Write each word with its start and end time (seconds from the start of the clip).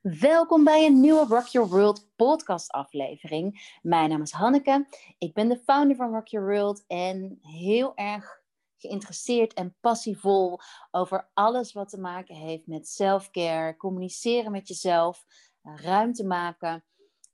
Welkom 0.00 0.64
bij 0.64 0.86
een 0.86 1.00
nieuwe 1.00 1.26
Rock 1.26 1.46
Your 1.46 1.68
World 1.68 2.10
podcast 2.16 2.70
aflevering. 2.70 3.76
Mijn 3.82 4.08
naam 4.08 4.22
is 4.22 4.32
Hanneke. 4.32 4.86
Ik 5.18 5.34
ben 5.34 5.48
de 5.48 5.58
founder 5.58 5.96
van 5.96 6.12
Rock 6.12 6.26
Your 6.26 6.48
World 6.48 6.84
en 6.86 7.38
heel 7.42 7.96
erg 7.96 8.42
geïnteresseerd 8.76 9.52
en 9.52 9.76
passievol 9.80 10.58
over 10.90 11.30
alles 11.34 11.72
wat 11.72 11.88
te 11.88 11.98
maken 11.98 12.34
heeft 12.34 12.66
met 12.66 12.88
self-care, 12.88 13.76
communiceren 13.76 14.52
met 14.52 14.68
jezelf, 14.68 15.24
ruimte 15.62 16.26
maken. 16.26 16.84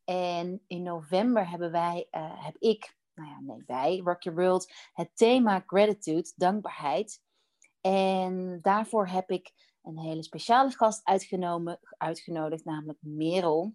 En 0.04 0.62
in 0.66 0.82
november 0.82 1.48
hebben 1.48 1.70
wij, 1.70 2.08
uh, 2.10 2.44
heb 2.44 2.56
ik, 2.58 2.96
nou 3.14 3.28
ja, 3.28 3.40
nee, 3.40 3.62
wij, 3.66 4.00
Rock 4.04 4.22
Your 4.22 4.38
World, 4.38 4.72
het 4.92 5.10
thema 5.14 5.62
gratitude, 5.66 6.32
dankbaarheid. 6.36 7.22
En 7.80 8.58
daarvoor 8.62 9.08
heb 9.08 9.30
ik 9.30 9.52
een 9.86 9.98
hele 9.98 10.22
speciale 10.22 10.70
gast 10.70 11.04
uitgenomen, 11.04 11.78
uitgenodigd, 11.96 12.64
namelijk 12.64 12.98
Merel. 13.00 13.74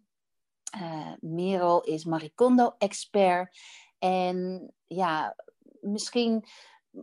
Uh, 0.76 1.14
Merel 1.20 1.82
is 1.82 2.06
Maricondo-expert. 2.06 3.58
En 4.00 4.72
ja, 4.88 5.36
misschien 5.82 6.46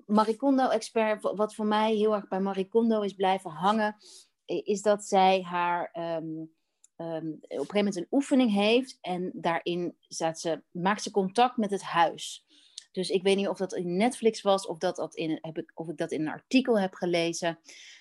Maricondo-expert, 0.06 1.22
wat 1.22 1.54
voor 1.54 1.66
mij 1.66 1.94
heel 1.94 2.14
erg 2.14 2.28
bij 2.28 2.40
Maricondo 2.40 3.00
is 3.00 3.12
blijven 3.12 3.50
hangen, 3.50 3.96
is 4.44 4.82
dat 4.82 5.04
zij 5.04 5.42
haar 5.42 5.90
um, 6.16 6.56
um, 6.96 7.32
op 7.32 7.50
een 7.50 7.58
gegeven 7.58 7.74
moment 7.74 7.96
een 7.96 8.06
oefening 8.10 8.52
heeft 8.52 8.98
en 9.00 9.30
daarin 9.34 9.96
ze, 10.08 10.62
maakt 10.70 11.02
ze 11.02 11.10
contact 11.10 11.56
met 11.56 11.70
het 11.70 11.82
huis. 11.82 12.46
Dus 12.92 13.10
ik 13.10 13.22
weet 13.22 13.36
niet 13.36 13.48
of 13.48 13.58
dat 13.58 13.74
in 13.74 13.96
Netflix 13.96 14.42
was 14.42 14.66
of, 14.66 14.78
dat, 14.78 14.96
dat 14.96 15.14
in, 15.14 15.38
heb 15.40 15.58
ik, 15.58 15.70
of 15.74 15.88
ik 15.88 15.96
dat 15.96 16.12
in 16.12 16.20
een 16.20 16.32
artikel 16.32 16.80
heb 16.80 16.94
gelezen. 16.94 17.58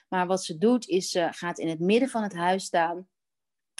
Maar 0.08 0.28
wat 0.28 0.44
ze 0.44 0.58
doet, 0.58 0.88
is 0.88 1.10
ze 1.10 1.28
gaat 1.32 1.60
in 1.60 1.68
het 1.68 1.80
midden 1.80 2.10
van 2.10 2.24
het 2.24 2.34
huis 2.34 2.64
staan. 2.64 3.08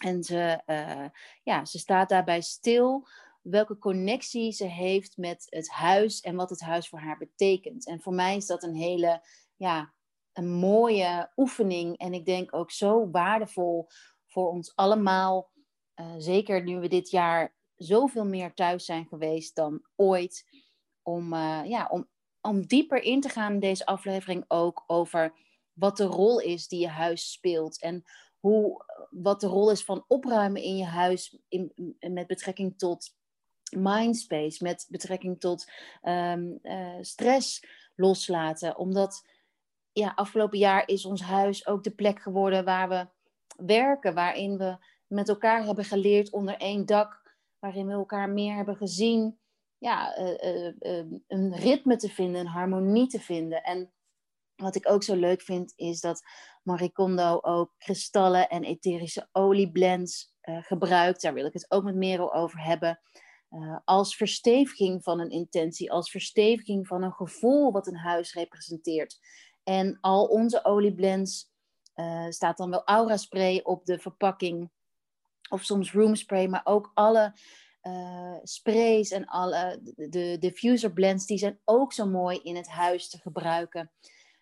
En 0.04 0.24
ze, 0.24 0.62
uh, 0.66 1.06
ja, 1.44 1.66
ze 1.66 1.80
staat 1.80 2.10
daarbij 2.10 2.42
stil 2.42 3.08
welke 3.42 3.78
connectie 3.78 4.52
ze 4.52 4.66
heeft 4.66 5.18
met 5.18 5.46
het 5.50 5.70
huis 5.70 6.22
en 6.22 6.36
wat 6.36 6.50
het 6.50 6.62
huis 6.62 6.90
voor 6.90 7.00
haar 7.00 7.18
betekent. 7.18 7.88
En 7.88 8.02
voor 8.02 8.14
mij 8.14 8.36
is 8.36 8.46
dat 8.46 8.64
een 8.64 8.76
hele 8.76 9.22
ja, 9.56 9.94
een 10.34 10.52
mooie 10.52 11.32
oefening. 11.36 11.98
En 11.98 12.14
ik 12.14 12.26
denk 12.26 12.56
ook 12.56 12.72
zo 12.72 13.10
waardevol 13.10 13.88
voor 14.26 14.50
ons 14.50 14.76
allemaal. 14.76 15.52
Uh, 15.96 16.14
zeker 16.18 16.64
nu 16.64 16.80
we 16.80 16.88
dit 16.88 17.10
jaar 17.10 17.56
zoveel 17.76 18.26
meer 18.26 18.54
thuis 18.54 18.86
zijn 18.86 19.06
geweest 19.06 19.56
dan 19.56 19.82
ooit. 19.96 20.46
Om, 21.02 21.34
uh, 21.34 21.62
ja, 21.66 21.88
om, 21.92 22.08
om 22.42 22.66
dieper 22.66 23.02
in 23.02 23.22
te 23.22 23.30
gaan 23.30 23.54
in 23.54 23.60
deze 23.60 23.86
aflevering 23.86 24.46
ook 24.48 24.84
over 24.88 25.34
wat 25.78 25.98
de 25.98 26.06
rol 26.06 26.40
is 26.40 26.68
die 26.68 26.80
je 26.80 26.88
huis 26.88 27.32
speelt. 27.32 27.82
En 27.82 28.04
hoe, 28.40 28.86
wat 29.10 29.40
de 29.40 29.48
rol 29.48 29.72
is 29.72 29.84
van 29.84 30.06
opruimen 30.08 30.62
in 30.62 30.78
je 30.78 30.86
huis 30.86 31.40
in, 31.48 31.96
met 32.00 32.28
betrekking 32.28 32.78
tot 32.78 33.16
mindspace, 33.76 34.64
met 34.64 34.86
betrekking 34.90 35.40
tot 35.40 35.72
um, 36.04 36.60
uh, 36.64 36.98
stress 37.02 37.64
loslaten. 37.96 38.78
Omdat 38.78 39.28
ja, 39.92 40.12
afgelopen 40.16 40.58
jaar 40.58 40.88
is 40.88 41.06
ons 41.06 41.22
huis 41.22 41.68
ook 41.68 41.84
de 41.84 41.96
plek 41.96 42.22
geworden 42.22 42.66
waar 42.66 42.90
we 42.90 43.08
werken, 43.66 44.14
waarin 44.14 44.58
we 44.58 44.78
met 45.08 45.30
elkaar 45.30 45.64
hebben 45.64 45.86
geleerd 45.86 46.32
onder 46.32 46.58
één 46.58 46.86
dak, 46.86 47.36
waarin 47.60 47.88
we 47.88 47.94
elkaar 47.94 48.30
meer 48.30 48.56
hebben 48.56 48.76
gezien. 48.76 49.40
Ja, 49.78 50.18
uh, 50.20 50.74
uh, 50.80 51.06
een 51.28 51.56
ritme 51.56 51.96
te 51.96 52.10
vinden, 52.10 52.42
een 52.42 52.48
harmonie 52.48 53.08
te 53.08 53.20
vinden. 53.20 53.64
En 53.64 53.92
wat 54.58 54.76
ik 54.76 54.90
ook 54.90 55.04
zo 55.04 55.16
leuk 55.16 55.42
vind, 55.42 55.74
is 55.76 56.00
dat 56.00 56.24
Maricondo 56.64 57.40
ook 57.42 57.74
kristallen 57.78 58.50
en 58.50 58.64
etherische 58.64 59.30
olieblends 59.32 60.34
uh, 60.44 60.64
gebruikt. 60.64 61.22
Daar 61.22 61.34
wil 61.34 61.46
ik 61.46 61.54
het 61.54 61.72
ook 61.72 61.84
met 61.84 61.96
Merel 61.96 62.34
over 62.34 62.64
hebben. 62.64 63.00
Uh, 63.50 63.78
als 63.86 64.16
versteviging 64.16 65.04
van 65.04 65.20
een 65.20 65.30
intentie, 65.30 65.92
als 65.92 66.12
versteviging 66.12 66.88
van 66.88 67.04
een 67.04 67.14
gevoel 67.14 67.72
wat 67.72 67.88
een 67.88 67.98
huis 67.98 68.34
representeert. 68.34 69.20
En 69.64 69.98
al 70.02 70.26
onze 70.26 70.66
olieblends 70.66 71.52
uh, 71.96 72.30
staat 72.30 72.58
dan 72.58 72.70
wel 72.70 72.84
aura 72.84 73.18
spray 73.18 73.60
op 73.64 73.86
de 73.86 74.00
verpakking, 74.00 74.70
of 75.50 75.64
soms 75.64 75.94
room 75.94 76.16
spray, 76.16 76.48
maar 76.48 76.62
ook 76.64 76.92
alle 76.94 77.34
sprays 78.44 79.12
en 79.12 79.26
alle 79.26 79.80
de, 79.84 80.10
de 80.10 80.38
diffuser 80.40 80.94
blends, 80.94 81.26
die 81.26 81.38
zijn 81.38 81.60
ook 81.66 81.94
zo 81.94 82.06
mooi 82.06 82.40
in 82.44 82.56
het 82.56 82.68
huis 82.68 83.10
te 83.10 83.18
gebruiken. 83.18 83.92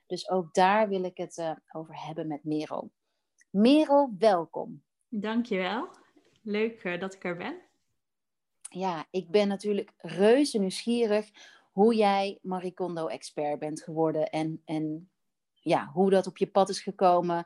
Dus 0.05 0.29
ook 0.29 0.53
daar 0.53 0.89
wil 0.89 1.03
ik 1.03 1.17
het 1.17 1.37
uh, 1.37 1.51
over 1.71 2.05
hebben 2.05 2.27
met 2.27 2.43
Merel. 2.43 2.91
Merel, 3.49 4.13
welkom. 4.17 4.83
Dankjewel. 5.09 5.87
Leuk 6.41 6.83
uh, 6.83 6.99
dat 6.99 7.13
ik 7.13 7.23
er 7.23 7.37
ben. 7.37 7.61
Ja, 8.69 9.05
ik 9.09 9.29
ben 9.29 9.47
natuurlijk 9.47 9.91
reuze 9.97 10.59
nieuwsgierig 10.59 11.29
hoe 11.71 11.95
jij 11.95 12.39
Maricondo-expert 12.41 13.59
bent 13.59 13.81
geworden 13.81 14.29
en, 14.29 14.61
en 14.65 15.09
ja, 15.53 15.85
hoe 15.93 16.09
dat 16.09 16.27
op 16.27 16.37
je 16.37 16.47
pad 16.47 16.69
is 16.69 16.81
gekomen, 16.81 17.45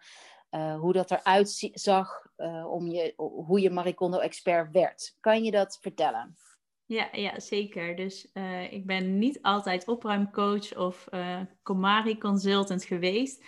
uh, 0.52 0.80
hoe 0.80 0.94
dat 0.94 1.12
eruit 1.12 1.72
zag, 1.74 2.28
om 2.66 2.88
je, 2.88 3.14
hoe 3.18 3.60
je 3.60 3.70
Maricondo-expert 3.70 4.72
werd. 4.72 5.18
Kan 5.20 5.44
je 5.44 5.52
dat 5.52 5.78
vertellen? 5.82 6.36
Ja, 6.90 7.10
ja 7.12 7.40
zeker. 7.40 7.96
Dus 7.96 8.28
uh, 8.34 8.74
ik 8.74 8.86
ben 8.86 9.18
niet 9.18 9.42
altijd 9.42 9.88
opruimcoach 9.88 10.78
of 10.78 11.08
uh, 11.12 11.40
Komari 11.64 12.18
consultant 12.18 12.84
geweest. 12.84 13.44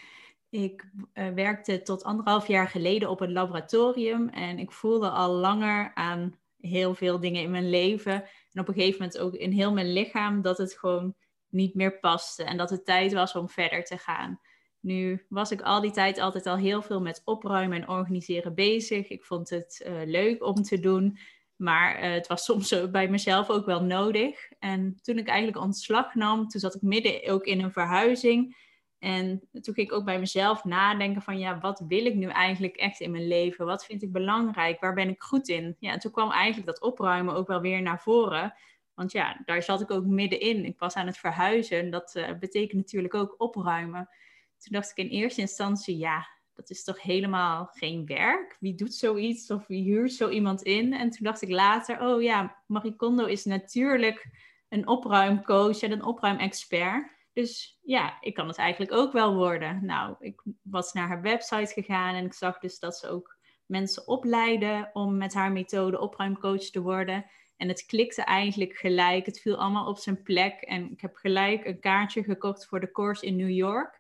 Ik 0.50 0.86
uh, 1.14 1.30
werkte 1.30 1.82
tot 1.82 2.04
anderhalf 2.04 2.48
jaar 2.48 2.68
geleden 2.68 3.10
op 3.10 3.22
een 3.22 3.32
laboratorium 3.32 4.30
en 4.30 4.60
ik 4.60 4.72
voelde 4.72 5.10
al 5.10 5.34
langer 5.34 5.92
aan 5.94 6.40
heel 6.58 6.96
veel 6.96 7.20
dingen 7.20 7.42
in 7.42 7.52
mijn 7.52 7.70
leven 7.70 8.24
en 8.52 8.62
op 8.62 8.68
een 8.68 8.74
gegeven 8.74 9.00
moment 9.00 9.18
ook 9.18 9.34
in 9.34 9.52
heel 9.52 9.74
mijn 9.74 9.94
lichaam 9.94 10.42
dat 10.42 10.58
het 10.58 10.74
gewoon 10.78 11.16
niet 11.50 11.76
meer 11.76 12.00
paste 12.00 12.44
en 12.44 12.58
dat 12.58 12.70
het 12.70 12.86
tijd 12.86 13.14
was 13.14 13.36
om 13.36 13.50
verder 13.50 13.84
te 13.84 13.98
gaan. 13.98 14.40
Nu 14.80 15.26
was 15.30 15.52
ik 15.52 15.62
al 15.62 15.82
die 15.82 15.92
tijd 15.92 16.20
altijd 16.20 16.46
al 16.46 16.58
heel 16.58 16.82
veel 16.82 17.02
met 17.02 17.22
opruimen 17.26 17.82
en 17.82 17.90
organiseren 17.90 18.56
bezig. 18.56 19.10
Ik 19.10 19.24
vond 19.24 19.50
het 19.50 19.90
leuk 20.06 20.46
om 20.46 20.56
te 20.56 20.80
doen. 20.80 21.18
Maar 21.62 22.04
uh, 22.04 22.12
het 22.14 22.28
was 22.28 22.44
soms 22.52 22.92
bij 22.92 23.08
mezelf 23.08 23.50
ook 23.50 23.66
wel 23.66 23.84
nodig. 23.84 24.52
En 24.60 25.00
toen 25.02 25.18
ik 25.18 25.28
eigenlijk 25.28 25.64
ontslag 25.64 26.16
nam, 26.16 26.48
toen 26.48 26.62
zat 26.62 26.76
ik 26.76 26.82
midden 26.82 27.30
ook 27.30 27.46
in 27.46 27.62
een 27.62 27.72
verhuizing. 27.72 28.70
En 29.00 29.40
toen 29.52 29.74
ging 29.74 29.88
ik 29.88 29.94
ook 29.94 30.06
bij 30.06 30.20
mezelf 30.20 30.64
nadenken 30.64 31.22
van 31.22 31.40
ja, 31.40 31.60
wat 31.60 31.84
wil 31.88 32.06
ik 32.06 32.16
nu 32.16 32.28
eigenlijk 32.28 32.76
echt 32.76 33.00
in 33.00 33.12
mijn 33.12 33.28
leven? 33.28 33.66
Wat 33.66 33.86
vind 33.86 34.04
ik 34.04 34.12
belangrijk? 34.12 34.80
Waar 34.80 34.94
ben 34.94 35.10
ik 35.10 35.22
goed 35.22 35.48
in? 35.48 35.76
Ja, 35.80 35.92
en 35.92 36.00
toen 36.00 36.12
kwam 36.12 36.32
eigenlijk 36.32 36.68
dat 36.68 36.82
opruimen 36.82 37.36
ook 37.36 37.48
wel 37.48 37.62
weer 37.62 37.82
naar 37.82 38.02
voren. 38.02 38.54
Want 38.94 39.12
ja, 39.12 39.42
daar 39.46 39.64
zat 39.64 39.82
ik 39.82 39.92
ook 39.92 40.06
middenin. 40.06 40.66
Ik 40.66 40.80
was 40.80 40.96
aan 40.96 41.06
het 41.06 41.18
verhuizen. 41.18 41.90
Dat 41.90 42.16
uh, 42.16 42.38
betekent 42.40 42.74
natuurlijk 42.74 43.14
ook 43.14 43.36
opruimen. 43.38 44.10
Toen 44.58 44.74
dacht 44.74 44.92
ik 44.92 44.98
in 44.98 45.10
eerste 45.10 45.42
instantie, 45.42 45.98
ja, 45.98 46.28
dat 46.62 46.70
is 46.70 46.84
toch 46.84 47.02
helemaal 47.02 47.66
geen 47.66 48.06
werk? 48.06 48.58
Wie 48.60 48.76
doet 48.76 48.94
zoiets 48.94 49.52
of 49.52 49.68
wie 49.68 49.84
huurt 49.84 50.14
zo 50.14 50.30
iemand 50.30 50.62
in? 50.62 50.94
En 50.94 51.10
toen 51.10 51.24
dacht 51.24 51.42
ik 51.42 51.50
later, 51.50 52.02
oh 52.02 52.22
ja, 52.22 52.64
Marie 52.68 52.96
Kondo 52.96 53.26
is 53.26 53.46
natuurlijk 53.46 54.30
een 54.70 54.88
opruimcoach 54.88 55.82
en 55.82 55.92
een 55.92 56.04
opruimexpert. 56.04 57.12
Dus 57.34 57.80
ja, 57.82 58.18
ik 58.20 58.34
kan 58.34 58.48
het 58.48 58.58
eigenlijk 58.58 58.92
ook 58.92 59.12
wel 59.12 59.36
worden. 59.36 59.86
Nou, 59.86 60.16
ik 60.20 60.44
was 60.62 60.94
naar 60.94 61.08
haar 61.08 61.22
website 61.22 61.74
gegaan 61.74 62.16
en 62.16 62.26
ik 62.26 62.34
zag 62.34 62.60
dus 62.60 62.80
dat 62.80 62.98
ze 62.98 63.08
ook 63.08 63.38
mensen 63.66 64.08
opleiden 64.08 64.90
om 64.94 65.18
met 65.18 65.34
haar 65.34 65.52
methode 65.52 66.00
opruimcoach 66.00 66.64
te 66.64 66.82
worden. 66.82 67.26
En 67.58 67.68
het 67.68 67.86
klikte 67.86 68.22
eigenlijk 68.22 68.74
gelijk. 68.74 69.26
Het 69.26 69.40
viel 69.40 69.58
allemaal 69.58 69.88
op 69.88 69.98
zijn 69.98 70.24
plek. 70.24 70.62
En 70.62 70.92
ik 70.92 71.02
heb 71.02 71.16
gelijk 71.16 71.66
een 71.66 71.80
kaartje 71.80 72.24
gekocht 72.24 72.66
voor 72.66 72.80
de 72.80 72.92
course 72.92 73.26
in 73.26 73.36
New 73.36 73.50
York. 73.50 74.00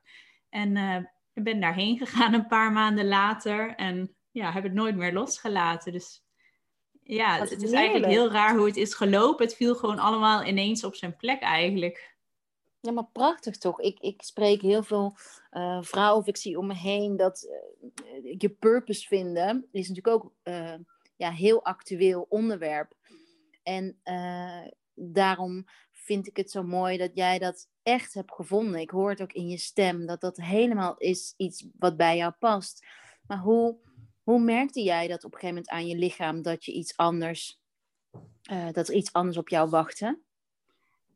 En 0.49 0.75
uh, 0.75 0.97
ik 1.33 1.43
ben 1.43 1.59
daarheen 1.59 1.97
gegaan 1.97 2.33
een 2.33 2.47
paar 2.47 2.71
maanden 2.71 3.07
later 3.07 3.75
en 3.75 4.15
ja, 4.31 4.51
heb 4.51 4.63
het 4.63 4.73
nooit 4.73 4.95
meer 4.95 5.13
losgelaten. 5.13 5.91
Dus 5.91 6.23
ja, 7.03 7.39
het, 7.39 7.49
het 7.49 7.61
is 7.61 7.71
eigenlijk 7.71 8.11
heel 8.11 8.31
raar 8.31 8.55
hoe 8.55 8.65
het 8.65 8.77
is 8.77 8.93
gelopen. 8.93 9.45
Het 9.45 9.55
viel 9.55 9.75
gewoon 9.75 9.99
allemaal 9.99 10.45
ineens 10.45 10.83
op 10.83 10.95
zijn 10.95 11.15
plek 11.15 11.41
eigenlijk. 11.41 12.15
Ja, 12.79 12.91
maar 12.91 13.09
prachtig 13.11 13.57
toch? 13.57 13.79
Ik, 13.79 13.99
ik 13.99 14.21
spreek 14.21 14.61
heel 14.61 14.83
veel 14.83 15.15
uh, 15.51 15.81
vrouwen 15.81 16.21
of 16.21 16.27
ik 16.27 16.37
zie 16.37 16.57
om 16.57 16.67
me 16.67 16.75
heen 16.75 17.17
dat 17.17 17.47
uh, 17.93 18.35
je 18.37 18.49
purpose 18.49 19.07
vinden 19.07 19.67
is 19.71 19.87
natuurlijk 19.87 20.23
ook 20.23 20.33
uh, 20.43 20.75
ja, 21.15 21.31
heel 21.31 21.63
actueel 21.63 22.25
onderwerp. 22.29 22.93
En 23.63 23.99
daarom 24.93 25.65
vind 26.03 26.27
ik 26.27 26.37
het 26.37 26.51
zo 26.51 26.63
mooi 26.63 26.97
dat 26.97 27.11
jij 27.13 27.39
dat 27.39 27.67
echt 27.83 28.13
hebt 28.13 28.33
gevonden. 28.33 28.79
Ik 28.79 28.89
hoor 28.89 29.09
het 29.09 29.21
ook 29.21 29.33
in 29.33 29.47
je 29.47 29.57
stem, 29.57 30.05
dat 30.05 30.21
dat 30.21 30.37
helemaal 30.37 30.97
is 30.97 31.33
iets 31.37 31.65
wat 31.79 31.97
bij 31.97 32.17
jou 32.17 32.31
past. 32.39 32.85
Maar 33.27 33.37
hoe, 33.37 33.77
hoe 34.23 34.39
merkte 34.39 34.83
jij 34.83 35.07
dat 35.07 35.23
op 35.23 35.33
een 35.33 35.39
gegeven 35.39 35.55
moment 35.55 35.69
aan 35.69 35.87
je 35.87 35.97
lichaam 35.97 36.41
dat 36.41 36.65
je 36.65 36.71
iets 36.71 36.97
anders, 36.97 37.59
uh, 38.51 38.71
dat 38.71 38.87
er 38.87 38.93
iets 38.93 39.13
anders 39.13 39.37
op 39.37 39.49
jou 39.49 39.69
wachtte? 39.69 40.19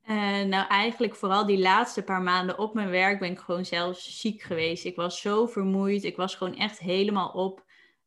Uh, 0.05 0.41
nou, 0.41 0.67
eigenlijk 0.67 1.15
vooral 1.15 1.45
die 1.45 1.59
laatste 1.59 2.03
paar 2.03 2.21
maanden 2.21 2.59
op 2.59 2.73
mijn 2.73 2.89
werk 2.89 3.19
ben 3.19 3.31
ik 3.31 3.39
gewoon 3.39 3.65
zelfs 3.65 4.19
ziek 4.19 4.41
geweest. 4.41 4.85
Ik 4.85 4.95
was 4.95 5.21
zo 5.21 5.45
vermoeid. 5.45 6.03
Ik 6.03 6.15
was 6.15 6.35
gewoon 6.35 6.55
echt 6.55 6.79
helemaal 6.79 7.29
op. 7.29 7.63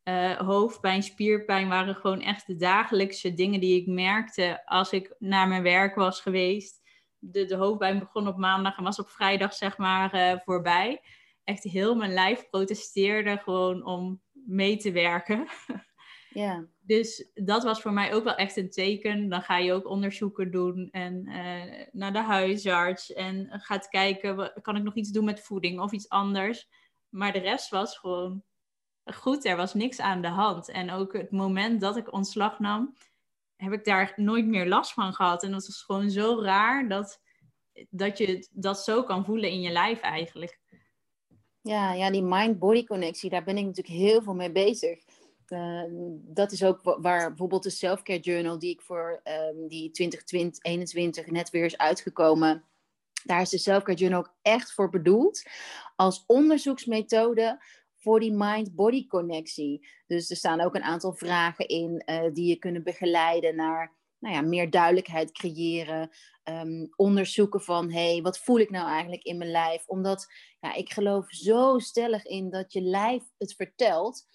Uh, 0.09 0.37
hoofdpijn, 0.37 1.03
spierpijn 1.03 1.67
waren 1.67 1.95
gewoon 1.95 2.21
echt 2.21 2.47
de 2.47 2.55
dagelijkse 2.55 3.33
dingen 3.33 3.59
die 3.59 3.81
ik 3.81 3.87
merkte 3.87 4.61
als 4.65 4.91
ik 4.91 5.15
naar 5.19 5.47
mijn 5.47 5.63
werk 5.63 5.95
was 5.95 6.21
geweest. 6.21 6.81
De, 7.17 7.45
de 7.45 7.55
hoofdpijn 7.55 7.99
begon 7.99 8.27
op 8.27 8.37
maandag 8.37 8.77
en 8.77 8.83
was 8.83 8.99
op 8.99 9.09
vrijdag 9.09 9.53
zeg 9.53 9.77
maar 9.77 10.15
uh, 10.15 10.39
voorbij. 10.43 11.01
Echt 11.43 11.63
heel 11.63 11.95
mijn 11.95 12.13
lijf 12.13 12.49
protesteerde 12.49 13.37
gewoon 13.37 13.85
om 13.85 14.21
mee 14.31 14.77
te 14.77 14.91
werken. 14.91 15.47
Ja. 16.29 16.67
Dus 16.79 17.29
dat 17.33 17.63
was 17.63 17.81
voor 17.81 17.93
mij 17.93 18.13
ook 18.13 18.23
wel 18.23 18.35
echt 18.35 18.57
een 18.57 18.69
teken. 18.69 19.29
Dan 19.29 19.41
ga 19.41 19.57
je 19.57 19.73
ook 19.73 19.87
onderzoeken 19.87 20.51
doen 20.51 20.89
en 20.91 21.29
uh, 21.29 21.85
naar 21.91 22.13
de 22.13 22.21
huisarts 22.21 23.13
en 23.13 23.47
gaat 23.49 23.87
kijken, 23.87 24.61
kan 24.61 24.75
ik 24.75 24.83
nog 24.83 24.95
iets 24.95 25.11
doen 25.11 25.25
met 25.25 25.41
voeding 25.41 25.79
of 25.79 25.91
iets 25.91 26.09
anders. 26.09 26.69
Maar 27.09 27.33
de 27.33 27.39
rest 27.39 27.69
was 27.69 27.97
gewoon 27.97 28.43
goed, 29.13 29.45
er 29.45 29.55
was 29.55 29.73
niks 29.73 29.99
aan 29.99 30.21
de 30.21 30.27
hand. 30.27 30.69
En 30.69 30.91
ook 30.91 31.13
het 31.13 31.31
moment 31.31 31.81
dat 31.81 31.97
ik 31.97 32.13
ontslag 32.13 32.59
nam, 32.59 32.93
heb 33.55 33.73
ik 33.73 33.85
daar 33.85 34.13
nooit 34.15 34.45
meer 34.45 34.67
last 34.67 34.93
van 34.93 35.13
gehad. 35.13 35.43
En 35.43 35.51
dat 35.51 35.67
is 35.67 35.81
gewoon 35.81 36.09
zo 36.09 36.41
raar 36.41 36.87
dat, 36.87 37.21
dat 37.89 38.17
je 38.17 38.47
dat 38.51 38.83
zo 38.83 39.03
kan 39.03 39.25
voelen 39.25 39.49
in 39.49 39.61
je 39.61 39.71
lijf 39.71 39.99
eigenlijk. 39.99 40.59
Ja, 41.61 41.93
ja 41.93 42.11
die 42.11 42.23
mind-body 42.23 42.83
connectie, 42.83 43.29
daar 43.29 43.43
ben 43.43 43.57
ik 43.57 43.65
natuurlijk 43.65 43.95
heel 43.95 44.21
veel 44.21 44.35
mee 44.35 44.51
bezig. 44.51 44.99
Uh, 45.47 45.83
dat 46.11 46.51
is 46.51 46.63
ook 46.63 46.97
waar 47.01 47.27
bijvoorbeeld 47.27 47.63
de 47.63 47.69
self-care 47.69 48.19
journal 48.19 48.59
die 48.59 48.71
ik 48.71 48.81
voor 48.81 49.21
um, 49.23 49.67
die 49.67 49.91
2021 49.91 51.27
net 51.27 51.49
weer 51.49 51.65
is 51.65 51.77
uitgekomen. 51.77 52.63
Daar 53.23 53.41
is 53.41 53.49
de 53.49 53.57
self-care 53.57 53.97
journal 53.97 54.19
ook 54.19 54.33
echt 54.41 54.73
voor 54.73 54.89
bedoeld 54.89 55.43
als 55.95 56.23
onderzoeksmethode 56.27 57.63
voor 57.99 58.19
die 58.19 58.33
mind-body 58.35 59.07
connectie. 59.07 59.87
Dus 60.07 60.29
er 60.29 60.35
staan 60.35 60.61
ook 60.61 60.75
een 60.75 60.83
aantal 60.83 61.13
vragen 61.13 61.67
in 61.67 62.03
uh, 62.05 62.33
die 62.33 62.47
je 62.47 62.55
kunnen 62.55 62.83
begeleiden 62.83 63.55
naar 63.55 63.97
nou 64.19 64.35
ja, 64.35 64.41
meer 64.41 64.69
duidelijkheid 64.69 65.31
creëren. 65.31 66.09
Um, 66.43 66.89
onderzoeken 66.95 67.61
van, 67.61 67.91
hé, 67.91 68.11
hey, 68.11 68.21
wat 68.21 68.39
voel 68.39 68.59
ik 68.59 68.69
nou 68.69 68.89
eigenlijk 68.89 69.23
in 69.23 69.37
mijn 69.37 69.51
lijf? 69.51 69.87
Omdat 69.87 70.27
ja, 70.59 70.73
ik 70.73 70.93
geloof 70.93 71.29
zo 71.29 71.79
stellig 71.79 72.25
in 72.25 72.49
dat 72.49 72.73
je 72.73 72.81
lijf 72.81 73.23
het 73.37 73.53
vertelt. 73.53 74.25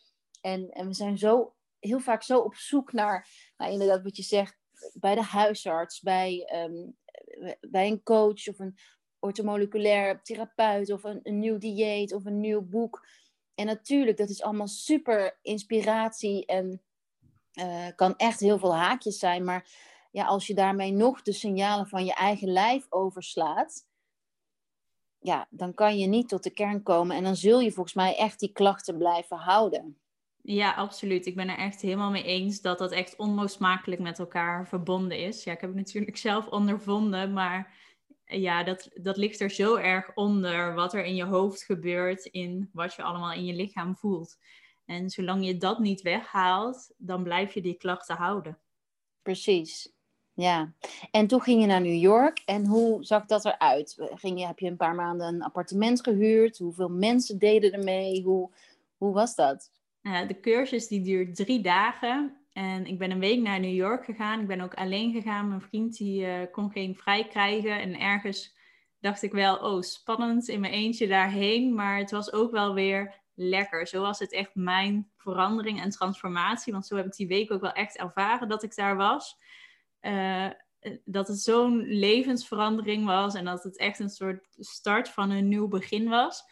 En, 0.40 0.69
en 0.70 0.87
we 0.87 0.94
zijn 0.94 1.19
zo, 1.19 1.55
heel 1.78 2.00
vaak 2.00 2.22
zo 2.22 2.38
op 2.38 2.55
zoek 2.55 2.93
naar, 2.93 3.28
nou, 3.56 3.72
inderdaad 3.72 4.02
wat 4.02 4.16
je 4.16 4.22
zegt, 4.22 4.56
bij 4.94 5.14
de 5.14 5.22
huisarts, 5.22 6.00
bij, 6.00 6.50
um, 6.64 6.96
bij 7.61 7.88
een 7.88 8.02
coach 8.02 8.49
of 8.49 8.58
een 8.58 8.78
ortomoleculair 9.19 10.22
therapeut 10.22 10.90
of 10.90 11.05
een 11.05 11.20
nieuw 11.22 11.58
dieet 11.58 12.12
of 12.12 12.25
een 12.25 12.40
nieuw 12.40 12.62
boek. 12.62 13.06
En 13.55 13.67
natuurlijk, 13.67 14.17
dat 14.17 14.29
is 14.29 14.43
allemaal 14.43 14.69
super 14.69 15.39
inspiratie 15.43 16.47
en 16.47 16.83
uh, 17.55 17.87
kan 17.97 18.17
echt 18.17 18.41
heel 18.41 18.59
veel 18.59 18.75
haakjes 18.75 19.19
zijn. 19.19 19.45
Maar 19.45 19.69
ja, 20.11 20.25
als 20.25 20.47
je 20.47 20.55
daarmee 20.55 20.93
nog 20.93 21.23
de 21.23 21.33
signalen 21.33 21.87
van 21.87 22.05
je 22.05 22.15
eigen 22.15 22.53
lijf 22.53 22.87
overslaat, 22.89 23.87
ja, 25.19 25.47
dan 25.51 25.75
kan 25.75 25.99
je 25.99 26.06
niet 26.06 26.29
tot 26.29 26.43
de 26.43 26.51
kern 26.51 26.83
komen. 26.83 27.17
En 27.17 27.23
dan 27.23 27.37
zul 27.37 27.61
je 27.61 27.73
volgens 27.73 27.95
mij 27.95 28.17
echt 28.17 28.41
die 28.41 28.53
klachten 28.53 28.99
blijven 28.99 29.37
houden. 29.37 29.99
Ja, 30.43 30.75
absoluut. 30.75 31.27
Ik 31.27 31.37
ben 31.37 31.49
er 31.49 31.59
echt 31.59 31.81
helemaal 31.81 32.11
mee 32.11 32.25
eens 32.25 32.61
dat 32.61 32.79
dat 32.79 32.93
echt 32.93 33.17
onlosmakelijk 33.17 34.00
met 34.00 34.19
elkaar 34.19 34.69
verbonden 34.69 35.19
is. 35.19 35.45
Ja, 35.45 35.53
ik 35.53 35.61
heb 35.61 35.71
het 35.71 35.79
natuurlijk 35.79 36.17
zelf 36.17 36.47
ondervonden, 36.47 37.33
maar 37.33 37.75
ja, 38.26 38.62
dat, 38.62 38.91
dat 38.94 39.17
ligt 39.17 39.41
er 39.41 39.50
zo 39.50 39.76
erg 39.76 40.15
onder 40.15 40.75
wat 40.75 40.94
er 40.94 41.05
in 41.05 41.15
je 41.15 41.25
hoofd 41.25 41.65
gebeurt, 41.65 42.25
in 42.25 42.71
wat 42.73 42.94
je 42.94 43.03
allemaal 43.03 43.32
in 43.32 43.44
je 43.44 43.55
lichaam 43.55 43.97
voelt. 43.97 44.38
En 44.85 45.11
zolang 45.11 45.47
je 45.47 45.56
dat 45.56 45.79
niet 45.79 46.03
weghaalt, 46.03 46.93
dan 46.97 47.23
blijf 47.23 47.55
je 47.55 47.62
die 47.62 47.76
klachten 47.76 48.17
houden. 48.17 48.59
Precies. 49.23 49.93
Ja, 50.35 50.73
en 51.11 51.26
toen 51.26 51.41
ging 51.41 51.61
je 51.61 51.67
naar 51.67 51.81
New 51.81 52.00
York 52.00 52.43
en 52.44 52.67
hoe 52.67 53.05
zag 53.05 53.26
dat 53.26 53.44
eruit? 53.44 53.97
Ging 54.15 54.38
je, 54.41 54.47
heb 54.47 54.59
je 54.59 54.67
een 54.67 54.76
paar 54.76 54.94
maanden 54.94 55.26
een 55.26 55.43
appartement 55.43 56.03
gehuurd? 56.03 56.59
Hoeveel 56.59 56.88
mensen 56.88 57.38
deden 57.38 57.73
er 57.73 57.85
mee? 57.85 58.23
Hoe, 58.23 58.50
hoe 58.97 59.12
was 59.12 59.35
dat? 59.35 59.71
de 60.03 60.41
cursus 60.41 60.88
die 60.88 61.03
duurt 61.03 61.37
drie 61.37 61.61
dagen 61.61 62.44
en 62.55 62.87
ik 62.87 62.99
ben 62.99 63.11
een 63.11 63.19
week 63.19 63.41
naar 63.41 63.61
New 63.61 63.75
York 63.75 64.05
gegaan. 64.05 64.41
Ik 64.41 64.47
ben 64.47 64.61
ook 64.61 64.75
alleen 64.75 65.12
gegaan. 65.12 65.49
Mijn 65.49 65.61
vriend 65.61 65.97
die, 65.97 66.27
uh, 66.27 66.39
kon 66.53 66.71
geen 66.71 66.97
vrij 66.97 67.27
krijgen. 67.27 67.81
En 67.81 68.01
ergens 68.01 68.56
dacht 69.01 69.23
ik 69.23 69.33
wel, 69.33 69.56
oh 69.56 69.83
spannend 69.83 70.49
in 70.49 70.61
mijn 70.61 70.73
eentje 70.73 71.09
daarheen. 71.09 71.75
Maar 71.75 71.99
het 71.99 72.11
was 72.11 72.33
ook 72.33 72.51
wel 72.51 72.75
weer 72.75 73.15
lekker. 73.35 73.87
Zo 73.87 74.01
was 74.01 74.19
het 74.19 74.33
echt 74.33 74.55
mijn 74.55 75.11
verandering 75.17 75.81
en 75.81 75.91
transformatie. 75.91 76.73
Want 76.73 76.87
zo 76.87 76.97
heb 76.97 77.06
ik 77.06 77.17
die 77.17 77.27
week 77.27 77.53
ook 77.53 77.61
wel 77.61 77.73
echt 77.73 77.97
ervaren 77.97 78.49
dat 78.49 78.62
ik 78.62 78.75
daar 78.75 78.97
was. 78.97 79.39
Uh, 80.00 80.50
dat 81.05 81.29
het 81.29 81.41
zo'n 81.41 81.85
levensverandering 81.87 83.05
was 83.05 83.35
en 83.35 83.45
dat 83.45 83.62
het 83.62 83.79
echt 83.79 83.99
een 83.99 84.11
soort 84.11 84.47
start 84.50 85.09
van 85.09 85.31
een 85.31 85.49
nieuw 85.49 85.69
begin 85.69 86.09
was. 86.09 86.45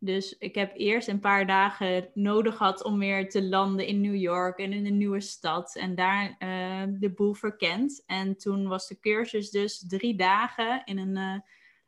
Dus 0.00 0.38
ik 0.38 0.54
heb 0.54 0.72
eerst 0.76 1.08
een 1.08 1.20
paar 1.20 1.46
dagen 1.46 2.08
nodig 2.14 2.56
gehad 2.56 2.84
om 2.84 2.98
weer 2.98 3.28
te 3.28 3.42
landen 3.42 3.86
in 3.86 4.00
New 4.00 4.16
York 4.16 4.58
en 4.58 4.72
in 4.72 4.86
een 4.86 4.96
nieuwe 4.96 5.20
stad 5.20 5.76
en 5.76 5.94
daar 5.94 6.36
uh, 6.38 6.82
de 7.00 7.10
boel 7.10 7.34
verkend. 7.34 8.02
En 8.06 8.36
toen 8.36 8.68
was 8.68 8.88
de 8.88 9.00
cursus 9.00 9.50
dus 9.50 9.84
drie 9.88 10.16
dagen 10.16 10.82
in 10.84 10.98
een 10.98 11.16
uh, 11.16 11.40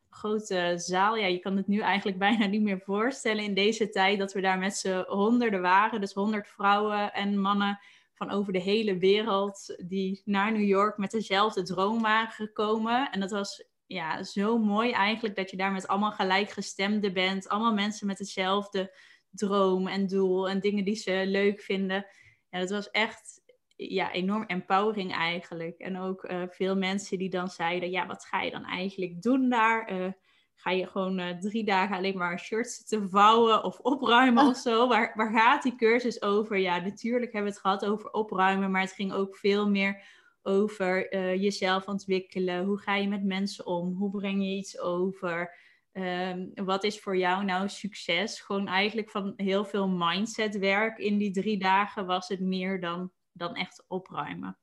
grote 0.09 0.73
zaal. 0.75 1.15
Ja, 1.15 1.25
je 1.25 1.39
kan 1.39 1.57
het 1.57 1.67
nu 1.67 1.79
eigenlijk 1.79 2.17
bijna 2.27 2.45
niet 2.45 2.61
meer 2.61 2.79
voorstellen 2.79 3.43
in 3.43 3.53
deze 3.53 3.89
tijd 3.89 4.19
dat 4.19 4.33
we 4.33 4.41
daar 4.41 4.59
met 4.59 4.75
z'n 4.75 5.03
honderden 5.07 5.61
waren. 5.61 6.01
Dus 6.01 6.13
honderd 6.13 6.47
vrouwen 6.47 7.13
en 7.13 7.39
mannen 7.39 7.79
van 8.13 8.31
over 8.31 8.53
de 8.53 8.61
hele 8.61 8.97
wereld 8.97 9.75
die 9.85 10.21
naar 10.25 10.51
New 10.51 10.67
York 10.67 10.97
met 10.97 11.11
dezelfde 11.11 11.63
droom 11.63 12.01
waren 12.01 12.31
gekomen. 12.31 13.11
En 13.11 13.19
dat 13.19 13.31
was 13.31 13.70
ja, 13.91 14.23
zo 14.23 14.57
mooi 14.57 14.91
eigenlijk 14.91 15.35
dat 15.35 15.51
je 15.51 15.57
daar 15.57 15.71
met 15.71 15.87
allemaal 15.87 16.11
gelijkgestemden 16.11 17.13
bent. 17.13 17.47
Allemaal 17.47 17.73
mensen 17.73 18.07
met 18.07 18.19
hetzelfde 18.19 18.95
droom 19.29 19.87
en 19.87 20.07
doel 20.07 20.49
en 20.49 20.59
dingen 20.59 20.85
die 20.85 20.95
ze 20.95 21.23
leuk 21.25 21.61
vinden. 21.61 22.05
Ja, 22.49 22.59
dat 22.59 22.69
was 22.69 22.91
echt 22.91 23.41
ja, 23.75 24.11
enorm 24.11 24.43
empowering 24.45 25.13
eigenlijk. 25.13 25.79
En 25.79 25.99
ook 25.99 26.23
uh, 26.23 26.43
veel 26.47 26.75
mensen 26.75 27.17
die 27.17 27.29
dan 27.29 27.47
zeiden, 27.47 27.91
ja, 27.91 28.05
wat 28.05 28.25
ga 28.25 28.41
je 28.41 28.51
dan 28.51 28.65
eigenlijk 28.65 29.21
doen 29.21 29.49
daar? 29.49 29.91
Uh, 29.91 30.11
ga 30.55 30.71
je 30.71 30.87
gewoon 30.87 31.19
uh, 31.19 31.37
drie 31.37 31.63
dagen 31.63 31.95
alleen 31.95 32.17
maar 32.17 32.39
shirts 32.39 32.85
te 32.85 33.07
vouwen 33.07 33.63
of 33.63 33.79
opruimen 33.79 34.47
of 34.47 34.57
zo? 34.67 34.87
Waar, 34.87 35.11
waar 35.15 35.31
gaat 35.31 35.63
die 35.63 35.75
cursus 35.75 36.21
over? 36.21 36.57
Ja, 36.57 36.79
natuurlijk 36.79 37.33
hebben 37.33 37.51
we 37.51 37.57
het 37.57 37.67
gehad 37.67 37.85
over 37.85 38.11
opruimen, 38.11 38.71
maar 38.71 38.81
het 38.81 38.93
ging 38.93 39.13
ook 39.13 39.37
veel 39.37 39.69
meer 39.69 40.03
over 40.43 41.13
uh, 41.13 41.41
jezelf 41.41 41.87
ontwikkelen. 41.87 42.65
Hoe 42.65 42.79
ga 42.79 42.95
je 42.95 43.07
met 43.07 43.23
mensen 43.23 43.65
om? 43.65 43.93
Hoe 43.93 44.09
breng 44.09 44.43
je 44.43 44.49
iets 44.49 44.79
over? 44.79 45.55
Um, 45.93 46.51
wat 46.55 46.83
is 46.83 46.99
voor 46.99 47.17
jou 47.17 47.43
nou 47.43 47.69
succes? 47.69 48.41
Gewoon 48.41 48.67
eigenlijk 48.67 49.09
van 49.09 49.33
heel 49.35 49.65
veel 49.65 49.87
mindsetwerk 49.87 50.97
in 50.97 51.17
die 51.17 51.31
drie 51.31 51.59
dagen 51.59 52.05
was 52.05 52.27
het 52.27 52.39
meer 52.39 52.81
dan, 52.81 53.11
dan 53.31 53.55
echt 53.55 53.83
opruimen. 53.87 54.57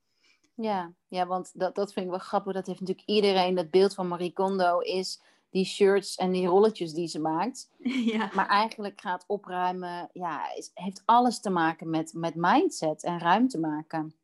Ja, 0.55 0.93
ja 1.07 1.27
want 1.27 1.51
dat, 1.53 1.75
dat 1.75 1.93
vind 1.93 2.05
ik 2.05 2.11
wel 2.11 2.19
grappig. 2.19 2.53
Dat 2.53 2.67
heeft 2.67 2.79
natuurlijk 2.79 3.07
iedereen, 3.07 3.55
dat 3.55 3.69
beeld 3.69 3.93
van 3.93 4.07
Marie 4.07 4.33
Kondo 4.33 4.79
is 4.79 5.21
die 5.49 5.65
shirts 5.65 6.15
en 6.15 6.31
die 6.31 6.47
rolletjes 6.47 6.93
die 6.93 7.07
ze 7.07 7.19
maakt. 7.19 7.69
Ja. 8.13 8.29
Maar 8.33 8.47
eigenlijk 8.47 9.01
gaat 9.01 9.23
opruimen, 9.27 10.09
ja, 10.13 10.53
is, 10.55 10.71
heeft 10.73 11.01
alles 11.05 11.39
te 11.39 11.49
maken 11.49 11.89
met, 11.89 12.13
met 12.13 12.35
mindset 12.35 13.03
en 13.03 13.19
ruimte 13.19 13.59
maken. 13.59 14.15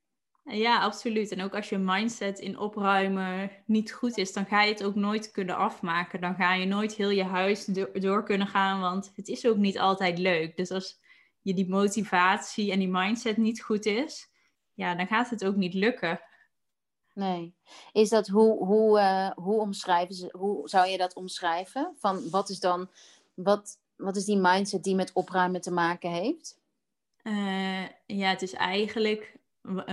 Ja, 0.48 0.80
absoluut. 0.80 1.32
En 1.32 1.42
ook 1.42 1.56
als 1.56 1.70
je 1.70 1.78
mindset 1.78 2.40
in 2.40 2.60
opruimen 2.60 3.52
niet 3.66 3.92
goed 3.92 4.18
is, 4.18 4.34
dan 4.34 4.46
ga 4.46 4.64
je 4.64 4.72
het 4.72 4.84
ook 4.84 4.96
nooit 4.96 5.32
kunnen 5.32 5.58
afmaken. 5.58 6.22
Dan 6.22 6.36
ga 6.36 6.54
je 6.54 6.66
nooit 6.66 6.94
heel 6.94 7.10
je 7.10 7.24
huis 7.24 7.66
door 7.94 8.24
kunnen 8.24 8.48
gaan, 8.48 8.80
want 8.80 9.12
het 9.16 9.28
is 9.28 9.46
ook 9.48 9.58
niet 9.58 9.80
altijd 9.80 10.18
leuk. 10.18 10.58
Dus 10.58 10.72
als 10.72 11.00
je 11.42 11.54
die 11.54 11.70
motivatie 11.70 12.72
en 12.72 12.80
die 12.80 12.88
mindset 12.88 13.38
niet 13.38 13.62
goed 13.62 13.86
is, 13.86 14.30
ja, 14.74 14.96
dan 14.96 15.08
gaat 15.08 15.30
het 15.30 15.46
ook 15.46 15.56
niet 15.56 15.74
lukken. 15.74 16.22
Nee. 17.14 17.56
Is 17.92 18.10
dat 18.10 18.28
hoe, 18.28 18.66
hoe, 18.66 19.00
uh, 19.00 19.32
hoe 19.32 19.60
omschrijven 19.60 20.16
ze, 20.16 20.30
hoe 20.38 20.70
zou 20.70 20.88
je 20.88 20.98
dat 20.98 21.14
omschrijven? 21.14 21.96
Van 22.00 22.30
wat 22.30 22.50
is 22.50 22.60
dan, 22.60 22.90
wat, 23.34 23.80
wat 23.96 24.16
is 24.16 24.26
die 24.26 24.38
mindset 24.38 24.84
die 24.84 24.96
met 24.96 25.14
opruimen 25.14 25.62
te 25.62 25.72
maken 25.72 26.12
heeft? 26.12 26.60
Uh, 27.24 27.88
ja, 28.06 28.30
het 28.30 28.42
is 28.42 28.54
eigenlijk 28.54 29.38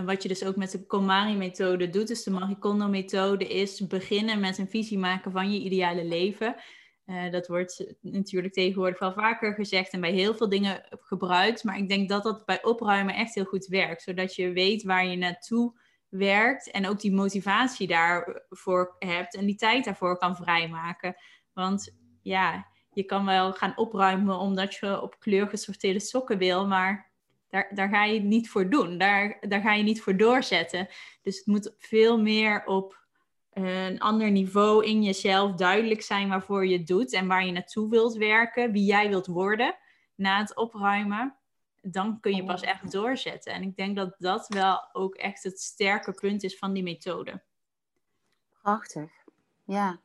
wat 0.05 0.23
je 0.23 0.29
dus 0.29 0.45
ook 0.45 0.57
met 0.57 0.71
de 0.71 0.87
KonMari-methode 0.87 1.89
doet, 1.89 2.09
dus 2.09 2.23
de 2.23 2.31
Marie 2.31 2.59
Kondo-methode, 2.59 3.49
is 3.49 3.87
beginnen 3.87 4.41
met 4.41 4.59
een 4.59 4.69
visie 4.69 4.99
maken 4.99 5.33
van 5.33 5.53
je 5.53 5.61
ideale 5.61 6.05
leven. 6.05 6.57
Uh, 7.07 7.31
dat 7.31 7.47
wordt 7.47 7.95
natuurlijk 8.01 8.53
tegenwoordig 8.53 8.99
wel 8.99 9.13
vaker 9.13 9.55
gezegd 9.55 9.93
en 9.93 10.01
bij 10.01 10.13
heel 10.13 10.35
veel 10.35 10.49
dingen 10.49 10.87
gebruikt. 10.91 11.65
Maar 11.65 11.79
ik 11.79 11.89
denk 11.89 12.09
dat 12.09 12.23
dat 12.23 12.45
bij 12.45 12.65
opruimen 12.65 13.15
echt 13.15 13.35
heel 13.35 13.45
goed 13.45 13.67
werkt. 13.67 14.03
Zodat 14.03 14.35
je 14.35 14.53
weet 14.53 14.83
waar 14.83 15.07
je 15.07 15.17
naartoe 15.17 15.81
werkt 16.09 16.71
en 16.71 16.89
ook 16.89 17.01
die 17.01 17.13
motivatie 17.13 17.87
daarvoor 17.87 18.97
hebt 18.99 19.35
en 19.37 19.47
die 19.47 19.57
tijd 19.57 19.85
daarvoor 19.85 20.19
kan 20.19 20.37
vrijmaken. 20.37 21.15
Want 21.53 21.97
ja, 22.23 22.67
je 22.91 23.05
kan 23.05 23.25
wel 23.25 23.53
gaan 23.53 23.77
opruimen 23.77 24.39
omdat 24.39 24.75
je 24.75 25.01
op 25.01 25.19
kleur 25.19 25.49
gesorteerde 25.49 26.01
sokken 26.01 26.39
wil, 26.39 26.67
maar 26.67 27.12
daar, 27.53 27.71
daar 27.75 27.89
ga 27.89 28.05
je 28.05 28.21
niet 28.21 28.51
voor 28.51 28.71
doen. 28.71 28.99
Daar, 28.99 29.37
daar 29.41 29.61
ga 29.61 29.73
je 29.75 29.83
niet 29.83 30.03
voor 30.03 30.17
doorzetten. 30.17 30.89
Dus 31.23 31.37
het 31.37 31.47
moet 31.47 31.75
veel 31.79 32.21
meer 32.21 32.65
op 32.65 33.01
een 33.53 34.01
ander 34.01 34.31
niveau 34.31 34.85
in 34.85 35.03
jezelf 35.03 35.55
duidelijk 35.55 36.03
zijn 36.03 36.29
waarvoor 36.29 36.67
je 36.67 36.79
het 36.79 36.87
doet 36.87 37.13
en 37.13 37.27
waar 37.27 37.47
je 37.47 37.53
naartoe 37.53 37.91
wilt 37.91 38.17
werken, 38.17 38.73
wie 38.73 38.85
jij 38.85 39.09
wilt 39.09 39.27
worden 39.27 39.75
na 40.15 40.39
het 40.39 40.57
opruimen. 40.57 41.37
Dan 41.81 42.21
kun 42.21 42.35
je 42.35 42.45
pas 42.45 42.63
echt 42.63 42.93
doorzetten. 42.93 43.53
En 43.53 43.63
ik 43.63 43.77
denk 43.77 43.97
dat 43.97 44.15
dat 44.19 44.49
wel 44.49 44.89
ook 44.93 45.15
echt 45.15 45.43
het 45.43 45.61
sterke 45.61 46.13
punt 46.13 46.43
is 46.43 46.59
van 46.59 46.73
die 46.73 46.83
methode. 46.83 47.43
Prachtig. 48.63 49.11
Ja, 49.65 50.01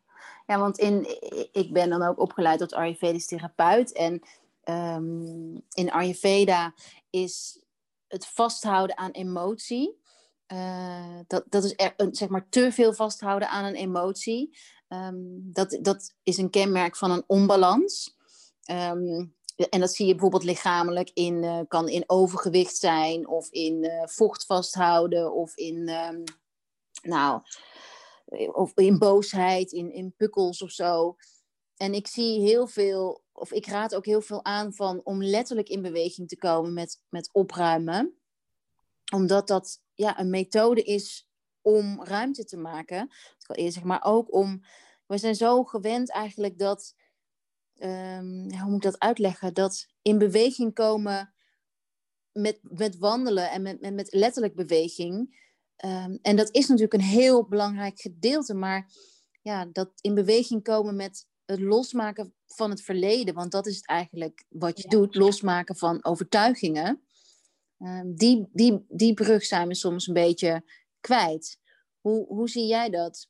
ja 0.45 0.59
want 0.59 0.77
in, 0.77 1.05
ik 1.51 1.73
ben 1.73 1.89
dan 1.89 2.03
ook 2.03 2.19
opgeleid 2.19 2.59
tot 2.59 2.73
Ayurvedisch 2.73 3.27
therapeut. 3.27 3.93
En 3.93 4.21
um, 4.69 5.65
in 5.73 5.91
Ayurveda 5.91 6.73
is 7.09 7.61
het 8.07 8.25
vasthouden 8.25 8.97
aan 8.97 9.11
emotie. 9.11 9.99
Uh, 10.53 11.19
dat, 11.27 11.45
dat 11.49 11.63
is 11.63 11.73
er, 11.75 11.93
zeg 12.11 12.29
maar 12.29 12.49
te 12.49 12.71
veel 12.71 12.93
vasthouden 12.93 13.49
aan 13.49 13.65
een 13.65 13.75
emotie. 13.75 14.57
Um, 14.87 15.49
dat, 15.53 15.77
dat 15.81 16.15
is 16.23 16.37
een 16.37 16.49
kenmerk 16.49 16.95
van 16.95 17.11
een 17.11 17.23
onbalans. 17.27 18.15
Um, 18.71 19.35
en 19.69 19.79
dat 19.79 19.93
zie 19.93 20.05
je 20.05 20.11
bijvoorbeeld 20.11 20.43
lichamelijk 20.43 21.11
in, 21.13 21.43
uh, 21.43 21.59
kan 21.67 21.89
in 21.89 22.03
overgewicht 22.07 22.75
zijn, 22.75 23.27
of 23.27 23.49
in 23.49 23.83
uh, 23.83 24.03
vocht 24.05 24.45
vasthouden, 24.45 25.33
of 25.33 25.55
in, 25.55 25.83
nou, 27.01 27.41
of 28.51 28.71
in 28.75 28.97
boosheid, 28.97 29.71
in, 29.71 29.91
in 29.91 30.13
pukkels 30.17 30.61
of 30.61 30.71
zo. 30.71 31.15
En 31.77 31.93
ik 31.93 32.07
zie 32.07 32.39
heel 32.39 32.67
veel, 32.67 33.23
of 33.37 33.51
ik 33.51 33.65
raad 33.65 33.95
ook 33.95 34.05
heel 34.05 34.21
veel 34.21 34.45
aan 34.45 34.73
van 34.73 35.01
om 35.03 35.23
letterlijk 35.23 35.69
in 35.69 35.81
beweging 35.81 36.27
te 36.27 36.37
komen 36.37 36.73
met, 36.73 37.01
met 37.09 37.29
opruimen. 37.31 38.17
Omdat 39.13 39.47
dat 39.47 39.81
ja, 39.93 40.19
een 40.19 40.29
methode 40.29 40.83
is 40.83 41.29
om 41.61 42.03
ruimte 42.03 42.45
te 42.45 42.57
maken. 42.57 43.09
Al 43.45 43.71
zeg 43.71 43.83
maar 43.83 44.03
ook 44.03 44.33
om. 44.33 44.63
We 45.05 45.17
zijn 45.17 45.35
zo 45.35 45.63
gewend 45.63 46.11
eigenlijk 46.11 46.59
dat. 46.59 46.95
Um, 47.79 48.51
hoe 48.51 48.69
moet 48.69 48.85
ik 48.85 48.91
dat 48.91 48.99
uitleggen? 48.99 49.53
Dat 49.53 49.87
in 50.01 50.17
beweging 50.17 50.73
komen 50.73 51.33
met, 52.31 52.59
met 52.61 52.97
wandelen 52.97 53.51
en 53.51 53.61
met, 53.61 53.93
met, 53.93 54.13
letterlijk 54.13 54.55
beweging. 54.55 55.45
Um, 55.85 56.19
en 56.21 56.35
dat 56.35 56.51
is 56.51 56.67
natuurlijk 56.67 56.93
een 56.93 57.09
heel 57.09 57.47
belangrijk 57.47 57.99
gedeelte, 57.99 58.53
maar 58.53 58.91
ja, 59.41 59.65
dat 59.65 59.91
in 60.01 60.13
beweging 60.13 60.63
komen 60.63 60.95
met 60.95 61.27
het 61.47 61.59
losmaken 61.59 62.33
van 62.45 62.69
het 62.69 62.81
verleden, 62.81 63.33
want 63.33 63.51
dat 63.51 63.67
is 63.67 63.75
het 63.75 63.87
eigenlijk 63.87 64.43
wat 64.49 64.81
je 64.81 64.87
doet, 64.87 65.15
losmaken 65.15 65.75
van 65.75 66.05
overtuigingen. 66.05 67.01
Um, 67.79 68.15
die, 68.15 68.49
die, 68.53 68.85
die 68.87 69.13
brug 69.13 69.43
zijn 69.43 69.67
we 69.67 69.75
soms 69.75 70.07
een 70.07 70.13
beetje 70.13 70.63
kwijt. 70.99 71.59
Hoe, 71.99 72.27
hoe 72.27 72.49
zie 72.49 72.67
jij 72.67 72.89
dat? 72.89 73.29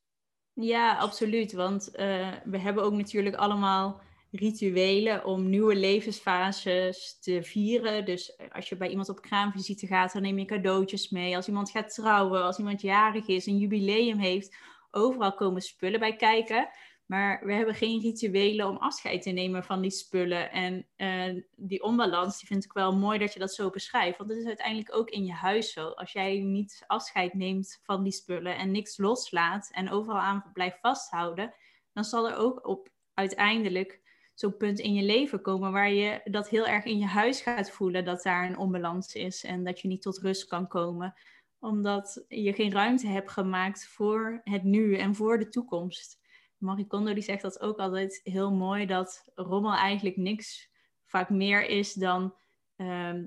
Ja, 0.54 0.98
absoluut. 0.98 1.52
Want 1.54 1.90
uh, 1.92 2.34
we 2.44 2.60
hebben 2.60 2.84
ook 2.84 2.94
natuurlijk 2.94 3.36
allemaal 3.36 4.02
rituelen 4.32 5.26
om 5.26 5.50
nieuwe 5.50 5.76
levensfases 5.76 7.18
te 7.20 7.44
vieren. 7.44 8.06
Dus 8.06 8.38
als 8.52 8.70
je 8.70 8.78
bij 8.78 8.90
iemand 8.90 9.10
op 9.10 9.22
kraamvisite 9.22 9.88
gaat, 9.88 10.14
dan 10.14 10.22
neem 10.22 10.40
je 10.40 10.46
cadeautjes 10.46 11.10
mee. 11.10 11.36
Als 11.36 11.48
iemand 11.48 11.72
gaat 11.72 11.94
trouwen, 11.94 12.44
als 12.44 12.58
iemand 12.58 12.82
jarig 12.82 13.28
is, 13.28 13.46
een 13.46 13.58
jubileum 13.58 14.20
heeft, 14.20 14.56
overal 14.92 15.34
komen 15.34 15.62
spullen 15.62 16.00
bij 16.00 16.16
kijken. 16.16 16.70
Maar 17.08 17.46
we 17.46 17.54
hebben 17.54 17.76
geen 17.76 18.02
rituelen 18.02 18.68
om 18.68 18.78
afscheid 18.78 19.22
te 19.22 19.30
nemen 19.30 19.64
van 19.64 19.82
die 19.82 19.92
spullen. 19.92 20.52
En 20.52 20.88
uh, 20.98 21.44
die 21.56 21.84
onbalans, 21.84 22.40
die 22.40 22.48
vind 22.48 22.64
ik 22.64 22.74
wel 22.74 22.98
mooi 22.98 23.20
dat 23.20 23.34
je 23.34 23.40
dat 23.40 23.54
zo 23.54 23.70
beschrijft. 23.70 24.18
Want 24.18 24.30
het 24.30 24.40
is 24.40 24.46
uiteindelijk 24.46 24.96
ook 24.96 25.10
in 25.10 25.26
je 25.26 25.34
huis 25.34 25.74
zo. 25.74 25.88
Als 25.88 26.12
jij 26.12 26.40
niet 26.40 26.84
afscheid 26.88 27.34
neemt 27.34 27.80
van 27.84 28.04
die 28.04 28.12
spullen 28.12 28.58
en 28.58 28.72
niks 28.72 28.98
loslaat 28.98 29.70
en 29.72 29.90
overal 29.90 30.20
aan 30.20 30.50
blijft 30.54 30.80
vasthouden, 30.80 31.54
dan 31.94 32.04
zal 32.04 32.30
er 32.30 32.36
ook 32.36 32.68
op 32.68 32.90
uiteindelijk 33.14 34.02
zo'n 34.34 34.58
punt 34.58 34.80
in 34.80 34.94
je 34.94 35.04
leven 35.04 35.42
komen 35.42 35.72
waar 35.72 35.92
je 35.92 36.22
dat 36.24 36.50
heel 36.50 36.68
erg 36.68 36.86
in 36.86 36.98
je 36.98 37.06
huis 37.06 37.42
gaat 37.42 37.72
voelen 37.72 38.06
dat 38.06 38.24
daar 38.24 38.50
een 38.50 38.58
onbalans 38.58 39.14
is 39.14 39.44
en 39.44 39.64
dat 39.64 39.80
je 39.80 39.88
niet 39.88 40.02
tot 40.02 40.18
rust 40.18 40.48
kan 40.48 40.68
komen 40.68 41.14
omdat 41.60 42.26
je 42.28 42.54
geen 42.54 42.72
ruimte 42.72 43.08
hebt 43.08 43.32
gemaakt 43.32 43.88
voor 43.88 44.42
het 44.44 44.64
nu 44.64 44.98
en 44.98 45.16
voor 45.16 45.40
de 45.40 45.50
toekomst. 45.50 46.20
Marie 46.58 46.88
Kondo 46.88 47.14
die 47.14 47.24
zegt 47.24 47.42
dat 47.42 47.60
ook 47.60 47.78
altijd 47.78 48.20
heel 48.24 48.52
mooi, 48.52 48.86
dat 48.86 49.24
rommel 49.36 49.74
eigenlijk 49.74 50.18
niks 50.18 50.70
vaak 51.06 51.30
meer 51.30 51.66
is 51.66 51.94
dan 51.94 52.36
ehm, 52.76 53.26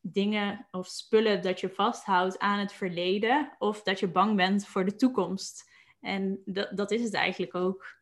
dingen 0.00 0.66
of 0.70 0.86
spullen 0.86 1.42
dat 1.42 1.60
je 1.60 1.70
vasthoudt 1.70 2.38
aan 2.38 2.58
het 2.58 2.72
verleden 2.72 3.54
of 3.58 3.82
dat 3.82 4.00
je 4.00 4.10
bang 4.10 4.36
bent 4.36 4.66
voor 4.66 4.84
de 4.84 4.96
toekomst. 4.96 5.70
En 6.00 6.42
dat, 6.44 6.76
dat 6.76 6.90
is 6.90 7.02
het 7.02 7.14
eigenlijk 7.14 7.54
ook. 7.54 7.96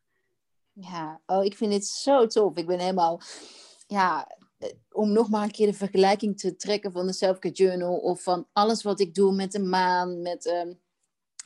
Ja, 0.73 1.21
oh, 1.27 1.45
ik 1.45 1.57
vind 1.57 1.73
dit 1.73 1.87
zo 1.87 2.27
tof. 2.27 2.57
Ik 2.57 2.67
ben 2.67 2.79
helemaal, 2.79 3.21
ja, 3.87 4.37
eh, 4.59 4.71
om 4.91 5.13
nog 5.13 5.31
maar 5.31 5.43
een 5.43 5.51
keer 5.51 5.67
de 5.67 5.73
vergelijking 5.73 6.39
te 6.39 6.57
trekken 6.57 6.93
van 6.93 7.07
de 7.07 7.13
Selfcare 7.13 7.55
Journal 7.55 7.97
of 7.97 8.23
van 8.23 8.49
alles 8.53 8.83
wat 8.83 9.01
ik 9.01 9.15
doe 9.15 9.35
met 9.35 9.53
de 9.53 9.63
maan, 9.63 10.23
met, 10.23 10.47
uh, 10.47 10.75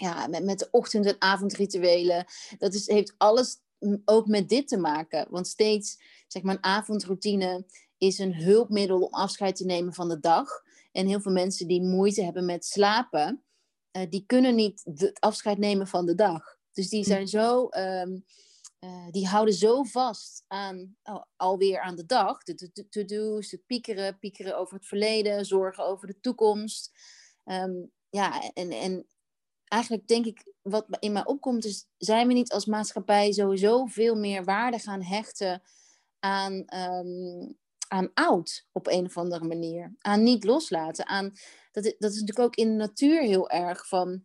ja, 0.00 0.26
met, 0.26 0.44
met 0.44 0.58
de 0.58 0.68
ochtend- 0.70 1.06
en 1.06 1.16
avondrituelen. 1.18 2.24
Dat 2.58 2.74
is, 2.74 2.86
heeft 2.86 3.14
alles 3.16 3.60
ook 4.04 4.26
met 4.26 4.48
dit 4.48 4.68
te 4.68 4.76
maken. 4.76 5.26
Want 5.30 5.46
steeds, 5.46 5.98
zeg 6.28 6.42
maar, 6.42 6.54
een 6.54 6.64
avondroutine 6.64 7.64
is 7.98 8.18
een 8.18 8.34
hulpmiddel 8.34 9.00
om 9.00 9.12
afscheid 9.12 9.56
te 9.56 9.64
nemen 9.64 9.94
van 9.94 10.08
de 10.08 10.20
dag. 10.20 10.62
En 10.92 11.06
heel 11.06 11.20
veel 11.20 11.32
mensen 11.32 11.68
die 11.68 11.82
moeite 11.82 12.24
hebben 12.24 12.44
met 12.44 12.64
slapen, 12.64 13.42
uh, 13.92 14.02
die 14.08 14.24
kunnen 14.26 14.54
niet 14.54 14.82
het 14.84 15.20
afscheid 15.20 15.58
nemen 15.58 15.86
van 15.86 16.06
de 16.06 16.14
dag. 16.14 16.58
Dus 16.72 16.88
die 16.88 17.02
hm. 17.02 17.08
zijn 17.08 17.28
zo 17.28 17.68
um, 17.70 18.24
uh, 18.80 19.10
die 19.10 19.26
houden 19.26 19.54
zo 19.54 19.82
vast 19.82 20.44
aan, 20.46 20.96
oh, 21.02 21.22
alweer 21.36 21.80
aan 21.80 21.96
de 21.96 22.06
dag. 22.06 22.42
De 22.42 22.86
to-do's, 22.88 23.50
het 23.50 23.66
piekeren, 23.66 24.18
piekeren 24.18 24.58
over 24.58 24.74
het 24.74 24.86
verleden, 24.86 25.44
zorgen 25.44 25.84
over 25.84 26.06
de 26.06 26.20
toekomst. 26.20 26.90
Um, 27.44 27.90
ja, 28.10 28.52
en, 28.52 28.70
en 28.70 29.06
eigenlijk 29.70 30.06
denk 30.06 30.26
ik, 30.26 30.54
wat 30.62 30.86
in 30.98 31.12
mij 31.12 31.26
opkomt, 31.26 31.64
is: 31.64 31.86
zijn 31.96 32.26
we 32.26 32.32
niet 32.32 32.52
als 32.52 32.64
maatschappij 32.64 33.32
sowieso 33.32 33.86
veel 33.86 34.14
meer 34.14 34.44
waarde 34.44 34.78
gaan 34.78 35.02
hechten 35.02 35.62
aan, 36.18 36.52
um, 36.74 37.58
aan 37.88 38.10
oud 38.14 38.66
op 38.72 38.86
een 38.86 39.04
of 39.04 39.16
andere 39.16 39.44
manier? 39.44 39.96
Aan 39.98 40.22
niet 40.22 40.44
loslaten. 40.44 41.06
Aan, 41.06 41.32
dat, 41.72 41.94
dat 41.98 42.12
is 42.12 42.20
natuurlijk 42.20 42.38
ook 42.38 42.56
in 42.56 42.68
de 42.68 42.74
natuur 42.74 43.22
heel 43.22 43.50
erg 43.50 43.88
van. 43.88 44.24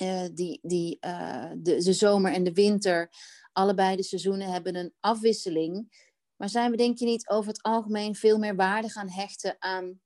Uh, 0.00 0.24
die, 0.32 0.58
die, 0.62 0.98
uh, 1.00 1.50
de, 1.56 1.82
de 1.82 1.92
zomer 1.92 2.32
en 2.32 2.44
de 2.44 2.52
winter 2.52 3.10
allebei 3.52 3.96
de 3.96 4.02
seizoenen 4.02 4.52
hebben 4.52 4.76
een 4.76 4.94
afwisseling. 5.00 6.06
Maar 6.36 6.48
zijn 6.48 6.70
we 6.70 6.76
denk 6.76 6.98
je 6.98 7.04
niet 7.04 7.28
over 7.28 7.48
het 7.48 7.62
algemeen 7.62 8.14
veel 8.14 8.38
meer 8.38 8.56
waarde 8.56 8.88
gaan 8.88 9.10
hechten 9.10 9.56
aan, 9.58 10.00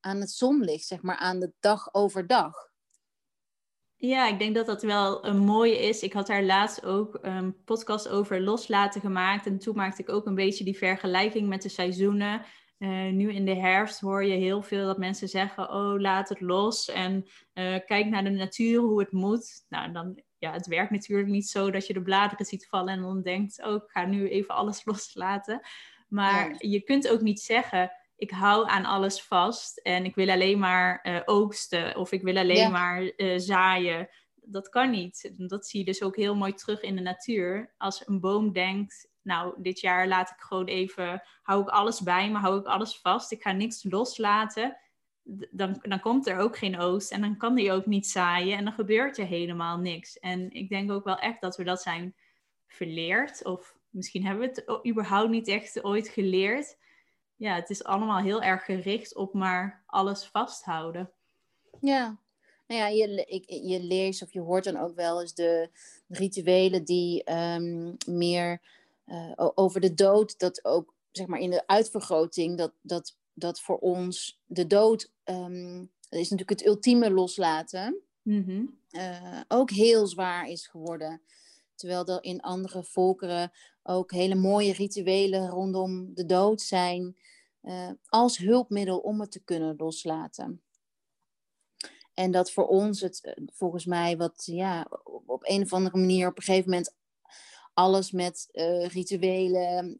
aan 0.00 0.20
het 0.20 0.30
zonlicht, 0.30 0.86
zeg 0.86 1.02
maar 1.02 1.16
aan 1.16 1.40
de 1.40 1.52
dag 1.60 1.94
overdag? 1.94 2.73
Ja, 4.06 4.28
ik 4.28 4.38
denk 4.38 4.54
dat 4.54 4.66
dat 4.66 4.82
wel 4.82 5.26
een 5.26 5.38
mooie 5.38 5.78
is. 5.78 6.02
Ik 6.02 6.12
had 6.12 6.26
daar 6.26 6.42
laatst 6.42 6.84
ook 6.84 7.18
een 7.22 7.64
podcast 7.64 8.08
over 8.08 8.40
loslaten 8.40 9.00
gemaakt. 9.00 9.46
En 9.46 9.58
toen 9.58 9.76
maakte 9.76 10.02
ik 10.02 10.08
ook 10.08 10.26
een 10.26 10.34
beetje 10.34 10.64
die 10.64 10.76
vergelijking 10.76 11.48
met 11.48 11.62
de 11.62 11.68
seizoenen. 11.68 12.42
Uh, 12.78 13.12
nu 13.12 13.32
in 13.32 13.44
de 13.44 13.54
herfst 13.54 14.00
hoor 14.00 14.24
je 14.24 14.34
heel 14.34 14.62
veel 14.62 14.86
dat 14.86 14.98
mensen 14.98 15.28
zeggen: 15.28 15.70
Oh, 15.70 16.00
laat 16.00 16.28
het 16.28 16.40
los 16.40 16.90
en 16.90 17.24
uh, 17.54 17.76
kijk 17.86 18.06
naar 18.06 18.24
de 18.24 18.30
natuur, 18.30 18.80
hoe 18.80 19.00
het 19.00 19.12
moet. 19.12 19.64
Nou, 19.68 19.92
dan 19.92 20.22
ja, 20.38 20.52
het 20.52 20.66
werkt 20.66 20.90
natuurlijk 20.90 21.28
niet 21.28 21.48
zo 21.48 21.70
dat 21.70 21.86
je 21.86 21.92
de 21.92 22.02
bladeren 22.02 22.46
ziet 22.46 22.66
vallen 22.66 22.94
en 22.94 23.02
dan 23.02 23.22
denkt, 23.22 23.64
oh, 23.64 23.74
ik 23.74 23.84
ga 23.86 24.04
nu 24.04 24.28
even 24.28 24.54
alles 24.54 24.84
loslaten. 24.90 25.60
Maar 26.08 26.54
je 26.58 26.80
kunt 26.80 27.08
ook 27.08 27.20
niet 27.20 27.40
zeggen, 27.40 27.90
ik 28.16 28.30
hou 28.30 28.68
aan 28.68 28.84
alles 28.84 29.22
vast 29.22 29.78
en 29.78 30.04
ik 30.04 30.14
wil 30.14 30.30
alleen 30.30 30.58
maar 30.58 31.00
uh, 31.02 31.20
oogsten 31.24 31.96
of 31.96 32.12
ik 32.12 32.22
wil 32.22 32.36
alleen 32.36 32.70
maar 32.70 33.12
uh, 33.16 33.38
zaaien. 33.38 34.08
Dat 34.34 34.68
kan 34.68 34.90
niet. 34.90 35.32
Dat 35.36 35.66
zie 35.66 35.78
je 35.78 35.86
dus 35.86 36.02
ook 36.02 36.16
heel 36.16 36.36
mooi 36.36 36.52
terug 36.52 36.80
in 36.80 36.96
de 36.96 37.02
natuur. 37.02 37.74
Als 37.78 38.06
een 38.06 38.20
boom 38.20 38.52
denkt, 38.52 39.08
nou, 39.22 39.62
dit 39.62 39.80
jaar 39.80 40.08
laat 40.08 40.30
ik 40.30 40.40
gewoon 40.40 40.66
even, 40.66 41.22
hou 41.42 41.62
ik 41.62 41.68
alles 41.68 42.00
bij 42.00 42.30
me, 42.30 42.38
hou 42.38 42.58
ik 42.58 42.66
alles 42.66 43.00
vast. 43.00 43.32
Ik 43.32 43.42
ga 43.42 43.52
niks 43.52 43.84
loslaten 43.88 44.78
dan, 45.50 45.78
dan 45.82 46.00
komt 46.00 46.26
er 46.26 46.38
ook 46.38 46.58
geen 46.58 46.78
oost 46.78 47.12
en 47.12 47.20
dan 47.20 47.36
kan 47.36 47.54
die 47.54 47.72
ook 47.72 47.86
niet 47.86 48.06
zaaien 48.06 48.56
en 48.56 48.64
dan 48.64 48.72
gebeurt 48.72 49.18
er 49.18 49.26
helemaal 49.26 49.78
niks. 49.78 50.18
En 50.18 50.50
ik 50.50 50.68
denk 50.68 50.90
ook 50.90 51.04
wel 51.04 51.18
echt 51.18 51.40
dat 51.40 51.56
we 51.56 51.64
dat 51.64 51.82
zijn 51.82 52.14
verleerd, 52.66 53.44
of 53.44 53.78
misschien 53.90 54.26
hebben 54.26 54.48
we 54.48 54.54
het 54.54 54.86
überhaupt 54.86 55.30
niet 55.30 55.48
echt 55.48 55.84
ooit 55.84 56.08
geleerd. 56.08 56.76
Ja, 57.36 57.54
het 57.54 57.70
is 57.70 57.84
allemaal 57.84 58.20
heel 58.20 58.42
erg 58.42 58.64
gericht 58.64 59.14
op 59.14 59.34
maar 59.34 59.82
alles 59.86 60.24
vasthouden. 60.24 61.10
Ja, 61.80 62.18
nou 62.66 62.80
ja, 62.80 62.86
je, 62.88 63.24
ik, 63.24 63.44
je 63.50 63.82
leest 63.82 64.22
of 64.22 64.32
je 64.32 64.40
hoort 64.40 64.64
dan 64.64 64.76
ook 64.76 64.94
wel 64.94 65.20
eens 65.20 65.34
de 65.34 65.68
rituelen 66.08 66.84
die 66.84 67.32
um, 67.32 67.96
meer 68.06 68.60
uh, 69.06 69.32
over 69.54 69.80
de 69.80 69.94
dood, 69.94 70.38
dat 70.38 70.64
ook 70.64 70.94
zeg 71.12 71.26
maar 71.26 71.40
in 71.40 71.50
de 71.50 71.66
uitvergroting, 71.66 72.58
dat, 72.58 72.72
dat 72.80 73.16
dat 73.34 73.60
voor 73.60 73.78
ons 73.78 74.40
de 74.46 74.66
dood, 74.66 75.10
um, 75.24 75.90
dat 76.08 76.20
is 76.20 76.30
natuurlijk 76.30 76.60
het 76.60 76.66
ultieme 76.68 77.10
loslaten, 77.10 77.98
Mhm. 78.22 78.64
eh, 78.90 79.40
ook 79.48 79.70
heel 79.70 80.06
zwaar 80.06 80.48
is 80.48 80.66
geworden. 80.66 81.20
Terwijl 81.74 82.06
er 82.06 82.22
in 82.22 82.40
andere 82.40 82.84
volkeren 82.84 83.52
ook 83.82 84.12
hele 84.12 84.34
mooie 84.34 84.72
rituelen 84.72 85.48
rondom 85.48 86.14
de 86.14 86.26
dood 86.26 86.60
zijn, 86.60 87.16
eh, 87.60 87.90
als 88.06 88.38
hulpmiddel 88.38 88.98
om 88.98 89.20
het 89.20 89.30
te 89.30 89.44
kunnen 89.44 89.76
loslaten. 89.76 90.62
En 92.14 92.30
dat 92.30 92.50
voor 92.50 92.66
ons 92.66 93.00
het 93.00 93.20
eh, 93.24 93.32
volgens 93.52 93.84
mij 93.84 94.16
wat 94.16 94.42
ja, 94.44 94.86
op 95.26 95.48
een 95.48 95.62
of 95.62 95.72
andere 95.72 95.98
manier 95.98 96.28
op 96.28 96.36
een 96.36 96.42
gegeven 96.42 96.70
moment 96.70 96.94
alles 97.74 98.10
met 98.10 98.48
uh, 98.52 98.86
rituelen, 98.86 99.98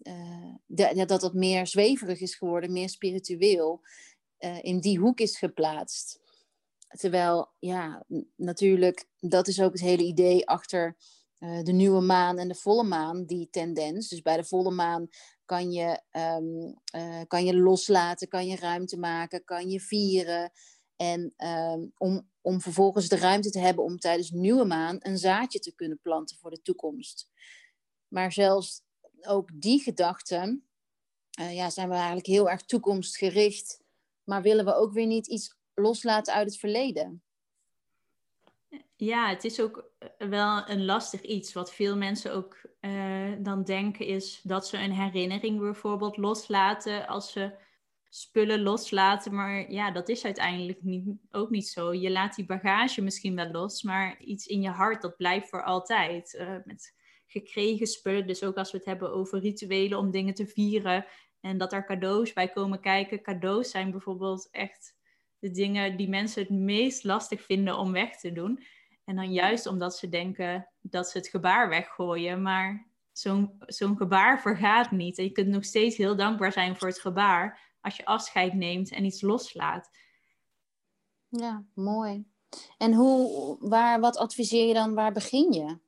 dat 1.07 1.21
dat 1.21 1.35
meer 1.35 1.67
zweverig 1.67 2.21
is 2.21 2.35
geworden, 2.35 2.73
meer 2.73 2.89
spiritueel, 2.89 3.81
in 4.61 4.81
die 4.81 4.99
hoek 4.99 5.21
is 5.21 5.39
geplaatst. 5.39 6.21
Terwijl, 6.89 7.53
ja, 7.59 8.05
natuurlijk, 8.37 9.07
dat 9.19 9.49
is 9.49 9.61
ook 9.61 9.73
het 9.73 9.81
hele 9.81 10.03
idee 10.03 10.49
achter 10.49 10.97
de 11.63 11.73
nieuwe 11.73 12.01
maan 12.01 12.39
en 12.39 12.49
de 12.49 12.55
volle 12.55 12.83
maan, 12.83 13.25
die 13.25 13.49
tendens. 13.51 14.09
Dus 14.09 14.23
bij 14.23 14.37
de 14.37 14.45
volle 14.45 14.71
maan 14.71 15.09
kan 15.45 15.73
je, 15.73 16.01
um, 16.13 16.81
kan 17.27 17.45
je 17.45 17.57
loslaten, 17.57 18.29
kan 18.29 18.47
je 18.47 18.57
ruimte 18.57 18.99
maken, 18.99 19.45
kan 19.45 19.71
je 19.71 19.81
vieren. 19.81 20.53
En 20.97 21.35
um, 21.37 21.93
om, 21.97 22.31
om 22.41 22.61
vervolgens 22.61 23.09
de 23.09 23.17
ruimte 23.17 23.51
te 23.51 23.59
hebben 23.59 23.85
om 23.85 23.99
tijdens 23.99 24.31
nieuwe 24.31 24.65
maan 24.65 24.97
een 24.99 25.19
zaadje 25.19 25.59
te 25.59 25.75
kunnen 25.75 26.01
planten 26.03 26.37
voor 26.37 26.51
de 26.51 26.63
toekomst. 26.63 27.29
Maar 28.09 28.33
zelfs 28.33 28.83
ook 29.21 29.51
die 29.61 29.83
gedachten 29.83 30.69
uh, 31.41 31.55
ja, 31.55 31.71
zijn 31.71 31.89
we 31.89 31.95
eigenlijk 31.95 32.27
heel 32.27 32.51
erg 32.51 32.63
toekomstgericht. 32.63 33.83
Maar 34.25 34.43
willen 34.43 34.65
we 34.65 34.75
ook 34.75 34.93
weer 34.93 35.07
niet 35.07 35.27
iets 35.27 35.57
loslaten 35.75 36.35
uit 36.35 36.47
het 36.47 36.59
verleden? 36.59 37.24
Ja, 38.97 39.29
het 39.29 39.45
is 39.45 39.61
ook 39.61 39.91
wel 40.19 40.69
een 40.69 40.85
lastig 40.85 41.21
iets. 41.21 41.53
Wat 41.53 41.75
veel 41.75 41.97
mensen 41.97 42.35
ook 42.35 42.57
uh, 42.81 43.33
dan 43.39 43.65
denken 43.65 44.07
is 44.07 44.41
dat 44.43 44.69
ze 44.69 44.79
een 44.79 44.93
herinnering 44.93 45.61
bijvoorbeeld 45.61 46.17
loslaten 46.17 47.07
als 47.07 47.33
ze 47.33 47.53
spullen 48.09 48.63
loslaten. 48.63 49.35
Maar 49.35 49.73
ja, 49.73 49.91
dat 49.91 50.09
is 50.09 50.25
uiteindelijk 50.25 50.83
niet, 50.83 51.09
ook 51.31 51.51
niet 51.51 51.69
zo. 51.69 51.95
Je 51.95 52.11
laat 52.11 52.35
die 52.35 52.47
bagage 52.47 53.03
misschien 53.03 53.35
wel 53.35 53.51
los, 53.51 53.83
maar 53.83 54.21
iets 54.21 54.47
in 54.47 54.61
je 54.61 54.69
hart 54.69 55.03
dat 55.03 55.17
blijft 55.17 55.49
voor 55.49 55.65
altijd. 55.65 56.35
Uh, 56.35 56.57
met 56.65 56.95
gekregen 57.27 57.87
spullen. 57.87 58.27
Dus 58.27 58.43
ook 58.43 58.57
als 58.57 58.71
we 58.71 58.77
het 58.77 58.87
hebben 58.87 59.13
over 59.13 59.41
rituelen 59.41 59.99
om 59.99 60.11
dingen 60.11 60.35
te 60.35 60.47
vieren 60.47 61.07
en 61.41 61.59
dat 61.59 61.73
er 61.73 61.85
cadeaus 61.85 62.33
bij 62.33 62.49
komen 62.49 62.81
kijken. 62.81 63.23
Cadeaus 63.23 63.71
zijn 63.71 63.91
bijvoorbeeld 63.91 64.49
echt 64.51 64.95
de 65.39 65.51
dingen 65.51 65.97
die 65.97 66.09
mensen 66.09 66.43
het 66.43 66.51
meest 66.51 67.05
lastig 67.05 67.43
vinden 67.43 67.79
om 67.79 67.93
weg 67.93 68.17
te 68.17 68.33
doen. 68.33 68.65
En 69.05 69.17
dan 69.17 69.33
juist 69.33 69.67
omdat 69.67 69.97
ze 69.97 70.09
denken 70.09 70.69
dat 70.81 71.09
ze 71.09 71.19
het 71.19 71.29
gebaar 71.29 71.69
weggooien, 71.69 72.43
maar 72.43 72.87
zo'n 73.13 73.55
zo'n 73.59 73.97
gebaar 73.97 74.41
vergaat 74.41 74.91
niet. 74.91 75.19
En 75.19 75.25
je 75.25 75.33
kunt 75.33 75.49
nog 75.49 75.65
steeds 75.65 75.97
heel 75.97 76.17
dankbaar 76.17 76.53
zijn 76.53 76.77
voor 76.77 76.89
het 76.89 77.01
gebaar 77.01 77.61
als 77.81 77.97
je 77.97 78.05
afscheid 78.05 78.55
neemt 78.55 78.91
en 78.91 79.05
iets 79.05 79.21
loslaat. 79.21 79.91
Ja, 81.29 81.65
mooi. 81.75 82.25
En 82.79 82.93
hoe, 82.93 83.57
waar, 83.61 84.01
wat 84.01 84.17
adviseer 84.17 84.67
je 84.67 84.75
dan? 84.75 84.95
Waar 84.95 85.13
begin 85.13 85.53
je? 85.53 85.79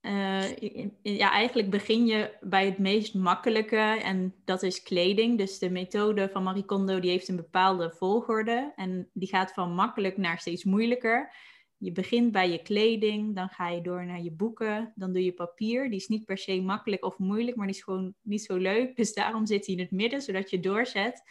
Uh, 0.00 0.56
ja, 1.02 1.30
eigenlijk 1.30 1.70
begin 1.70 2.06
je 2.06 2.36
bij 2.40 2.66
het 2.66 2.78
meest 2.78 3.14
makkelijke 3.14 4.00
en 4.02 4.34
dat 4.44 4.62
is 4.62 4.82
kleding. 4.82 5.38
Dus 5.38 5.58
de 5.58 5.70
methode 5.70 6.28
van 6.28 6.42
Marie 6.42 6.64
Kondo 6.64 7.00
die 7.00 7.10
heeft 7.10 7.28
een 7.28 7.36
bepaalde 7.36 7.90
volgorde 7.90 8.72
en 8.76 9.10
die 9.12 9.28
gaat 9.28 9.52
van 9.52 9.74
makkelijk 9.74 10.16
naar 10.16 10.38
steeds 10.38 10.64
moeilijker. 10.64 11.34
Je 11.78 11.92
begint 11.92 12.32
bij 12.32 12.50
je 12.50 12.62
kleding, 12.62 13.34
dan 13.34 13.48
ga 13.48 13.68
je 13.68 13.80
door 13.80 14.06
naar 14.06 14.22
je 14.22 14.32
boeken, 14.32 14.92
dan 14.94 15.12
doe 15.12 15.24
je 15.24 15.32
papier. 15.32 15.90
Die 15.90 15.98
is 15.98 16.08
niet 16.08 16.24
per 16.24 16.38
se 16.38 16.60
makkelijk 16.60 17.04
of 17.04 17.18
moeilijk, 17.18 17.56
maar 17.56 17.66
die 17.66 17.76
is 17.76 17.82
gewoon 17.82 18.14
niet 18.22 18.44
zo 18.44 18.56
leuk. 18.56 18.96
Dus 18.96 19.14
daarom 19.14 19.46
zit 19.46 19.66
hij 19.66 19.74
in 19.74 19.80
het 19.80 19.90
midden, 19.90 20.22
zodat 20.22 20.50
je 20.50 20.60
doorzet. 20.60 21.22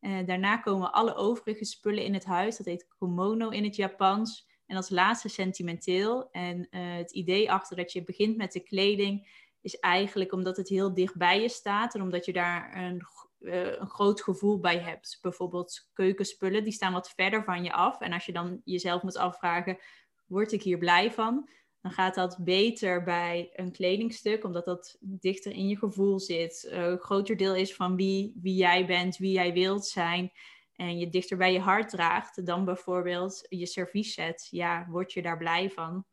Uh, 0.00 0.26
daarna 0.26 0.56
komen 0.56 0.92
alle 0.92 1.14
overige 1.14 1.64
spullen 1.64 2.04
in 2.04 2.14
het 2.14 2.24
huis. 2.24 2.56
Dat 2.56 2.66
heet 2.66 2.88
komono 2.98 3.48
in 3.48 3.64
het 3.64 3.76
Japans. 3.76 4.46
En 4.66 4.76
als 4.76 4.90
laatste 4.90 5.28
sentimenteel. 5.28 6.30
En 6.30 6.58
uh, 6.58 6.96
het 6.96 7.12
idee 7.12 7.50
achter 7.50 7.76
dat 7.76 7.92
je 7.92 8.04
begint 8.04 8.36
met 8.36 8.52
de 8.52 8.60
kleding 8.60 9.44
is 9.60 9.78
eigenlijk 9.78 10.32
omdat 10.32 10.56
het 10.56 10.68
heel 10.68 10.94
dicht 10.94 11.16
bij 11.16 11.40
je 11.40 11.48
staat 11.48 11.94
en 11.94 12.02
omdat 12.02 12.24
je 12.24 12.32
daar 12.32 12.76
een, 12.76 13.02
uh, 13.40 13.78
een 13.78 13.88
groot 13.88 14.22
gevoel 14.22 14.60
bij 14.60 14.78
hebt. 14.78 15.18
Bijvoorbeeld 15.20 15.88
keukenspullen, 15.92 16.64
die 16.64 16.72
staan 16.72 16.92
wat 16.92 17.10
verder 17.10 17.44
van 17.44 17.64
je 17.64 17.72
af. 17.72 18.00
En 18.00 18.12
als 18.12 18.26
je 18.26 18.32
dan 18.32 18.60
jezelf 18.64 19.02
moet 19.02 19.16
afvragen, 19.16 19.78
word 20.26 20.52
ik 20.52 20.62
hier 20.62 20.78
blij 20.78 21.12
van? 21.12 21.48
Dan 21.80 21.92
gaat 21.92 22.14
dat 22.14 22.38
beter 22.40 23.02
bij 23.02 23.50
een 23.52 23.72
kledingstuk, 23.72 24.44
omdat 24.44 24.64
dat 24.64 24.96
dichter 25.00 25.52
in 25.52 25.68
je 25.68 25.76
gevoel 25.76 26.20
zit. 26.20 26.68
Een 26.70 26.98
groter 26.98 27.36
deel 27.36 27.54
is 27.54 27.74
van 27.74 27.96
wie, 27.96 28.32
wie 28.42 28.54
jij 28.54 28.86
bent, 28.86 29.16
wie 29.16 29.32
jij 29.32 29.52
wilt 29.52 29.86
zijn 29.86 30.32
en 30.76 30.98
je 30.98 31.08
dichter 31.08 31.36
bij 31.36 31.52
je 31.52 31.60
hart 31.60 31.88
draagt 31.88 32.46
dan 32.46 32.64
bijvoorbeeld 32.64 33.46
je 33.48 33.66
serviesset, 33.66 34.48
ja, 34.50 34.86
word 34.88 35.12
je 35.12 35.22
daar 35.22 35.36
blij 35.36 35.70
van? 35.70 36.04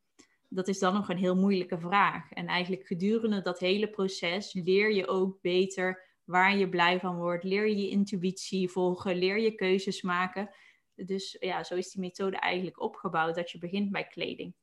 Dat 0.49 0.67
is 0.67 0.79
dan 0.79 0.93
nog 0.93 1.09
een 1.09 1.17
heel 1.17 1.35
moeilijke 1.35 1.79
vraag. 1.79 2.31
En 2.31 2.47
eigenlijk 2.47 2.87
gedurende 2.87 3.41
dat 3.41 3.59
hele 3.59 3.89
proces 3.89 4.53
leer 4.53 4.93
je 4.93 5.07
ook 5.07 5.41
beter 5.41 6.12
waar 6.25 6.57
je 6.57 6.69
blij 6.69 6.99
van 6.99 7.15
wordt. 7.15 7.43
Leer 7.43 7.67
je 7.67 7.77
je 7.77 7.89
intuïtie 7.89 8.69
volgen, 8.69 9.15
leer 9.15 9.39
je 9.39 9.55
keuzes 9.55 10.01
maken. 10.01 10.49
Dus 10.95 11.37
ja, 11.39 11.63
zo 11.63 11.75
is 11.75 11.91
die 11.91 12.01
methode 12.01 12.37
eigenlijk 12.37 12.81
opgebouwd, 12.81 13.35
dat 13.35 13.51
je 13.51 13.57
begint 13.57 13.91
bij 13.91 14.07
kleding. 14.07 14.53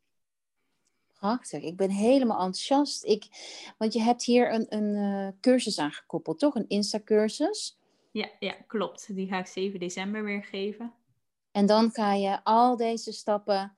Prachtig, 1.19 1.63
ik 1.63 1.77
ben 1.77 1.91
helemaal 1.91 2.39
enthousiast. 2.39 3.05
Ik, 3.05 3.25
want 3.79 3.93
je 3.93 4.01
hebt 4.01 4.25
hier 4.25 4.55
een, 4.55 4.67
een 4.69 4.95
uh, 4.95 5.29
cursus 5.41 5.79
aangekoppeld, 5.79 6.39
toch? 6.39 6.55
Een 6.55 6.69
Insta-cursus. 6.69 7.79
Ja, 8.11 8.29
ja, 8.39 8.53
klopt. 8.67 9.15
Die 9.15 9.29
ga 9.29 9.39
ik 9.39 9.47
7 9.47 9.81
december 9.81 10.25
weer 10.25 10.45
geven. 10.45 10.95
En 11.53 11.67
dan 11.67 11.91
ga 11.91 12.15
je 12.15 12.45
al 12.45 12.77
deze 12.77 13.13
stappen 13.13 13.77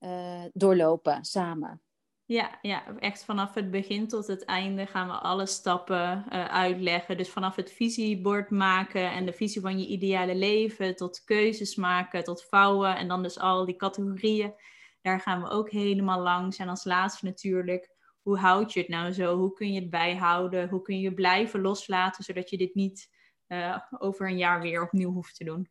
uh, 0.00 0.44
doorlopen 0.52 1.24
samen. 1.24 1.80
Ja, 2.28 2.58
ja, 2.62 2.96
echt 2.98 3.24
vanaf 3.24 3.54
het 3.54 3.70
begin 3.70 4.08
tot 4.08 4.26
het 4.26 4.44
einde 4.44 4.86
gaan 4.86 5.06
we 5.06 5.12
alle 5.12 5.46
stappen 5.46 6.24
uh, 6.32 6.44
uitleggen. 6.44 7.16
Dus 7.16 7.30
vanaf 7.30 7.56
het 7.56 7.72
visiebord 7.72 8.50
maken 8.50 9.10
en 9.10 9.26
de 9.26 9.32
visie 9.32 9.60
van 9.60 9.78
je 9.78 9.86
ideale 9.86 10.34
leven, 10.34 10.96
tot 10.96 11.24
keuzes 11.24 11.74
maken, 11.74 12.24
tot 12.24 12.44
vouwen 12.44 12.96
en 12.96 13.08
dan 13.08 13.22
dus 13.22 13.38
al 13.38 13.64
die 13.64 13.76
categorieën. 13.76 14.54
Daar 15.02 15.20
gaan 15.20 15.42
we 15.42 15.48
ook 15.48 15.70
helemaal 15.70 16.20
langs. 16.20 16.56
En 16.56 16.68
als 16.68 16.84
laatste 16.84 17.24
natuurlijk, 17.24 17.94
hoe 18.22 18.38
houd 18.38 18.72
je 18.72 18.80
het 18.80 18.88
nou 18.88 19.12
zo? 19.12 19.36
Hoe 19.36 19.52
kun 19.52 19.72
je 19.72 19.80
het 19.80 19.90
bijhouden? 19.90 20.68
Hoe 20.68 20.82
kun 20.82 21.00
je 21.00 21.14
blijven 21.14 21.60
loslaten, 21.60 22.24
zodat 22.24 22.50
je 22.50 22.56
dit 22.56 22.74
niet 22.74 23.08
uh, 23.46 23.76
over 23.98 24.28
een 24.28 24.38
jaar 24.38 24.60
weer 24.60 24.82
opnieuw 24.82 25.12
hoeft 25.12 25.36
te 25.36 25.44
doen. 25.44 25.70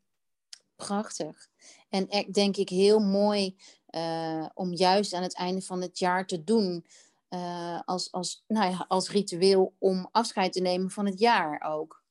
Prachtig. 0.75 1.47
En 1.89 2.07
echt 2.07 2.33
denk 2.33 2.57
ik 2.57 2.69
heel 2.69 2.99
mooi 2.99 3.55
om 4.53 4.73
juist 4.73 5.13
aan 5.13 5.23
het 5.23 5.35
einde 5.35 5.61
van 5.61 5.81
het 5.81 5.99
jaar 5.99 6.25
te 6.25 6.43
doen. 6.43 6.85
Uh, 7.29 7.79
als, 7.85 8.11
als, 8.11 8.43
nou 8.47 8.71
ja, 8.71 8.85
als 8.87 9.09
ritueel 9.09 9.73
om 9.79 10.09
afscheid 10.11 10.53
te 10.53 10.61
nemen 10.61 10.89
van 10.89 11.05
het 11.05 11.19
jaar 11.19 11.61
ook. 11.67 12.03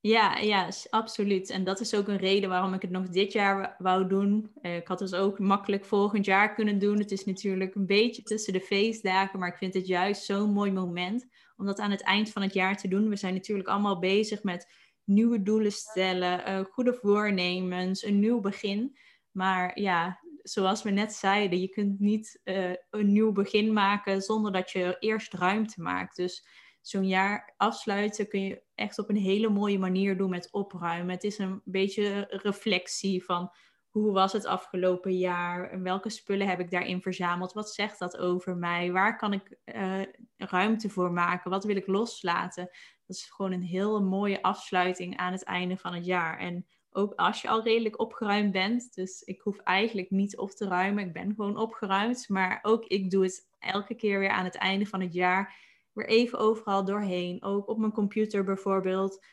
Ja, 0.00 0.38
ja, 0.38 0.68
absoluut. 0.90 1.50
En 1.50 1.64
dat 1.64 1.80
is 1.80 1.94
ook 1.94 2.08
een 2.08 2.16
reden 2.16 2.48
waarom 2.48 2.74
ik 2.74 2.82
het 2.82 2.90
nog 2.90 3.08
dit 3.08 3.32
jaar 3.32 3.74
wou 3.78 4.08
doen. 4.08 4.50
ik 4.62 4.88
had 4.88 4.98
dus 4.98 5.14
ook 5.14 5.38
makkelijk 5.38 5.84
volgend 5.84 6.24
jaar 6.24 6.54
kunnen 6.54 6.78
doen. 6.78 6.98
Het 6.98 7.10
is 7.10 7.24
natuurlijk 7.24 7.74
een 7.74 7.86
beetje 7.86 8.22
tussen 8.22 8.52
de 8.52 8.60
feestdagen, 8.60 9.38
maar 9.38 9.48
ik 9.48 9.56
vind 9.56 9.74
het 9.74 9.86
juist 9.86 10.24
zo'n 10.24 10.52
mooi 10.52 10.72
moment 10.72 11.26
om 11.56 11.66
dat 11.66 11.78
aan 11.78 11.90
het 11.90 12.02
eind 12.02 12.30
van 12.30 12.42
het 12.42 12.54
jaar 12.54 12.76
te 12.76 12.88
doen. 12.88 13.08
We 13.08 13.16
zijn 13.16 13.34
natuurlijk 13.34 13.68
allemaal 13.68 13.98
bezig 13.98 14.42
met 14.42 14.72
nieuwe 15.04 15.42
doelen 15.42 15.72
stellen, 15.72 16.64
goede 16.64 16.94
voornemens, 16.94 18.04
een 18.04 18.18
nieuw 18.18 18.40
begin. 18.40 18.96
Maar 19.30 19.80
ja, 19.80 20.20
zoals 20.42 20.82
we 20.82 20.90
net 20.90 21.12
zeiden, 21.12 21.60
je 21.60 21.68
kunt 21.68 22.00
niet 22.00 22.40
uh, 22.44 22.72
een 22.90 23.12
nieuw 23.12 23.32
begin 23.32 23.72
maken 23.72 24.22
zonder 24.22 24.52
dat 24.52 24.70
je 24.70 24.96
eerst 24.98 25.34
ruimte 25.34 25.82
maakt. 25.82 26.16
Dus 26.16 26.46
zo'n 26.80 27.06
jaar 27.06 27.54
afsluiten 27.56 28.28
kun 28.28 28.40
je 28.40 28.62
echt 28.74 28.98
op 28.98 29.08
een 29.08 29.16
hele 29.16 29.48
mooie 29.48 29.78
manier 29.78 30.16
doen 30.16 30.30
met 30.30 30.52
opruimen. 30.52 31.14
Het 31.14 31.24
is 31.24 31.38
een 31.38 31.60
beetje 31.64 32.26
reflectie 32.28 33.24
van 33.24 33.50
hoe 33.90 34.12
was 34.12 34.32
het 34.32 34.46
afgelopen 34.46 35.16
jaar? 35.16 35.70
En 35.70 35.82
welke 35.82 36.10
spullen 36.10 36.48
heb 36.48 36.60
ik 36.60 36.70
daarin 36.70 37.02
verzameld? 37.02 37.52
Wat 37.52 37.70
zegt 37.74 37.98
dat 37.98 38.16
over 38.16 38.56
mij? 38.56 38.92
Waar 38.92 39.16
kan 39.16 39.32
ik 39.32 39.58
uh, 39.64 40.02
ruimte 40.36 40.88
voor 40.88 41.12
maken? 41.12 41.50
Wat 41.50 41.64
wil 41.64 41.76
ik 41.76 41.86
loslaten? 41.86 42.64
Dat 43.06 43.16
is 43.16 43.30
gewoon 43.30 43.52
een 43.52 43.62
hele 43.62 44.00
mooie 44.00 44.42
afsluiting 44.42 45.16
aan 45.16 45.32
het 45.32 45.44
einde 45.44 45.76
van 45.76 45.94
het 45.94 46.06
jaar. 46.06 46.38
En 46.38 46.66
ook 46.92 47.14
als 47.14 47.42
je 47.42 47.48
al 47.48 47.62
redelijk 47.62 48.00
opgeruimd 48.00 48.52
bent. 48.52 48.94
Dus 48.94 49.22
ik 49.22 49.40
hoef 49.40 49.58
eigenlijk 49.58 50.10
niet 50.10 50.36
op 50.36 50.50
te 50.50 50.68
ruimen. 50.68 51.06
Ik 51.06 51.12
ben 51.12 51.34
gewoon 51.34 51.56
opgeruimd. 51.56 52.28
Maar 52.28 52.58
ook 52.62 52.84
ik 52.84 53.10
doe 53.10 53.22
het 53.22 53.48
elke 53.58 53.94
keer 53.94 54.18
weer 54.18 54.30
aan 54.30 54.44
het 54.44 54.56
einde 54.56 54.86
van 54.86 55.00
het 55.00 55.12
jaar. 55.12 55.56
Weer 55.92 56.08
even 56.08 56.38
overal 56.38 56.84
doorheen. 56.84 57.42
Ook 57.42 57.68
op 57.68 57.78
mijn 57.78 57.92
computer 57.92 58.44
bijvoorbeeld 58.44 59.24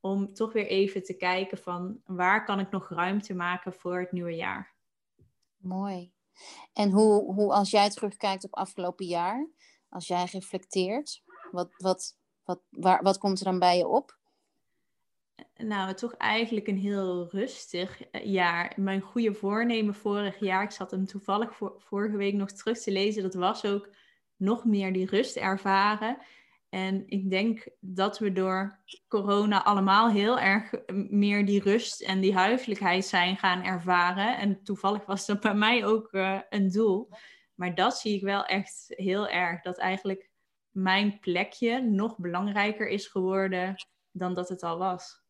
om 0.00 0.34
toch 0.34 0.52
weer 0.52 0.66
even 0.66 1.02
te 1.02 1.16
kijken 1.16 1.58
van 1.58 2.00
waar 2.04 2.44
kan 2.44 2.60
ik 2.60 2.70
nog 2.70 2.88
ruimte 2.88 3.34
maken 3.34 3.72
voor 3.72 4.00
het 4.00 4.12
nieuwe 4.12 4.34
jaar. 4.34 4.74
Mooi. 5.56 6.12
En 6.72 6.90
hoe, 6.90 7.34
hoe 7.34 7.52
als 7.52 7.70
jij 7.70 7.90
terugkijkt 7.90 8.44
op 8.44 8.54
afgelopen 8.54 9.06
jaar, 9.06 9.48
als 9.88 10.06
jij 10.06 10.24
reflecteert, 10.24 11.22
wat, 11.50 11.74
wat, 11.76 12.16
wat, 12.44 12.60
waar, 12.70 13.02
wat 13.02 13.18
komt 13.18 13.38
er 13.38 13.44
dan 13.44 13.58
bij 13.58 13.76
je 13.76 13.86
op? 13.86 14.18
Nou, 15.56 15.94
toch 15.94 16.12
eigenlijk 16.12 16.66
een 16.66 16.78
heel 16.78 17.28
rustig 17.30 18.02
eh, 18.02 18.24
jaar. 18.24 18.72
Mijn 18.76 19.00
goede 19.00 19.34
voornemen 19.34 19.94
vorig 19.94 20.40
jaar, 20.40 20.62
ik 20.62 20.70
zat 20.70 20.90
hem 20.90 21.06
toevallig 21.06 21.60
vorige 21.78 22.16
week 22.16 22.34
nog 22.34 22.50
terug 22.50 22.78
te 22.78 22.90
lezen, 22.90 23.22
dat 23.22 23.34
was 23.34 23.64
ook 23.64 23.88
nog 24.36 24.64
meer 24.64 24.92
die 24.92 25.06
rust 25.06 25.36
ervaren. 25.36 26.18
En 26.68 27.02
ik 27.06 27.30
denk 27.30 27.68
dat 27.80 28.18
we 28.18 28.32
door 28.32 28.80
corona 29.08 29.64
allemaal 29.64 30.10
heel 30.10 30.38
erg 30.38 30.72
meer 31.10 31.46
die 31.46 31.62
rust 31.62 32.02
en 32.02 32.20
die 32.20 32.34
huiselijkheid 32.34 33.04
zijn 33.04 33.36
gaan 33.36 33.64
ervaren. 33.64 34.38
En 34.38 34.62
toevallig 34.62 35.06
was 35.06 35.26
dat 35.26 35.40
bij 35.40 35.54
mij 35.54 35.86
ook 35.86 36.12
uh, 36.12 36.40
een 36.48 36.70
doel. 36.70 37.08
Maar 37.54 37.74
dat 37.74 37.98
zie 37.98 38.14
ik 38.14 38.22
wel 38.22 38.44
echt 38.44 38.84
heel 38.88 39.28
erg. 39.28 39.62
Dat 39.62 39.78
eigenlijk 39.78 40.30
mijn 40.70 41.18
plekje 41.18 41.80
nog 41.80 42.18
belangrijker 42.18 42.88
is 42.88 43.06
geworden 43.06 43.74
dan 44.10 44.34
dat 44.34 44.48
het 44.48 44.62
al 44.62 44.78
was. 44.78 45.25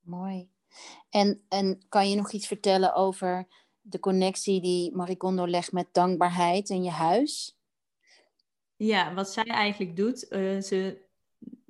Mooi. 0.00 0.48
En, 1.10 1.44
en 1.48 1.82
kan 1.88 2.10
je 2.10 2.16
nog 2.16 2.32
iets 2.32 2.46
vertellen 2.46 2.94
over 2.94 3.46
de 3.80 4.00
connectie 4.00 4.60
die 4.60 4.96
Maricondo 4.96 5.46
legt 5.46 5.72
met 5.72 5.88
dankbaarheid 5.92 6.68
in 6.68 6.82
je 6.82 6.90
huis? 6.90 7.58
Ja, 8.76 9.14
wat 9.14 9.32
zij 9.32 9.44
eigenlijk 9.44 9.96
doet, 9.96 10.26
uh, 10.30 10.60
ze 10.60 11.08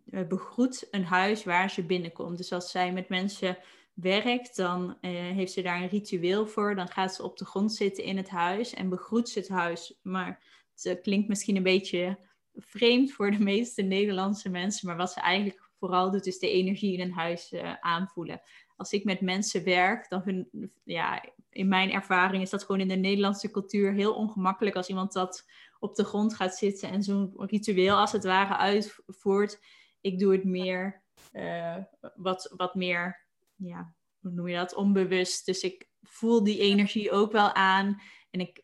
uh, 0.05 0.27
begroet 0.27 0.88
een 0.90 1.05
huis 1.05 1.45
waar 1.45 1.71
ze 1.71 1.83
binnenkomt. 1.83 2.37
Dus 2.37 2.53
als 2.53 2.71
zij 2.71 2.93
met 2.93 3.09
mensen 3.09 3.59
werkt, 3.93 4.57
dan 4.57 4.97
uh, 5.01 5.11
heeft 5.11 5.53
ze 5.53 5.62
daar 5.62 5.83
een 5.83 5.88
ritueel 5.88 6.47
voor. 6.47 6.75
Dan 6.75 6.88
gaat 6.88 7.14
ze 7.14 7.23
op 7.23 7.38
de 7.38 7.45
grond 7.45 7.75
zitten 7.75 8.05
in 8.05 8.16
het 8.16 8.29
huis 8.29 8.75
en 8.75 8.88
begroet 8.88 9.29
ze 9.29 9.38
het 9.38 9.49
huis. 9.49 9.99
Maar 10.03 10.43
het 10.83 11.01
klinkt 11.01 11.29
misschien 11.29 11.57
een 11.57 11.62
beetje 11.62 12.19
vreemd 12.55 13.12
voor 13.12 13.31
de 13.31 13.43
meeste 13.43 13.83
Nederlandse 13.83 14.49
mensen. 14.49 14.87
Maar 14.87 14.97
wat 14.97 15.12
ze 15.12 15.21
eigenlijk 15.21 15.69
vooral 15.81 16.11
doet, 16.11 16.27
is 16.27 16.38
de 16.38 16.51
energie 16.51 16.93
in 16.93 17.01
een 17.01 17.12
huis 17.12 17.55
aanvoelen. 17.81 18.40
Als 18.77 18.93
ik 18.93 19.05
met 19.05 19.21
mensen 19.21 19.64
werk, 19.64 20.09
dan 20.09 20.23
vind, 20.23 20.49
ja, 20.85 21.25
in 21.51 21.69
mijn 21.69 21.93
ervaring 21.93 22.43
is 22.43 22.51
dat 22.51 22.64
gewoon 22.64 22.81
in 22.81 22.88
de 22.88 22.95
Nederlandse 22.95 23.51
cultuur 23.51 23.93
heel 23.93 24.14
ongemakkelijk 24.14 24.77
als 24.77 24.88
iemand 24.88 25.12
dat 25.12 25.47
op 25.79 25.95
de 25.95 26.05
grond 26.05 26.35
gaat 26.35 26.57
zitten 26.57 26.90
en 26.90 27.03
zo'n 27.03 27.33
ritueel 27.37 27.97
als 27.97 28.12
het 28.12 28.25
ware 28.25 28.57
uitvoert. 28.57 29.61
Ik 30.01 30.19
doe 30.19 30.33
het 30.33 30.45
meer, 30.45 31.03
uh, 31.33 31.77
wat, 32.14 32.55
wat 32.57 32.75
meer, 32.75 33.27
ja, 33.57 33.95
hoe 34.21 34.31
noem 34.31 34.49
je 34.49 34.57
dat, 34.57 34.75
onbewust. 34.75 35.47
Dus 35.47 35.62
ik 35.62 35.88
voel 36.03 36.45
die 36.45 36.59
energie 36.59 37.11
ook 37.11 37.33
wel 37.33 37.53
aan 37.53 38.01
en 38.31 38.40
ik 38.40 38.62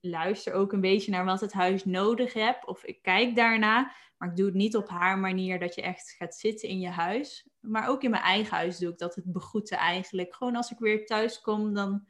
luister 0.00 0.52
ook 0.52 0.72
een 0.72 0.80
beetje 0.80 1.10
naar 1.10 1.24
wat 1.24 1.40
het 1.40 1.52
huis 1.52 1.84
nodig 1.84 2.32
heeft. 2.32 2.66
Of 2.66 2.84
ik 2.84 3.02
kijk 3.02 3.36
daarna, 3.36 3.92
maar 4.18 4.28
ik 4.28 4.36
doe 4.36 4.46
het 4.46 4.54
niet 4.54 4.76
op 4.76 4.88
haar 4.88 5.18
manier 5.18 5.58
dat 5.58 5.74
je 5.74 5.82
echt 5.82 6.14
gaat 6.18 6.34
zitten 6.34 6.68
in 6.68 6.80
je 6.80 6.88
huis. 6.88 7.48
Maar 7.60 7.88
ook 7.88 8.02
in 8.02 8.10
mijn 8.10 8.22
eigen 8.22 8.56
huis 8.56 8.78
doe 8.78 8.90
ik 8.90 8.98
dat, 8.98 9.14
het 9.14 9.32
begroeten 9.32 9.78
eigenlijk. 9.78 10.34
Gewoon 10.34 10.56
als 10.56 10.70
ik 10.70 10.78
weer 10.78 11.06
thuis 11.06 11.40
kom, 11.40 11.74
dan 11.74 12.06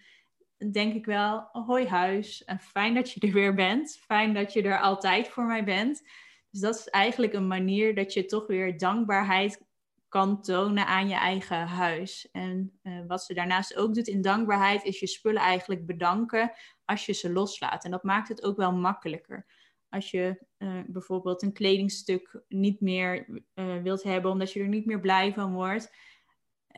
denk 0.72 0.94
ik 0.94 1.06
wel, 1.06 1.48
hoi 1.52 1.86
huis, 1.86 2.44
en 2.44 2.58
fijn 2.58 2.94
dat 2.94 3.12
je 3.12 3.20
er 3.20 3.32
weer 3.32 3.54
bent. 3.54 3.98
Fijn 4.06 4.34
dat 4.34 4.52
je 4.52 4.62
er 4.62 4.80
altijd 4.80 5.28
voor 5.28 5.44
mij 5.44 5.64
bent. 5.64 6.02
Dus 6.50 6.60
dat 6.60 6.76
is 6.78 6.88
eigenlijk 6.88 7.32
een 7.32 7.46
manier 7.46 7.94
dat 7.94 8.12
je 8.12 8.24
toch 8.24 8.46
weer 8.46 8.78
dankbaarheid 8.78 9.64
kan 10.08 10.42
tonen 10.42 10.86
aan 10.86 11.08
je 11.08 11.14
eigen 11.14 11.66
huis. 11.66 12.28
En 12.32 12.78
uh, 12.82 13.00
wat 13.06 13.22
ze 13.22 13.34
daarnaast 13.34 13.76
ook 13.76 13.94
doet 13.94 14.06
in 14.06 14.22
dankbaarheid, 14.22 14.84
is 14.84 15.00
je 15.00 15.06
spullen 15.06 15.42
eigenlijk 15.42 15.86
bedanken 15.86 16.52
als 16.84 17.06
je 17.06 17.12
ze 17.12 17.32
loslaat. 17.32 17.84
En 17.84 17.90
dat 17.90 18.02
maakt 18.02 18.28
het 18.28 18.42
ook 18.42 18.56
wel 18.56 18.72
makkelijker. 18.72 19.46
Als 19.96 20.10
je 20.10 20.46
uh, 20.58 20.80
bijvoorbeeld 20.86 21.42
een 21.42 21.52
kledingstuk 21.52 22.42
niet 22.48 22.80
meer 22.80 23.28
uh, 23.54 23.82
wilt 23.82 24.02
hebben, 24.02 24.30
omdat 24.30 24.52
je 24.52 24.60
er 24.60 24.68
niet 24.68 24.86
meer 24.86 25.00
blij 25.00 25.32
van 25.32 25.52
wordt, 25.52 25.94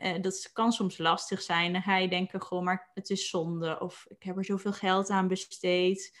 uh, 0.03 0.21
dat 0.21 0.49
kan 0.53 0.71
soms 0.71 0.97
lastig 0.97 1.41
zijn. 1.41 1.73
Dan 1.73 1.81
ga 1.81 1.97
je 1.97 2.09
denken, 2.09 2.41
goh, 2.41 2.63
maar 2.63 2.91
het 2.93 3.09
is 3.09 3.29
zonde. 3.29 3.79
Of 3.79 4.05
ik 4.07 4.23
heb 4.23 4.37
er 4.37 4.45
zoveel 4.45 4.73
geld 4.73 5.09
aan 5.09 5.27
besteed. 5.27 6.17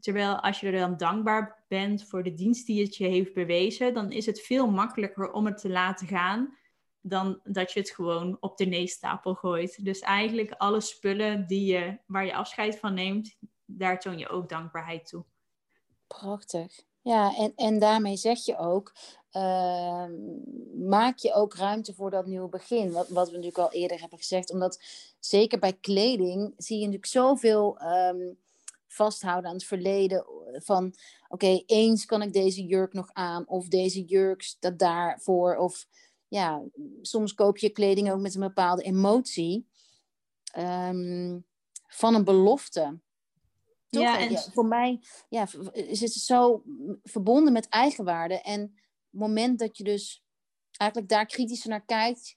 Terwijl 0.00 0.40
als 0.40 0.60
je 0.60 0.66
er 0.66 0.78
dan 0.78 0.96
dankbaar 0.96 1.64
bent 1.68 2.08
voor 2.08 2.22
de 2.22 2.34
dienst 2.34 2.66
die 2.66 2.82
het 2.82 2.96
je 2.96 3.06
heeft 3.06 3.34
bewezen, 3.34 3.94
dan 3.94 4.12
is 4.12 4.26
het 4.26 4.40
veel 4.40 4.70
makkelijker 4.70 5.32
om 5.32 5.46
het 5.46 5.58
te 5.58 5.68
laten 5.68 6.06
gaan 6.06 6.58
dan 7.00 7.40
dat 7.44 7.72
je 7.72 7.80
het 7.80 7.90
gewoon 7.90 8.36
op 8.40 8.56
de 8.56 8.64
neestapel 8.64 9.34
gooit. 9.34 9.84
Dus 9.84 10.00
eigenlijk 10.00 10.50
alle 10.50 10.80
spullen 10.80 11.46
die 11.46 11.72
je, 11.72 11.98
waar 12.06 12.24
je 12.24 12.34
afscheid 12.34 12.78
van 12.78 12.94
neemt, 12.94 13.38
daar 13.64 14.00
toon 14.00 14.18
je 14.18 14.28
ook 14.28 14.48
dankbaarheid 14.48 15.06
toe. 15.06 15.24
Prachtig. 16.18 16.80
Ja, 17.02 17.36
en, 17.36 17.52
en 17.56 17.78
daarmee 17.78 18.16
zeg 18.16 18.44
je 18.44 18.58
ook, 18.58 18.92
Ehm, 19.30 20.12
maak 20.88 21.18
je 21.18 21.32
ook 21.32 21.54
ruimte 21.54 21.94
voor 21.94 22.10
dat 22.10 22.26
nieuwe 22.26 22.48
begin. 22.48 22.92
Wat, 22.92 23.08
wat 23.08 23.26
we 23.26 23.36
natuurlijk 23.36 23.58
al 23.58 23.72
eerder 23.72 24.00
hebben 24.00 24.18
gezegd. 24.18 24.52
Omdat 24.52 24.82
zeker 25.18 25.58
bij 25.58 25.72
kleding 25.72 26.54
zie 26.56 26.76
je 26.76 26.84
natuurlijk 26.84 27.12
zoveel 27.12 27.80
um, 27.82 28.38
vasthouden 28.86 29.50
aan 29.50 29.56
het 29.56 29.64
verleden. 29.64 30.24
Van 30.52 30.94
oké, 31.28 31.62
eens 31.66 32.04
kan 32.04 32.22
ik 32.22 32.32
deze 32.32 32.64
jurk 32.64 32.92
nog 32.92 33.10
aan. 33.12 33.48
Of 33.48 33.68
deze 33.68 34.04
jurk 34.04 34.42
staat 34.42 34.78
daarvoor. 34.78 35.56
Of 35.56 35.86
ja, 36.28 36.62
soms 37.02 37.34
koop 37.34 37.58
je 37.58 37.70
kleding 37.70 38.12
ook 38.12 38.20
met 38.20 38.34
een 38.34 38.40
bepaalde 38.40 38.82
emotie. 38.82 39.68
Um, 40.58 41.44
van 41.86 42.14
een 42.14 42.24
belofte. 42.24 42.98
Ja, 43.90 44.18
en... 44.18 44.30
ja, 44.30 44.40
voor 44.52 44.66
mij 44.66 45.00
ja, 45.28 45.46
is 45.72 46.00
het 46.00 46.12
zo 46.12 46.62
verbonden 47.02 47.52
met 47.52 47.68
eigenwaarde. 47.68 48.40
En 48.40 48.80
moment 49.10 49.58
dat 49.58 49.76
je 49.76 49.84
dus 49.84 50.24
eigenlijk 50.76 51.10
daar 51.10 51.26
kritischer 51.26 51.70
naar 51.70 51.84
kijkt, 51.84 52.34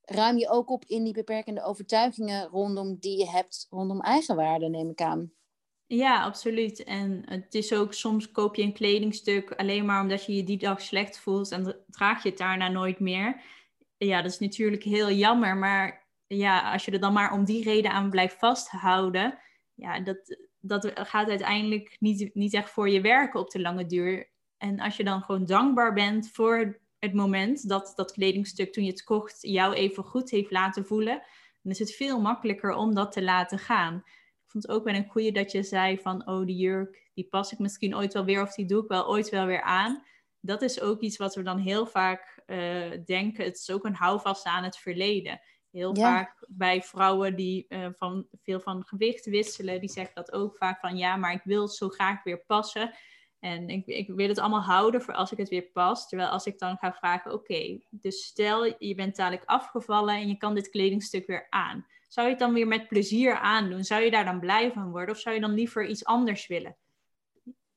ruim 0.00 0.38
je 0.38 0.48
ook 0.48 0.70
op 0.70 0.84
in 0.84 1.04
die 1.04 1.12
beperkende 1.12 1.62
overtuigingen 1.62 2.46
rondom 2.46 2.96
die 2.98 3.18
je 3.18 3.30
hebt 3.30 3.66
rondom 3.70 4.00
eigenwaarde, 4.00 4.68
neem 4.68 4.90
ik 4.90 5.00
aan. 5.00 5.32
Ja, 5.86 6.22
absoluut. 6.22 6.84
En 6.84 7.22
het 7.24 7.54
is 7.54 7.72
ook 7.72 7.94
soms 7.94 8.30
koop 8.30 8.54
je 8.54 8.62
een 8.62 8.72
kledingstuk 8.72 9.52
alleen 9.52 9.84
maar 9.84 10.00
omdat 10.00 10.24
je 10.24 10.36
je 10.36 10.44
die 10.44 10.58
dag 10.58 10.80
slecht 10.80 11.18
voelt 11.18 11.50
en 11.50 11.84
draag 11.86 12.22
je 12.22 12.28
het 12.28 12.38
daarna 12.38 12.68
nooit 12.68 13.00
meer. 13.00 13.42
Ja, 13.96 14.22
dat 14.22 14.30
is 14.30 14.38
natuurlijk 14.38 14.82
heel 14.82 15.10
jammer, 15.10 15.56
maar 15.56 16.08
ja, 16.26 16.72
als 16.72 16.84
je 16.84 16.90
er 16.90 17.00
dan 17.00 17.12
maar 17.12 17.32
om 17.32 17.44
die 17.44 17.62
reden 17.62 17.90
aan 17.90 18.10
blijft 18.10 18.38
vasthouden, 18.38 19.38
ja, 19.74 20.00
dat, 20.00 20.36
dat 20.60 20.90
gaat 20.94 21.28
uiteindelijk 21.28 21.96
niet, 21.98 22.34
niet 22.34 22.54
echt 22.54 22.70
voor 22.70 22.88
je 22.88 23.00
werken 23.00 23.40
op 23.40 23.50
de 23.50 23.60
lange 23.60 23.86
duur. 23.86 24.30
En 24.56 24.80
als 24.80 24.96
je 24.96 25.04
dan 25.04 25.22
gewoon 25.22 25.46
dankbaar 25.46 25.92
bent 25.92 26.30
voor 26.32 26.80
het 26.98 27.14
moment 27.14 27.68
dat 27.68 27.92
dat 27.96 28.12
kledingstuk 28.12 28.72
toen 28.72 28.84
je 28.84 28.90
het 28.90 29.04
kocht 29.04 29.38
jou 29.40 29.74
even 29.74 30.04
goed 30.04 30.30
heeft 30.30 30.50
laten 30.50 30.86
voelen, 30.86 31.22
dan 31.62 31.72
is 31.72 31.78
het 31.78 31.94
veel 31.94 32.20
makkelijker 32.20 32.72
om 32.72 32.94
dat 32.94 33.12
te 33.12 33.22
laten 33.22 33.58
gaan. 33.58 33.96
Ik 34.44 34.50
vond 34.50 34.62
het 34.62 34.72
ook 34.72 34.84
wel 34.84 34.94
een 34.94 35.08
goede 35.08 35.32
dat 35.32 35.52
je 35.52 35.62
zei 35.62 35.98
van, 35.98 36.28
oh 36.28 36.46
die 36.46 36.56
jurk, 36.56 37.10
die 37.14 37.28
pas 37.28 37.52
ik 37.52 37.58
misschien 37.58 37.96
ooit 37.96 38.12
wel 38.12 38.24
weer 38.24 38.42
of 38.42 38.54
die 38.54 38.66
doe 38.66 38.82
ik 38.82 38.88
wel 38.88 39.08
ooit 39.08 39.28
wel 39.28 39.46
weer 39.46 39.62
aan. 39.62 40.02
Dat 40.40 40.62
is 40.62 40.80
ook 40.80 41.00
iets 41.00 41.16
wat 41.16 41.34
we 41.34 41.42
dan 41.42 41.58
heel 41.58 41.86
vaak 41.86 42.42
uh, 42.46 42.90
denken. 43.04 43.44
Het 43.44 43.56
is 43.56 43.70
ook 43.70 43.84
een 43.84 43.94
houvast 43.94 44.44
aan 44.44 44.64
het 44.64 44.76
verleden. 44.76 45.40
Heel 45.70 45.94
vaak 45.94 46.44
bij 46.48 46.82
vrouwen 46.82 47.36
die 47.36 47.66
uh, 47.68 47.86
van, 47.92 48.26
veel 48.42 48.60
van 48.60 48.84
gewicht 48.86 49.26
wisselen, 49.26 49.80
die 49.80 49.90
zeggen 49.90 50.14
dat 50.14 50.32
ook 50.32 50.56
vaak 50.56 50.80
van 50.80 50.96
ja, 50.96 51.16
maar 51.16 51.32
ik 51.32 51.42
wil 51.44 51.68
zo 51.68 51.88
graag 51.88 52.22
weer 52.22 52.44
passen. 52.44 52.94
En 53.38 53.68
ik, 53.68 53.86
ik 53.86 54.08
wil 54.08 54.28
het 54.28 54.38
allemaal 54.38 54.62
houden 54.62 55.02
voor 55.02 55.14
als 55.14 55.32
ik 55.32 55.38
het 55.38 55.48
weer 55.48 55.70
pas. 55.72 56.08
Terwijl 56.08 56.28
als 56.28 56.46
ik 56.46 56.58
dan 56.58 56.76
ga 56.76 56.92
vragen, 56.92 57.32
oké, 57.32 57.78
dus 57.90 58.24
stel 58.24 58.64
je 58.64 58.94
bent 58.94 59.16
dadelijk 59.16 59.44
afgevallen 59.44 60.14
en 60.14 60.28
je 60.28 60.36
kan 60.36 60.54
dit 60.54 60.68
kledingstuk 60.68 61.26
weer 61.26 61.46
aan. 61.50 61.86
Zou 62.08 62.26
je 62.26 62.32
het 62.32 62.42
dan 62.42 62.52
weer 62.52 62.66
met 62.66 62.88
plezier 62.88 63.34
aandoen? 63.34 63.84
Zou 63.84 64.02
je 64.02 64.10
daar 64.10 64.24
dan 64.24 64.40
blij 64.40 64.72
van 64.72 64.90
worden? 64.90 65.14
Of 65.14 65.20
zou 65.20 65.34
je 65.34 65.40
dan 65.40 65.54
liever 65.54 65.86
iets 65.88 66.04
anders 66.04 66.46
willen? 66.46 66.76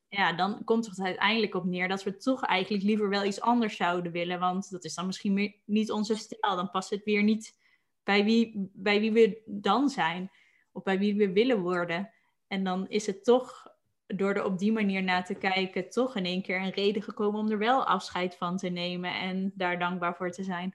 Ja, 0.08 0.32
dan 0.32 0.64
komt 0.64 0.86
het 0.86 1.00
uiteindelijk 1.00 1.54
op 1.54 1.64
neer 1.64 1.88
dat 1.88 2.02
we 2.02 2.16
toch 2.16 2.44
eigenlijk 2.44 2.84
liever 2.84 3.08
wel 3.08 3.24
iets 3.24 3.40
anders 3.40 3.76
zouden 3.76 4.12
willen. 4.12 4.38
Want 4.38 4.70
dat 4.70 4.84
is 4.84 4.94
dan 4.94 5.06
misschien 5.06 5.60
niet 5.64 5.90
onze 5.90 6.16
stijl. 6.16 6.56
Dan 6.56 6.70
past 6.70 6.90
het 6.90 7.04
weer 7.04 7.22
niet 7.22 7.56
bij 8.04 8.24
wie, 8.24 8.70
bij 8.72 9.00
wie 9.00 9.12
we 9.12 9.42
dan 9.46 9.88
zijn. 9.88 10.30
Of 10.72 10.82
bij 10.82 10.98
wie 10.98 11.14
we 11.14 11.32
willen 11.32 11.60
worden. 11.60 12.10
En 12.46 12.64
dan 12.64 12.88
is 12.88 13.06
het 13.06 13.24
toch 13.24 13.72
door 14.06 14.34
er 14.34 14.44
op 14.44 14.58
die 14.58 14.72
manier 14.72 15.02
naar 15.02 15.24
te 15.24 15.34
kijken, 15.34 15.90
toch 15.90 16.16
in 16.16 16.24
één 16.24 16.42
keer 16.42 16.60
een 16.60 16.70
reden 16.70 17.02
gekomen 17.02 17.40
om 17.40 17.50
er 17.50 17.58
wel 17.58 17.84
afscheid 17.84 18.36
van 18.36 18.56
te 18.56 18.68
nemen 18.68 19.14
en 19.14 19.52
daar 19.54 19.78
dankbaar 19.78 20.16
voor 20.16 20.30
te 20.30 20.42
zijn. 20.42 20.74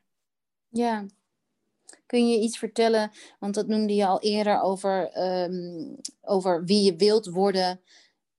Ja. 0.69 1.05
Kun 2.05 2.29
je 2.29 2.39
iets 2.39 2.57
vertellen, 2.57 3.11
want 3.39 3.55
dat 3.55 3.67
noemde 3.67 3.95
je 3.95 4.05
al 4.05 4.21
eerder 4.21 4.61
over, 4.61 5.09
ehm, 5.11 5.95
over 6.21 6.65
wie 6.65 6.83
je 6.83 6.95
wilt 6.95 7.25
worden. 7.25 7.81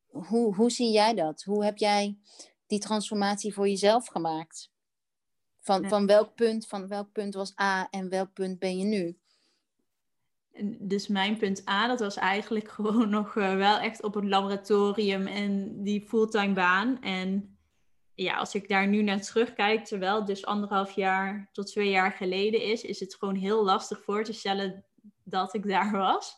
Hoe, 0.07 0.55
hoe 0.55 0.71
zie 0.71 0.91
jij 0.91 1.15
dat? 1.15 1.43
Hoe 1.43 1.65
heb 1.65 1.77
jij 1.77 2.19
die 2.67 2.79
transformatie 2.79 3.55
voor 3.55 3.69
jezelf 3.69 4.07
gemaakt? 4.07 4.71
Van, 5.61 5.89
van 5.89 6.07
welk 6.07 6.35
punt, 6.35 6.67
van 6.67 6.89
welk 6.89 7.13
punt 7.13 7.35
was 7.35 7.59
A 7.61 7.89
en 7.91 8.09
welk 8.09 8.33
punt 8.33 8.59
ben 8.59 8.79
je 8.79 8.85
nu? 8.85 9.19
dus 10.79 11.09
mijn 11.09 11.37
punt 11.37 11.69
A, 11.69 11.87
dat 11.87 12.01
was 12.01 12.17
eigenlijk 12.17 12.69
gewoon 12.77 13.09
nog 13.09 13.35
uh, 13.35 13.57
wel 13.57 13.79
echt 13.79 14.03
op 14.03 14.15
het 14.15 14.25
laboratorium 14.25 15.27
en 15.27 15.83
die 15.83 16.07
fulltime 16.09 16.53
baan. 16.53 17.03
En 17.03 17.59
ja, 18.15 18.37
als 18.37 18.55
ik 18.55 18.69
daar 18.69 18.87
nu 18.87 19.03
naar 19.03 19.21
terugkijk, 19.21 19.85
terwijl 19.85 20.17
het 20.17 20.27
dus 20.27 20.47
anderhalf 20.47 20.91
jaar 20.91 21.49
tot 21.53 21.67
twee 21.67 21.91
jaar 21.91 22.13
geleden 22.13 22.63
is, 22.63 22.83
is 22.83 23.01
het 23.01 23.15
gewoon 23.15 23.35
heel 23.35 23.65
lastig 23.65 24.03
voor 24.03 24.25
te 24.25 24.33
stellen 24.33 24.85
dat 25.25 25.55
ik 25.55 25.69
daar 25.69 25.91
was. 25.91 26.37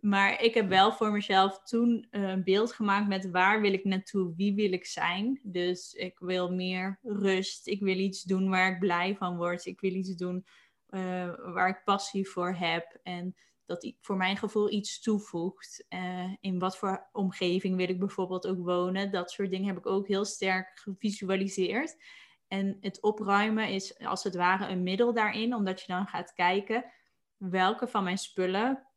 Maar 0.00 0.42
ik 0.42 0.54
heb 0.54 0.68
wel 0.68 0.92
voor 0.92 1.12
mezelf 1.12 1.62
toen 1.62 2.06
eh, 2.10 2.22
een 2.22 2.44
beeld 2.44 2.72
gemaakt 2.72 3.08
met 3.08 3.30
waar 3.30 3.60
wil 3.60 3.72
ik 3.72 3.84
naartoe, 3.84 4.34
wie 4.36 4.54
wil 4.54 4.72
ik 4.72 4.86
zijn. 4.86 5.40
Dus 5.42 5.92
ik 5.92 6.18
wil 6.18 6.52
meer 6.52 6.98
rust, 7.02 7.66
ik 7.66 7.80
wil 7.80 7.98
iets 7.98 8.22
doen 8.22 8.48
waar 8.48 8.72
ik 8.72 8.78
blij 8.78 9.16
van 9.16 9.36
word, 9.36 9.66
ik 9.66 9.80
wil 9.80 9.94
iets 9.94 10.14
doen 10.16 10.46
uh, 10.90 11.34
waar 11.52 11.68
ik 11.68 11.84
passie 11.84 12.28
voor 12.28 12.54
heb. 12.54 12.98
En 13.02 13.36
dat 13.66 13.92
voor 14.00 14.16
mijn 14.16 14.36
gevoel 14.36 14.70
iets 14.70 15.00
toevoegt. 15.00 15.84
Uh, 15.88 16.34
in 16.40 16.58
wat 16.58 16.78
voor 16.78 17.08
omgeving 17.12 17.76
wil 17.76 17.88
ik 17.88 17.98
bijvoorbeeld 17.98 18.46
ook 18.46 18.58
wonen. 18.58 19.10
Dat 19.10 19.30
soort 19.30 19.50
dingen 19.50 19.66
heb 19.66 19.76
ik 19.76 19.86
ook 19.86 20.08
heel 20.08 20.24
sterk 20.24 20.70
gevisualiseerd. 20.74 21.96
En 22.48 22.76
het 22.80 23.02
opruimen 23.02 23.68
is 23.68 23.98
als 23.98 24.24
het 24.24 24.34
ware 24.34 24.68
een 24.68 24.82
middel 24.82 25.12
daarin, 25.14 25.54
omdat 25.54 25.80
je 25.80 25.92
dan 25.92 26.06
gaat 26.06 26.32
kijken 26.32 26.84
welke 27.36 27.88
van 27.88 28.04
mijn 28.04 28.18
spullen 28.18 28.87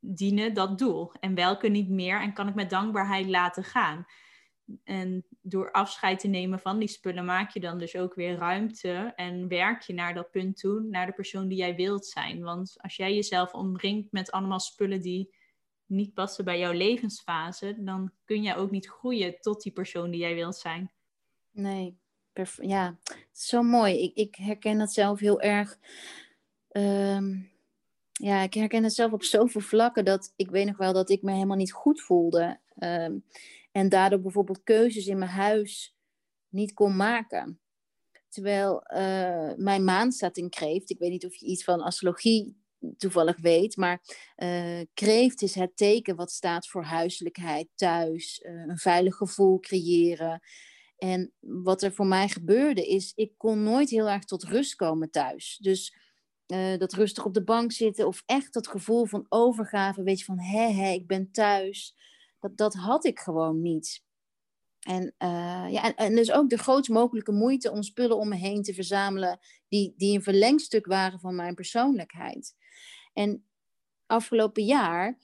dienen 0.00 0.54
dat 0.54 0.78
doel 0.78 1.12
en 1.20 1.34
welke 1.34 1.68
niet 1.68 1.88
meer 1.88 2.20
en 2.20 2.32
kan 2.32 2.48
ik 2.48 2.54
met 2.54 2.70
dankbaarheid 2.70 3.26
laten 3.26 3.64
gaan. 3.64 4.06
En 4.84 5.24
door 5.40 5.70
afscheid 5.72 6.18
te 6.18 6.28
nemen 6.28 6.60
van 6.60 6.78
die 6.78 6.88
spullen 6.88 7.24
maak 7.24 7.50
je 7.50 7.60
dan 7.60 7.78
dus 7.78 7.96
ook 7.96 8.14
weer 8.14 8.36
ruimte 8.36 9.12
en 9.16 9.48
werk 9.48 9.82
je 9.82 9.94
naar 9.94 10.14
dat 10.14 10.30
punt 10.30 10.56
toe, 10.56 10.80
naar 10.80 11.06
de 11.06 11.12
persoon 11.12 11.48
die 11.48 11.58
jij 11.58 11.74
wilt 11.74 12.06
zijn. 12.06 12.42
Want 12.42 12.74
als 12.76 12.96
jij 12.96 13.14
jezelf 13.14 13.52
omringt 13.52 14.12
met 14.12 14.30
allemaal 14.30 14.60
spullen 14.60 15.00
die 15.02 15.34
niet 15.86 16.14
passen 16.14 16.44
bij 16.44 16.58
jouw 16.58 16.72
levensfase, 16.72 17.76
dan 17.78 18.12
kun 18.24 18.42
je 18.42 18.54
ook 18.54 18.70
niet 18.70 18.88
groeien 18.88 19.40
tot 19.40 19.62
die 19.62 19.72
persoon 19.72 20.10
die 20.10 20.20
jij 20.20 20.34
wilt 20.34 20.56
zijn. 20.56 20.90
Nee, 21.50 21.98
ja, 22.60 22.98
zo 23.32 23.62
mooi. 23.62 24.02
Ik, 24.02 24.14
ik 24.14 24.34
herken 24.34 24.78
dat 24.78 24.92
zelf 24.92 25.20
heel 25.20 25.40
erg. 25.40 25.78
Ehm, 26.68 27.38
ja, 28.22 28.42
ik 28.42 28.54
herken 28.54 28.84
het 28.84 28.94
zelf 28.94 29.12
op 29.12 29.22
zoveel 29.22 29.60
vlakken 29.60 30.04
dat 30.04 30.32
ik 30.36 30.50
weet 30.50 30.66
nog 30.66 30.76
wel 30.76 30.92
dat 30.92 31.10
ik 31.10 31.22
me 31.22 31.32
helemaal 31.32 31.56
niet 31.56 31.72
goed 31.72 32.02
voelde. 32.02 32.60
Um, 32.78 33.24
en 33.72 33.88
daardoor 33.88 34.20
bijvoorbeeld 34.20 34.62
keuzes 34.62 35.06
in 35.06 35.18
mijn 35.18 35.30
huis 35.30 35.96
niet 36.48 36.72
kon 36.72 36.96
maken. 36.96 37.60
Terwijl 38.28 38.82
uh, 38.92 39.52
mijn 39.56 39.84
maan 39.84 40.12
staat 40.12 40.36
in 40.36 40.48
kreeft. 40.48 40.90
Ik 40.90 40.98
weet 40.98 41.10
niet 41.10 41.26
of 41.26 41.34
je 41.34 41.46
iets 41.46 41.64
van 41.64 41.80
astrologie 41.80 42.56
toevallig 42.96 43.40
weet. 43.40 43.76
Maar 43.76 44.00
uh, 44.36 44.80
kreeft 44.94 45.42
is 45.42 45.54
het 45.54 45.76
teken 45.76 46.16
wat 46.16 46.30
staat 46.30 46.68
voor 46.68 46.84
huiselijkheid, 46.84 47.68
thuis, 47.74 48.42
uh, 48.46 48.66
een 48.66 48.78
veilig 48.78 49.14
gevoel 49.14 49.60
creëren. 49.60 50.40
En 50.96 51.32
wat 51.40 51.82
er 51.82 51.92
voor 51.92 52.06
mij 52.06 52.28
gebeurde 52.28 52.86
is, 52.86 53.12
ik 53.14 53.32
kon 53.36 53.62
nooit 53.62 53.90
heel 53.90 54.08
erg 54.08 54.24
tot 54.24 54.44
rust 54.44 54.74
komen 54.74 55.10
thuis. 55.10 55.58
Dus 55.60 55.94
dat 56.78 56.92
rustig 56.92 57.24
op 57.24 57.34
de 57.34 57.44
bank 57.44 57.72
zitten 57.72 58.06
of 58.06 58.22
echt 58.26 58.52
dat 58.52 58.68
gevoel 58.68 59.04
van 59.04 59.26
overgave, 59.28 60.02
weet 60.02 60.18
je, 60.18 60.24
van 60.24 60.40
hé, 60.40 60.72
hé, 60.72 60.90
ik 60.90 61.06
ben 61.06 61.30
thuis. 61.30 61.96
Dat, 62.40 62.56
dat 62.56 62.74
had 62.74 63.04
ik 63.04 63.18
gewoon 63.18 63.62
niet. 63.62 64.04
En, 64.80 65.14
uh, 65.18 65.66
ja, 65.70 65.94
en, 65.94 66.14
dus 66.14 66.32
ook 66.32 66.48
de 66.48 66.58
grootst 66.58 66.90
mogelijke 66.90 67.32
moeite 67.32 67.70
om 67.70 67.82
spullen 67.82 68.16
om 68.16 68.28
me 68.28 68.36
heen 68.36 68.62
te 68.62 68.74
verzamelen 68.74 69.38
die, 69.68 69.94
die 69.96 70.16
een 70.16 70.22
verlengstuk 70.22 70.86
waren 70.86 71.20
van 71.20 71.34
mijn 71.34 71.54
persoonlijkheid. 71.54 72.54
En 73.12 73.44
afgelopen 74.06 74.64
jaar 74.64 75.18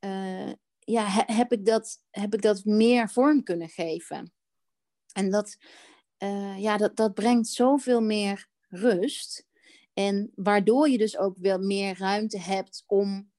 uh, 0.00 0.52
ja, 0.78 1.04
heb, 1.26 1.52
ik 1.52 1.66
dat, 1.66 2.02
heb 2.10 2.34
ik 2.34 2.42
dat 2.42 2.64
meer 2.64 3.10
vorm 3.10 3.42
kunnen 3.42 3.68
geven. 3.68 4.32
En 5.12 5.30
dat, 5.30 5.56
ja, 6.56 6.76
dat, 6.76 6.96
dat 6.96 7.14
brengt 7.14 7.48
zoveel 7.48 8.00
meer 8.00 8.48
rust. 8.68 9.47
En 9.98 10.32
waardoor 10.34 10.88
je 10.88 10.98
dus 10.98 11.18
ook 11.18 11.36
wel 11.38 11.58
meer 11.58 11.98
ruimte 11.98 12.38
hebt 12.40 12.84
om 12.86 13.30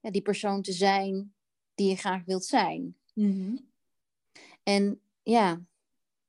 ja, 0.00 0.10
die 0.10 0.22
persoon 0.22 0.62
te 0.62 0.72
zijn 0.72 1.34
die 1.74 1.88
je 1.88 1.96
graag 1.96 2.24
wilt 2.24 2.44
zijn. 2.44 2.96
Mhm. 3.14 3.56
En 4.62 5.00
ja, 5.22 5.52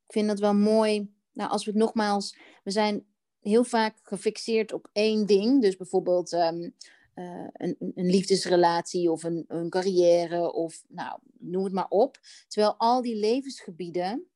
ik 0.05 0.13
vind 0.13 0.27
dat 0.27 0.39
wel 0.39 0.53
mooi. 0.53 1.13
Nou, 1.33 1.49
als 1.49 1.65
we 1.65 1.71
het 1.71 1.79
nogmaals, 1.79 2.37
we 2.63 2.71
zijn 2.71 3.05
heel 3.39 3.63
vaak 3.63 3.99
gefixeerd 4.03 4.73
op 4.73 4.89
één 4.93 5.25
ding. 5.25 5.61
Dus 5.61 5.75
bijvoorbeeld 5.75 6.33
ehm, 6.33 6.69
eh, 7.13 7.47
een, 7.53 7.75
een, 7.79 8.09
liefdesrelatie 8.09 9.11
of 9.11 9.23
een, 9.23 9.45
een 9.47 9.69
carrière 9.69 10.53
of 10.53 10.83
nou, 10.87 11.19
noem 11.39 11.63
het 11.63 11.73
maar 11.73 11.89
op. 11.89 12.19
Terwijl 12.47 12.75
al 12.77 13.01
die 13.01 13.15
levensgebieden 13.15 14.27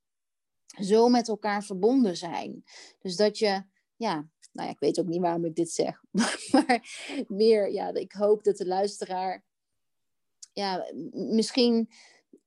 zo 0.82 1.10
met 1.10 1.28
elkaar 1.28 1.64
verbonden 1.64 2.18
zijn. 2.18 2.64
Dus 3.00 3.16
dat 3.16 3.38
je, 3.38 3.64
ja, 3.96 4.30
nou 4.56 4.68
ja, 4.68 4.74
ik 4.74 4.80
weet 4.80 5.00
ook 5.00 5.08
niet 5.08 5.22
waarom 5.22 5.46
ik 5.46 5.56
dit 5.56 5.72
zeg. 5.72 6.02
Maar 6.52 6.82
meer, 7.28 7.72
ja, 7.72 7.94
ik 7.94 8.12
hoop 8.12 8.44
dat 8.44 8.58
de 8.58 8.68
luisteraar 8.68 9.44
ja, 10.54 10.92
misschien 11.12 11.90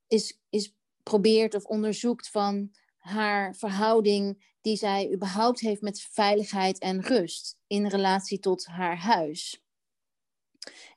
is, 0.06 0.40
is 0.50 0.74
probeert 1.02 1.54
of 1.54 1.64
onderzoekt 1.64 2.30
van 2.30 2.70
haar 2.98 3.54
verhouding 3.54 4.46
die 4.60 4.76
zij 4.76 5.12
überhaupt 5.12 5.60
heeft 5.60 5.80
met 5.80 6.00
veiligheid 6.00 6.78
en 6.78 7.00
rust 7.02 7.56
in 7.66 7.86
relatie 7.86 8.38
tot 8.38 8.66
haar 8.66 8.98
huis. 8.98 9.62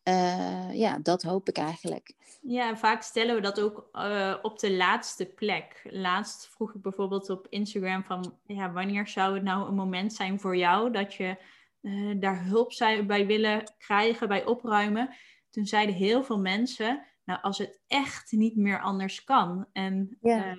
Uh, 0.04 0.74
ja, 0.74 1.00
dat 1.00 1.24
hoop 1.24 1.48
ik 1.48 1.58
eigenlijk. 1.58 2.14
Ja, 2.42 2.78
vaak 2.78 3.02
stellen 3.02 3.36
we 3.36 3.42
dat 3.42 3.62
ook 3.62 3.90
uh, 3.94 4.36
op 4.42 4.60
de 4.60 4.72
laatste 4.72 5.26
plek. 5.26 5.82
Laatst 5.84 6.48
vroeg 6.48 6.74
ik 6.74 6.82
bijvoorbeeld 6.82 7.30
op 7.30 7.48
Instagram 7.50 8.04
van, 8.04 8.38
ja, 8.46 8.72
wanneer 8.72 9.08
zou 9.08 9.34
het 9.34 9.44
nou 9.44 9.68
een 9.68 9.76
moment 9.76 10.14
zijn 10.14 10.40
voor 10.40 10.58
jou 10.58 10.92
dat 10.92 11.14
je 11.14 11.38
uh, 11.82 12.16
daar 12.20 12.44
hulp 12.44 12.74
bij 13.08 13.26
willen 13.26 13.74
krijgen 13.78 14.28
bij 14.28 14.46
opruimen? 14.46 15.16
toen 15.52 15.66
zeiden 15.66 15.96
heel 15.96 16.24
veel 16.24 16.40
mensen, 16.40 17.06
nou 17.26 17.42
als 17.42 17.58
het 17.58 17.82
echt 17.88 18.32
niet 18.32 18.56
meer 18.56 18.82
anders 18.82 19.24
kan. 19.24 19.68
En 19.74 20.18
ja. 20.22 20.56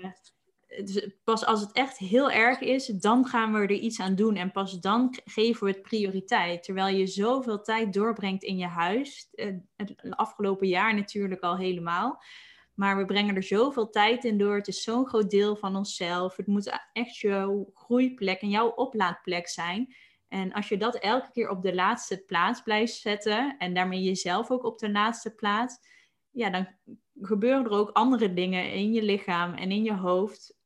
Dus 0.85 1.09
pas 1.25 1.47
als 1.47 1.61
het 1.61 1.73
echt 1.73 1.99
heel 1.99 2.31
erg 2.31 2.61
is, 2.61 2.87
dan 2.87 3.27
gaan 3.27 3.53
we 3.53 3.59
er 3.59 3.71
iets 3.71 4.01
aan 4.01 4.15
doen. 4.15 4.37
En 4.37 4.53
pas 4.53 4.81
dan 4.81 5.19
geven 5.25 5.67
we 5.67 5.73
het 5.73 5.83
prioriteit. 5.83 6.63
Terwijl 6.63 6.97
je 6.97 7.07
zoveel 7.07 7.63
tijd 7.63 7.93
doorbrengt 7.93 8.43
in 8.43 8.57
je 8.57 8.67
huis. 8.67 9.29
Uh, 9.35 9.57
het 9.77 9.95
afgelopen 10.11 10.69
jaar 10.69 10.95
natuurlijk 10.95 11.41
al 11.41 11.57
helemaal. 11.57 12.23
Maar 12.75 12.97
we 12.97 13.05
brengen 13.05 13.37
er 13.37 13.43
zoveel 13.43 13.91
tijd 13.91 14.25
in 14.25 14.39
door. 14.39 14.57
Het 14.57 14.69
is 14.69 14.83
zo'n 14.83 15.07
groot 15.07 15.31
deel 15.31 15.57
van 15.57 15.77
onszelf. 15.77 16.37
Het 16.37 16.47
moet 16.47 16.81
echt 16.93 17.17
jouw 17.17 17.71
groeiplek 17.75 18.41
en 18.41 18.51
jouw 18.51 18.69
oplaadplek 18.69 19.49
zijn. 19.49 19.95
En 20.29 20.53
als 20.53 20.69
je 20.69 20.77
dat 20.77 20.97
elke 20.97 21.31
keer 21.31 21.49
op 21.49 21.63
de 21.63 21.75
laatste 21.75 22.25
plaats 22.25 22.63
blijft 22.63 22.95
zetten 22.95 23.57
en 23.59 23.75
daarmee 23.75 24.03
jezelf 24.03 24.51
ook 24.51 24.65
op 24.65 24.79
de 24.79 24.91
laatste 24.91 25.35
plaats, 25.35 25.79
ja, 26.31 26.51
dan 26.51 26.69
gebeuren 27.21 27.65
er 27.65 27.71
ook 27.71 27.91
andere 27.91 28.33
dingen 28.33 28.73
in 28.73 28.93
je 28.93 29.03
lichaam 29.03 29.55
en 29.55 29.71
in 29.71 29.83
je 29.83 29.95
hoofd 29.95 30.51
eh, 30.51 30.62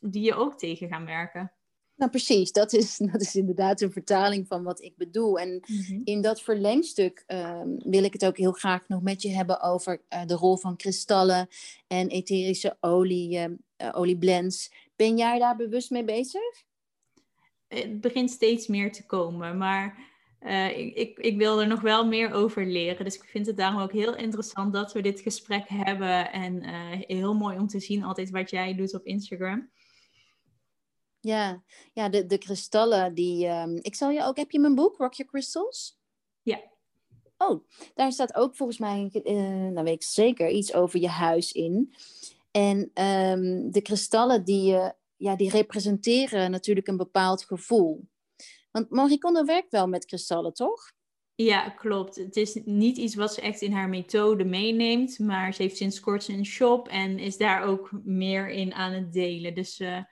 die 0.00 0.22
je 0.22 0.34
ook 0.34 0.58
tegen 0.58 0.88
gaan 0.88 1.04
werken. 1.04 1.52
Nou, 1.96 2.10
precies. 2.10 2.52
Dat 2.52 2.72
is, 2.72 2.96
dat 3.12 3.20
is 3.20 3.34
inderdaad 3.36 3.80
een 3.80 3.92
vertaling 3.92 4.46
van 4.46 4.62
wat 4.62 4.82
ik 4.82 4.96
bedoel. 4.96 5.38
En 5.38 5.60
mhm. 5.66 6.00
in 6.04 6.20
dat 6.20 6.42
verlengstuk 6.42 7.24
um, 7.26 7.76
wil 7.78 8.04
ik 8.04 8.12
het 8.12 8.26
ook 8.26 8.36
heel 8.36 8.52
graag 8.52 8.88
nog 8.88 9.02
met 9.02 9.22
je 9.22 9.30
hebben 9.30 9.60
over 9.60 10.02
uh, 10.12 10.26
de 10.26 10.34
rol 10.34 10.56
van 10.56 10.76
kristallen 10.76 11.48
en 11.86 12.08
etherische 12.08 12.76
olie, 12.80 13.38
uh, 13.38 13.48
olieblends. 13.92 14.72
Ben 14.96 15.16
jij 15.16 15.38
daar 15.38 15.56
bewust 15.56 15.90
mee 15.90 16.04
bezig? 16.04 16.66
het 17.68 18.00
begint 18.00 18.30
steeds 18.30 18.66
meer 18.66 18.92
te 18.92 19.06
komen. 19.06 19.58
Maar 19.58 19.98
uh, 20.40 20.78
ik, 20.78 20.94
ik, 20.94 21.18
ik, 21.18 21.36
wil 21.36 21.60
er 21.60 21.66
nog 21.66 21.80
wel 21.80 22.06
meer 22.06 22.32
over 22.32 22.66
leren. 22.66 23.04
Dus 23.04 23.14
ik 23.14 23.24
vind 23.24 23.46
het 23.46 23.56
daarom 23.56 23.80
ook 23.80 23.92
heel 23.92 24.16
interessant 24.16 24.72
dat 24.72 24.92
we 24.92 25.00
dit 25.00 25.20
gesprek 25.20 25.64
hebben. 25.68 26.32
En 26.32 26.62
uh, 26.62 26.90
heel 27.06 27.34
mooi 27.34 27.58
om 27.58 27.66
te 27.66 27.80
zien 27.80 28.02
altijd 28.02 28.30
wat 28.30 28.50
jij 28.50 28.74
doet 28.74 28.94
op 28.94 29.04
Instagram. 29.04 29.70
Ja, 31.20 31.62
ja 31.92 32.08
de, 32.08 32.26
de 32.26 32.38
kristallen 32.38 33.14
die... 33.14 33.46
Um, 33.46 33.78
ik 33.82 33.94
zal 33.94 34.10
je 34.10 34.24
ook... 34.24 34.36
Heb 34.36 34.50
je 34.50 34.60
mijn 34.60 34.74
boek, 34.74 34.96
Rock 34.96 35.12
Your 35.12 35.30
Crystals? 35.32 35.98
Ja. 36.42 36.60
Oh, 37.36 37.64
daar 37.94 38.12
staat 38.12 38.34
ook 38.34 38.56
volgens 38.56 38.78
mij, 38.78 39.10
uh, 39.12 39.32
nou 39.70 39.84
weet 39.84 39.94
ik 39.94 40.02
zeker, 40.02 40.50
iets 40.50 40.74
over 40.74 41.00
je 41.00 41.08
huis 41.08 41.52
in. 41.52 41.94
En 42.50 42.78
um, 42.78 43.70
de 43.70 43.80
kristallen 43.82 44.44
die 44.44 44.76
ja, 45.18 45.36
die 45.36 45.50
representeren 45.50 46.50
natuurlijk 46.50 46.88
een 46.88 46.96
bepaald 46.96 47.44
gevoel. 47.44 48.08
Want 48.78 48.90
Marie 48.90 49.44
werkt 49.44 49.70
wel 49.70 49.88
met 49.88 50.04
kristallen, 50.04 50.52
toch? 50.52 50.92
Ja, 51.34 51.70
klopt. 51.70 52.16
Het 52.16 52.36
is 52.36 52.60
niet 52.64 52.96
iets 52.96 53.14
wat 53.14 53.34
ze 53.34 53.40
echt 53.40 53.62
in 53.62 53.72
haar 53.72 53.88
methode 53.88 54.44
meeneemt, 54.44 55.18
maar 55.18 55.54
ze 55.54 55.62
heeft 55.62 55.76
sinds 55.76 56.00
kort 56.00 56.28
een 56.28 56.46
shop 56.46 56.88
en 56.88 57.18
is 57.18 57.36
daar 57.36 57.62
ook 57.62 57.90
meer 58.04 58.48
in 58.48 58.74
aan 58.74 58.92
het 58.92 59.12
delen. 59.12 59.54
Dus 59.54 59.80
uh, 59.80 60.02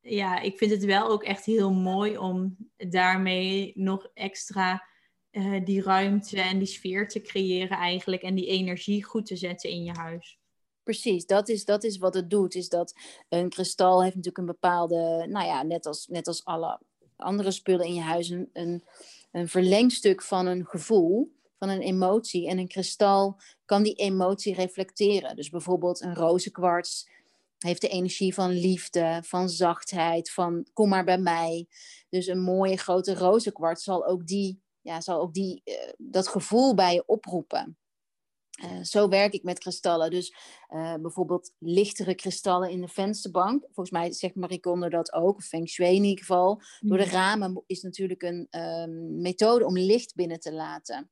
ja, 0.00 0.40
ik 0.40 0.58
vind 0.58 0.70
het 0.70 0.84
wel 0.84 1.08
ook 1.08 1.22
echt 1.22 1.44
heel 1.44 1.72
mooi 1.72 2.18
om 2.18 2.56
daarmee 2.76 3.72
nog 3.74 4.10
extra 4.14 4.88
uh, 5.30 5.64
die 5.64 5.82
ruimte 5.82 6.40
en 6.40 6.58
die 6.58 6.66
sfeer 6.66 7.08
te 7.08 7.20
creëren 7.20 7.76
eigenlijk. 7.76 8.22
En 8.22 8.34
die 8.34 8.46
energie 8.46 9.04
goed 9.04 9.26
te 9.26 9.36
zetten 9.36 9.70
in 9.70 9.84
je 9.84 9.92
huis. 9.92 10.38
Precies, 10.82 11.26
dat 11.26 11.48
is, 11.48 11.64
dat 11.64 11.84
is 11.84 11.98
wat 11.98 12.14
het 12.14 12.30
doet. 12.30 12.54
Is 12.54 12.68
dat 12.68 12.94
een 13.28 13.48
kristal 13.48 14.02
heeft 14.02 14.14
natuurlijk 14.14 14.38
een 14.38 14.52
bepaalde, 14.60 15.26
nou 15.28 15.46
ja, 15.46 15.62
net 15.62 15.86
als, 15.86 16.06
net 16.06 16.26
als 16.26 16.44
alle 16.44 16.80
andere 17.16 17.50
spullen 17.50 17.86
in 17.86 17.94
je 17.94 18.00
huis, 18.00 18.28
een, 18.28 18.50
een, 18.52 18.84
een 19.32 19.48
verlengstuk 19.48 20.22
van 20.22 20.46
een 20.46 20.66
gevoel, 20.66 21.34
van 21.58 21.68
een 21.68 21.80
emotie. 21.80 22.48
En 22.48 22.58
een 22.58 22.68
kristal 22.68 23.40
kan 23.64 23.82
die 23.82 23.94
emotie 23.94 24.54
reflecteren. 24.54 25.36
Dus 25.36 25.50
bijvoorbeeld 25.50 26.00
een 26.02 26.14
rozenkwarts 26.14 27.08
heeft 27.58 27.80
de 27.80 27.88
energie 27.88 28.34
van 28.34 28.50
liefde, 28.50 29.20
van 29.24 29.48
zachtheid, 29.48 30.30
van 30.30 30.66
kom 30.72 30.88
maar 30.88 31.04
bij 31.04 31.18
mij. 31.18 31.66
Dus 32.08 32.26
een 32.26 32.42
mooie 32.42 32.76
grote 32.76 33.14
rozenkwarts 33.14 33.84
zal 33.84 34.06
ook, 34.06 34.26
die, 34.26 34.60
ja, 34.80 35.00
zal 35.00 35.20
ook 35.20 35.34
die, 35.34 35.62
uh, 35.64 35.74
dat 35.96 36.28
gevoel 36.28 36.74
bij 36.74 36.94
je 36.94 37.06
oproepen. 37.06 37.76
Uh, 38.64 38.82
zo 38.82 39.08
werk 39.08 39.32
ik 39.32 39.42
met 39.42 39.58
kristallen. 39.58 40.10
Dus 40.10 40.34
uh, 40.68 40.94
bijvoorbeeld 40.94 41.52
lichtere 41.58 42.14
kristallen 42.14 42.70
in 42.70 42.80
de 42.80 42.88
vensterbank. 42.88 43.62
Volgens 43.62 43.90
mij 43.90 44.12
zegt 44.12 44.34
Marie 44.34 44.60
Kondo 44.60 44.88
dat 44.88 45.12
ook, 45.12 45.42
Feng 45.42 45.68
Shui 45.68 45.96
in 45.96 46.04
ieder 46.04 46.18
geval. 46.18 46.62
Door 46.80 46.98
de 46.98 47.04
mm. 47.04 47.10
ramen 47.10 47.62
is 47.66 47.82
natuurlijk 47.82 48.22
een 48.22 48.48
um, 48.50 49.20
methode 49.20 49.66
om 49.66 49.78
licht 49.78 50.14
binnen 50.14 50.40
te 50.40 50.52
laten. 50.52 51.10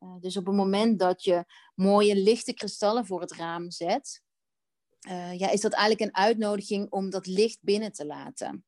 Uh, 0.00 0.14
dus 0.20 0.36
op 0.36 0.46
het 0.46 0.54
moment 0.54 0.98
dat 0.98 1.24
je 1.24 1.44
mooie 1.74 2.16
lichte 2.16 2.54
kristallen 2.54 3.06
voor 3.06 3.20
het 3.20 3.32
raam 3.32 3.70
zet, 3.70 4.22
ja, 5.36 5.50
is 5.50 5.60
dat 5.60 5.72
eigenlijk 5.72 6.00
een 6.00 6.22
uitnodiging 6.22 6.90
om 6.90 7.10
dat 7.10 7.26
licht 7.26 7.58
binnen 7.60 7.92
te 7.92 8.06
laten. 8.06 8.64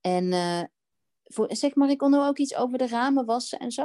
En 0.00 0.32
voor, 1.24 1.56
zegt 1.56 1.74
Marie 1.74 1.96
Kondo 1.96 2.26
ook 2.26 2.38
iets 2.38 2.54
over 2.54 2.78
de 2.78 2.86
ramen 2.86 3.24
wassen 3.24 3.58
en 3.58 3.70
zo? 3.70 3.84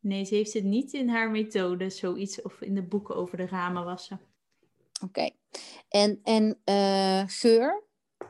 Nee, 0.00 0.24
ze 0.24 0.34
heeft 0.34 0.52
het 0.52 0.64
niet 0.64 0.92
in 0.92 1.08
haar 1.08 1.30
methode, 1.30 1.90
zoiets, 1.90 2.42
of 2.42 2.60
in 2.60 2.74
de 2.74 2.82
boeken 2.82 3.16
over 3.16 3.36
de 3.36 3.46
ramen 3.46 3.84
wassen. 3.84 4.20
Oké. 5.04 5.30
En, 5.88 6.20
en 6.22 6.60
uh, 6.64 7.22
geur? 7.26 7.82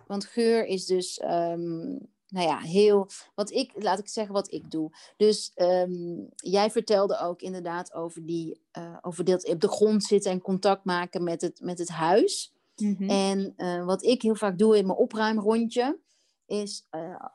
Want 0.06 0.24
geur 0.24 0.66
is 0.66 0.86
dus, 0.86 1.22
um, 1.22 2.08
nou 2.28 2.46
ja, 2.46 2.58
heel, 2.58 3.08
wat 3.34 3.50
ik, 3.50 3.72
laat 3.74 3.98
ik 3.98 4.08
zeggen 4.08 4.34
wat 4.34 4.52
ik 4.52 4.70
doe. 4.70 4.90
Dus 5.16 5.52
um, 5.54 6.28
jij 6.34 6.70
vertelde 6.70 7.18
ook 7.18 7.40
inderdaad 7.42 7.92
over 7.92 8.26
die, 8.26 8.60
uh, 8.78 8.96
over 9.00 9.24
dat 9.24 9.48
op 9.48 9.60
de 9.60 9.68
grond 9.68 10.04
zitten 10.04 10.30
en 10.30 10.40
contact 10.40 10.84
maken 10.84 11.24
met 11.24 11.40
het, 11.40 11.60
met 11.60 11.78
het 11.78 11.88
huis. 11.88 12.54
Mm 12.76 12.94
-hmm. 12.98 13.10
En 13.10 13.54
uh, 13.56 13.84
wat 13.84 14.02
ik 14.02 14.22
heel 14.22 14.34
vaak 14.34 14.58
doe 14.58 14.78
in 14.78 14.86
mijn 14.86 14.98
opruimrondje, 14.98 15.98
is 16.46 16.86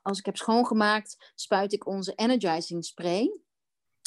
als 0.03 0.19
ik 0.19 0.25
heb 0.25 0.37
schoongemaakt, 0.37 1.31
spuit 1.35 1.73
ik 1.73 1.87
onze 1.87 2.13
energizing 2.15 2.85
spray. 2.85 3.39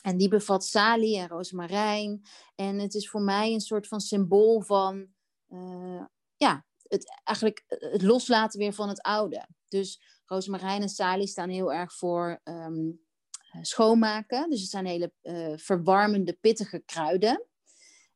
En 0.03 0.17
die 0.17 0.29
bevat 0.29 0.65
salie 0.65 1.19
en 1.19 1.29
rozemarijn. 1.29 2.23
En 2.55 2.79
het 2.79 2.95
is 2.95 3.11
voor 3.11 3.23
mij 3.23 3.53
een 3.53 3.61
soort 3.61 3.89
van 3.89 4.01
symbool 4.01 4.61
van, 4.61 5.07
uh, 5.49 6.05
ja, 6.37 6.65
het, 6.83 7.21
eigenlijk 7.25 7.65
het 7.67 8.03
loslaten 8.03 8.59
weer 8.59 8.73
van 8.73 8.89
het 8.89 9.03
oude. 9.03 9.49
Dus 9.69 10.03
rozemarijn 10.27 10.83
en 10.83 10.89
salie 10.89 11.27
staan 11.27 11.49
heel 11.49 11.73
erg 11.73 11.93
voor 11.95 12.41
um, 12.45 13.01
schoonmaken. 13.63 14.51
Dus 14.51 14.61
het 14.61 14.71
zijn 14.71 14.87
hele 14.87 15.13
uh, 15.23 15.53
verwarmende, 15.57 16.33
pittige 16.33 16.79
kruiden. 16.79 17.47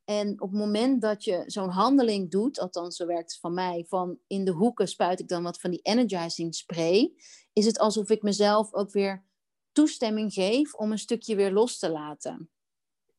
En 0.04 0.40
op 0.40 0.50
het 0.50 0.58
moment 0.58 1.02
dat 1.02 1.24
je 1.24 1.42
zo'n 1.46 1.68
handeling 1.68 2.30
doet, 2.30 2.58
althans 2.58 2.96
zo 2.96 3.06
werkt 3.06 3.30
het 3.30 3.40
van 3.40 3.54
mij, 3.54 3.84
van 3.88 4.18
in 4.26 4.44
de 4.44 4.50
hoeken 4.50 4.88
spuit 4.88 5.20
ik 5.20 5.28
dan 5.28 5.42
wat 5.42 5.60
van 5.60 5.70
die 5.70 5.82
energizing 5.82 6.54
spray, 6.54 7.12
is 7.52 7.66
het 7.66 7.78
alsof 7.78 8.10
ik 8.10 8.22
mezelf 8.22 8.72
ook 8.72 8.90
weer 8.90 9.24
toestemming 9.72 10.32
geef 10.32 10.74
om 10.74 10.92
een 10.92 10.98
stukje 10.98 11.36
weer 11.36 11.52
los 11.52 11.78
te 11.78 11.90
laten. 11.90 12.50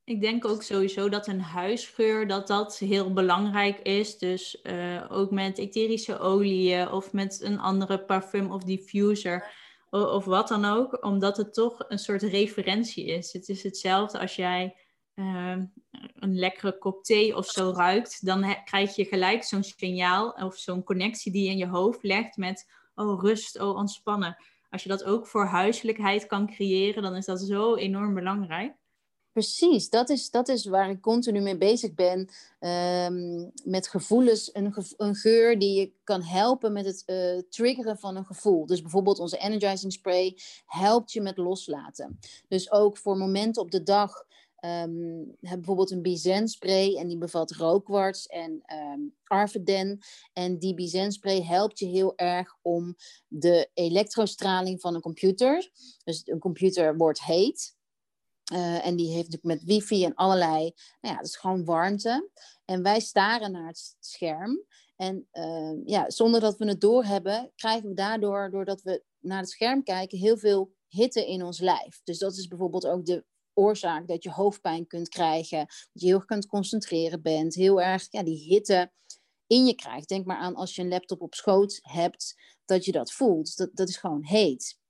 Ik 0.06 0.22
denk 0.22 0.46
ook 0.46 0.64
sowieso 0.64 1.10
dat 1.10 1.28
een 1.28 1.42
huisgeur 1.42 2.28
dat 2.28 2.48
dat 2.48 2.78
heel 2.78 3.14
belangrijk 3.14 3.80
is. 3.80 4.18
Dus 4.18 4.60
uh, 4.64 5.06
ook 5.10 5.32
met 5.32 5.58
etherische 5.58 6.20
oliën 6.20 6.92
of 6.92 7.14
met 7.14 7.42
een 7.42 7.60
andere 7.60 8.06
parfum 8.06 8.52
of 8.52 8.64
diffuser 8.64 9.52
of, 9.90 10.26
wat 10.26 10.48
dan 10.48 10.66
ook. 10.66 11.06
Omdat 11.06 11.38
het 11.38 11.54
toch 11.54 11.86
een 11.88 12.00
soort 12.00 12.22
referentie 12.22 13.06
is. 13.06 13.34
Het 13.34 13.50
is 13.50 13.64
hetzelfde 13.64 14.20
als 14.20 14.36
jij 14.36 14.76
uh, 15.16 15.58
een 16.16 16.40
lekkere 16.40 16.78
kop 16.78 17.04
thee 17.04 17.36
of 17.36 17.46
zo 17.46 17.72
ruikt. 17.76 18.26
Dan 18.26 18.56
krijg 18.66 18.96
je 18.96 19.06
gelijk 19.06 19.44
zo'n 19.44 19.64
signaal 19.64 20.30
of 20.30 20.56
zo'n 20.56 20.84
connectie 20.84 21.32
die 21.32 21.44
je 21.44 21.50
in 21.50 21.58
je 21.58 21.68
hoofd 21.68 22.04
legt 22.04 22.38
met... 22.38 22.72
Oh, 22.96 23.22
rust, 23.22 23.60
oh, 23.60 23.76
ontspannen 23.76 24.38
als 24.74 24.84
je 24.84 24.90
dat 24.90 25.04
ook 25.04 25.28
voor 25.28 25.46
huiselijkheid 25.46 26.26
kan 26.26 26.48
creëren, 26.48 27.04
dan 27.04 27.16
is 27.16 27.26
dat 27.26 27.42
zo 27.42 27.76
enorm 27.76 28.14
belangrijk. 28.14 28.74
Precies, 29.32 29.90
dat 29.90 30.10
is, 30.10 30.30
dat 30.30 30.48
is 30.48 30.66
waar 30.66 30.90
ik 30.90 31.02
continu 31.02 31.42
mee 31.42 31.58
bezig 31.58 31.94
ben. 31.94 32.30
Um, 32.60 33.52
met 33.64 33.88
gevoelens, 33.88 34.50
een, 34.98 35.16
geur 35.16 35.60
die 35.60 35.80
je 35.80 35.92
kan 36.04 36.24
helpen 36.24 36.74
met 36.74 36.86
het 36.86 37.04
uh, 37.06 37.42
triggeren 37.50 37.98
van 37.98 38.16
een 38.16 38.26
gevoel. 38.26 38.66
Dus 38.66 38.82
bijvoorbeeld 38.82 39.20
onze 39.20 39.38
energizing 39.38 39.94
spray 39.94 40.38
helpt 40.66 41.12
je 41.12 41.22
met 41.22 41.38
loslaten. 41.38 42.20
Dus 42.48 42.72
ook 42.72 42.98
voor 42.98 43.18
momenten 43.18 43.62
op 43.62 43.72
de 43.72 43.84
dag 43.84 44.26
Um, 44.66 45.36
heb 45.40 45.58
bijvoorbeeld 45.58 45.92
een 45.92 46.02
Bizen 46.02 46.48
spray 46.48 46.96
en 46.96 47.08
die 47.08 47.18
bevat 47.18 47.52
rookkwarts 47.52 48.28
en 48.28 48.64
um. 49.32 49.98
En 50.34 50.60
die 50.60 50.74
Bizen 50.74 51.12
spray 51.12 51.42
helpt 51.42 51.80
je 51.80 51.86
heel 51.86 52.16
erg 52.16 52.58
om 52.62 52.96
de 53.28 53.70
elektrostraling 53.74 54.82
van 54.82 54.96
een 54.96 55.02
computer. 55.02 55.72
Dus 56.04 56.22
een 56.26 56.40
computer 56.40 56.98
wordt 56.98 57.24
heet. 57.24 57.76
Uh, 58.54 58.86
en 58.86 58.96
die 58.96 59.08
heeft 59.14 59.30
natuurlijk 59.30 59.62
met 59.62 59.64
wifi 59.64 60.06
en 60.06 60.16
allerlei, 60.16 60.74
nou 61.02 61.14
ja, 61.14 61.16
dat 61.16 61.26
is 61.26 61.36
gewoon 61.36 61.66
warmte. 61.66 62.30
En 62.66 62.84
wij 62.84 63.00
staren 63.00 63.52
naar 63.52 63.68
het 63.68 63.96
scherm. 64.00 64.66
En 64.96 65.28
uh, 65.34 65.86
ja, 65.86 66.10
zonder 66.10 66.40
dat 66.40 66.58
we 66.58 66.68
het 66.68 66.82
doorhebben, 66.82 67.52
krijgen 67.56 67.90
we 67.90 67.96
daardoor, 67.96 68.50
doordat 68.52 68.82
we 68.82 69.04
naar 69.20 69.40
het 69.40 69.50
scherm 69.50 69.84
kijken, 69.84 70.18
heel 70.18 70.38
veel 70.38 70.74
hitte 70.88 71.28
in 71.28 71.44
ons 71.44 71.60
lijf. 71.60 72.02
Dus 72.04 72.18
dat 72.18 72.38
is 72.38 72.48
bijvoorbeeld 72.48 72.88
ook 72.88 73.06
de 73.06 73.26
oorzaak 73.54 74.08
dat 74.08 74.24
je 74.24 74.32
hoofdpijn 74.32 74.88
kunt 74.88 75.10
krijgen, 75.10 75.60
dat 75.68 75.90
je 75.92 76.06
heel 76.06 76.16
erg 76.16 76.26
kunt 76.26 76.46
concentreren 76.46 77.22
bent, 77.22 77.56
heel 77.56 77.82
erg 77.82 78.08
ja, 78.10 78.24
die 78.24 78.38
hitte 78.38 78.92
in 79.48 79.66
je 79.66 79.76
krijgt. 79.76 80.10
Denk 80.10 80.26
maar 80.26 80.38
aan 80.38 80.56
als 80.56 80.76
je 80.76 80.82
een 80.82 80.88
laptop 80.88 81.22
op 81.22 81.34
schoot 81.34 81.80
hebt, 81.82 82.36
dat 82.66 82.86
je 82.86 82.92
dat 82.92 83.12
voelt. 83.12 83.58
Dat, 83.58 83.70
dat 83.74 83.90
is 83.90 83.98
gewoon 83.98 84.24
heet. 84.24 84.82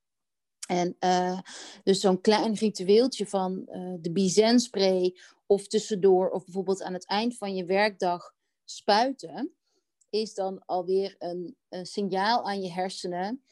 En 0.67 0.95
uh, 0.99 1.39
dus 1.83 1.99
zo'n 1.99 2.21
klein 2.21 2.53
ritueeltje 2.53 3.27
van 3.27 3.65
uh, 3.65 3.93
de 3.99 4.11
Bizen 4.11 4.59
spray 4.59 5.17
of 5.45 5.67
tussendoor 5.67 6.29
of 6.29 6.43
bijvoorbeeld 6.43 6.81
aan 6.81 6.93
het 6.93 7.07
eind 7.07 7.37
van 7.37 7.55
je 7.55 7.65
werkdag 7.65 8.33
spuiten, 8.63 9.55
is 10.09 10.33
dan 10.33 10.65
alweer 10.65 11.15
een, 11.19 11.57
een 11.69 11.85
signaal 11.85 12.45
aan 12.45 12.61
je 12.61 12.71
hersenen 12.71 13.43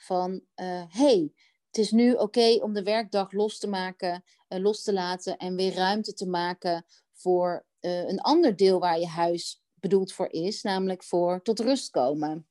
van 0.00 0.32
uh, 0.32 0.84
hey, 0.88 1.32
het 1.66 1.78
is 1.78 1.90
nu 1.90 2.12
oké 2.12 2.58
om 2.62 2.72
de 2.72 2.82
werkdag 2.82 3.32
los 3.32 3.58
te 3.58 3.68
maken, 3.68 4.24
los 4.48 4.82
te 4.82 4.92
laten 4.92 5.36
en 5.36 5.54
weer 5.54 5.74
ruimte 5.74 6.14
te 6.14 6.26
maken 6.26 6.86
voor 7.12 7.66
uh, 7.80 8.08
een 8.08 8.20
ander 8.20 8.56
deel 8.56 8.78
waar 8.78 8.98
je 8.98 9.06
huis 9.06 9.62
bedoeld 9.74 10.12
voor 10.12 10.32
is, 10.32 10.62
namelijk 10.62 11.04
voor 11.04 11.42
tot 11.42 11.60
rust 11.60 11.90
komen. 11.90 12.46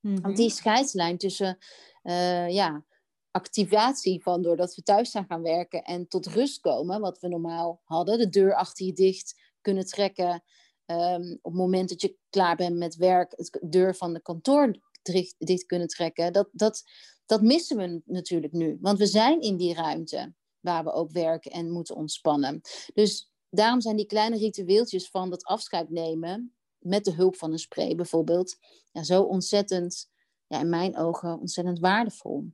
Want 0.00 0.36
die 0.36 0.50
scheidslijn 0.50 1.18
tussen 1.18 1.58
uh, 2.02 2.50
ja, 2.50 2.84
activatie 3.30 4.22
van 4.22 4.42
doordat 4.42 4.74
we 4.74 4.82
thuis 4.82 5.10
zijn 5.10 5.24
gaan 5.28 5.42
werken 5.42 5.82
en 5.82 6.08
tot 6.08 6.26
rust 6.26 6.60
komen, 6.60 7.00
wat 7.00 7.18
we 7.20 7.28
normaal 7.28 7.80
hadden, 7.84 8.18
de 8.18 8.28
deur 8.28 8.54
achter 8.54 8.86
je 8.86 8.92
dicht 8.92 9.40
kunnen 9.60 9.86
trekken. 9.86 10.42
Um, 10.86 11.38
op 11.42 11.52
het 11.52 11.60
moment 11.60 11.88
dat 11.88 12.00
je 12.00 12.16
klaar 12.30 12.56
bent 12.56 12.76
met 12.76 12.96
werk, 12.96 13.36
de 13.36 13.68
deur 13.68 13.96
van 13.96 14.12
de 14.12 14.20
kantoor 14.22 14.78
dicht, 15.02 15.34
dicht 15.38 15.66
kunnen 15.66 15.88
trekken. 15.88 16.32
Dat, 16.32 16.48
dat, 16.52 16.84
dat 17.26 17.42
missen 17.42 17.76
we 17.76 18.02
natuurlijk 18.04 18.52
nu, 18.52 18.78
want 18.80 18.98
we 18.98 19.06
zijn 19.06 19.40
in 19.40 19.56
die 19.56 19.74
ruimte 19.74 20.34
waar 20.60 20.84
we 20.84 20.92
ook 20.92 21.10
werken 21.10 21.50
en 21.50 21.70
moeten 21.70 21.96
ontspannen. 21.96 22.60
Dus 22.94 23.32
daarom 23.50 23.80
zijn 23.80 23.96
die 23.96 24.06
kleine 24.06 24.36
ritueeltjes 24.36 25.08
van 25.08 25.30
dat 25.30 25.44
afscheid 25.44 25.90
nemen, 25.90 26.54
met 26.78 27.04
de 27.04 27.12
hulp 27.12 27.36
van 27.36 27.52
een 27.52 27.58
spray 27.58 27.94
bijvoorbeeld, 27.94 28.56
ja, 28.92 29.02
zo 29.02 29.22
ontzettend, 29.22 30.10
ja, 30.46 30.60
in 30.60 30.68
mijn 30.68 30.96
ogen, 30.96 31.38
ontzettend 31.38 31.78
waardevol. 31.78 32.52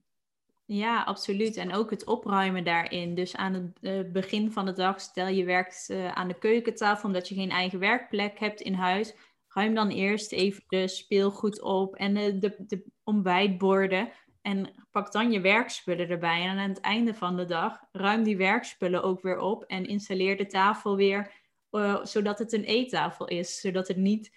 Ja, 0.66 1.02
absoluut. 1.02 1.56
En 1.56 1.72
ook 1.72 1.90
het 1.90 2.06
opruimen 2.06 2.64
daarin. 2.64 3.14
Dus 3.14 3.36
aan 3.36 3.54
het 3.54 3.78
uh, 3.80 4.12
begin 4.12 4.52
van 4.52 4.64
de 4.64 4.72
dag, 4.72 5.00
stel 5.00 5.26
je 5.26 5.44
werkt 5.44 5.86
uh, 5.90 6.12
aan 6.12 6.28
de 6.28 6.38
keukentafel 6.38 7.06
omdat 7.06 7.28
je 7.28 7.34
geen 7.34 7.50
eigen 7.50 7.78
werkplek 7.78 8.38
hebt 8.38 8.60
in 8.60 8.74
huis. 8.74 9.14
Ruim 9.48 9.74
dan 9.74 9.88
eerst 9.88 10.32
even 10.32 10.64
de 10.66 10.88
speelgoed 10.88 11.62
op 11.62 11.94
en 11.96 12.14
de, 12.14 12.38
de, 12.38 12.56
de 12.66 12.84
ontbijtborden. 13.02 14.12
En 14.44 14.86
pak 14.90 15.12
dan 15.12 15.32
je 15.32 15.40
werkspullen 15.40 16.08
erbij. 16.08 16.42
En 16.42 16.58
aan 16.58 16.68
het 16.68 16.80
einde 16.80 17.14
van 17.14 17.36
de 17.36 17.44
dag 17.44 17.84
ruim 17.92 18.22
die 18.22 18.36
werkspullen 18.36 19.02
ook 19.02 19.22
weer 19.22 19.38
op 19.38 19.64
en 19.64 19.86
installeer 19.86 20.36
de 20.36 20.46
tafel 20.46 20.96
weer, 20.96 21.32
uh, 21.70 22.04
zodat 22.04 22.38
het 22.38 22.52
een 22.52 22.64
eettafel 22.64 23.26
is. 23.26 23.60
Zodat 23.60 23.88
het 23.88 23.96
niet 23.96 24.32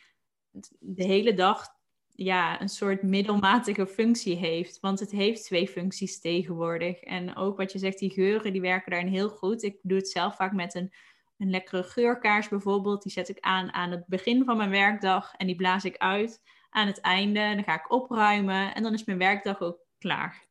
de 0.79 1.03
hele 1.03 1.33
dag 1.33 1.67
ja, 2.09 2.61
een 2.61 2.69
soort 2.69 3.03
middelmatige 3.03 3.87
functie 3.87 4.35
heeft. 4.35 4.79
Want 4.79 4.99
het 4.99 5.11
heeft 5.11 5.43
twee 5.43 5.67
functies 5.67 6.19
tegenwoordig. 6.19 6.99
En 6.99 7.35
ook 7.35 7.57
wat 7.57 7.71
je 7.71 7.79
zegt, 7.79 7.99
die 7.99 8.09
geuren, 8.09 8.51
die 8.51 8.61
werken 8.61 8.91
daarin 8.91 9.11
heel 9.11 9.29
goed. 9.29 9.63
Ik 9.63 9.79
doe 9.81 9.97
het 9.97 10.09
zelf 10.09 10.35
vaak 10.35 10.53
met 10.53 10.75
een, 10.75 10.93
een 11.37 11.49
lekkere 11.49 11.83
geurkaars 11.83 12.47
bijvoorbeeld. 12.47 13.03
Die 13.03 13.11
zet 13.11 13.29
ik 13.29 13.39
aan 13.39 13.73
aan 13.73 13.91
het 13.91 14.07
begin 14.07 14.45
van 14.45 14.57
mijn 14.57 14.69
werkdag 14.69 15.33
en 15.35 15.47
die 15.47 15.55
blaas 15.55 15.85
ik 15.85 15.97
uit 15.97 16.41
aan 16.69 16.87
het 16.87 17.01
einde. 17.01 17.39
Dan 17.39 17.63
ga 17.63 17.73
ik 17.73 17.91
opruimen 17.91 18.75
en 18.75 18.83
dan 18.83 18.93
is 18.93 19.05
mijn 19.05 19.17
werkdag 19.17 19.61
ook 19.61 19.85
klaar. 19.97 20.45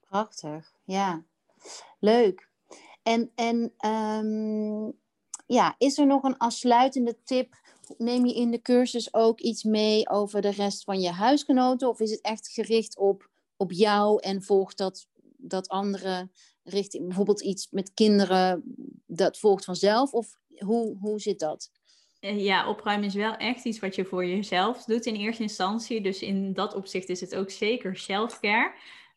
Prachtig, 0.00 0.72
ja. 0.84 1.24
Leuk. 1.98 2.48
En, 3.02 3.30
en 3.34 3.74
ehm, 3.76 4.90
ja, 5.46 5.74
is 5.78 5.98
er 5.98 6.06
nog 6.06 6.22
een 6.22 6.36
afsluitende 6.36 7.16
tip? 7.24 7.54
Neem 7.98 8.26
je 8.26 8.34
in 8.34 8.50
de 8.50 8.62
cursus 8.62 9.14
ook 9.14 9.40
iets 9.40 9.62
mee 9.62 10.08
over 10.08 10.40
de 10.40 10.50
rest 10.50 10.84
van 10.84 11.00
je 11.00 11.10
huisgenoten? 11.10 11.88
Of 11.88 12.00
is 12.00 12.10
het 12.10 12.20
echt 12.20 12.48
gericht 12.48 12.98
op, 12.98 13.30
op 13.56 13.72
jou 13.72 14.20
en 14.22 14.42
volgt 14.42 14.78
dat, 14.78 15.06
dat 15.36 15.68
andere 15.68 16.28
richting? 16.62 17.06
Bijvoorbeeld 17.06 17.42
iets 17.42 17.70
met 17.70 17.94
kinderen, 17.94 18.62
dat 19.06 19.38
volgt 19.38 19.64
vanzelf? 19.64 20.12
Of 20.12 20.38
hoe, 20.58 20.96
hoe 21.00 21.20
zit 21.20 21.38
dat? 21.38 21.70
Eh, 22.20 22.44
ja, 22.44 22.68
opruimen 22.68 23.06
is 23.06 23.14
wel 23.14 23.36
echt 23.36 23.64
iets 23.64 23.78
wat 23.78 23.94
je 23.94 24.04
voor 24.04 24.26
jezelf 24.26 24.84
doet 24.84 25.06
in 25.06 25.14
eerste 25.14 25.42
instantie. 25.42 26.00
Dus 26.00 26.22
in 26.22 26.52
dat 26.52 26.74
opzicht 26.74 27.08
is 27.08 27.20
het 27.20 27.36
ook 27.36 27.50
zeker 27.50 27.96
self-care. 27.96 28.72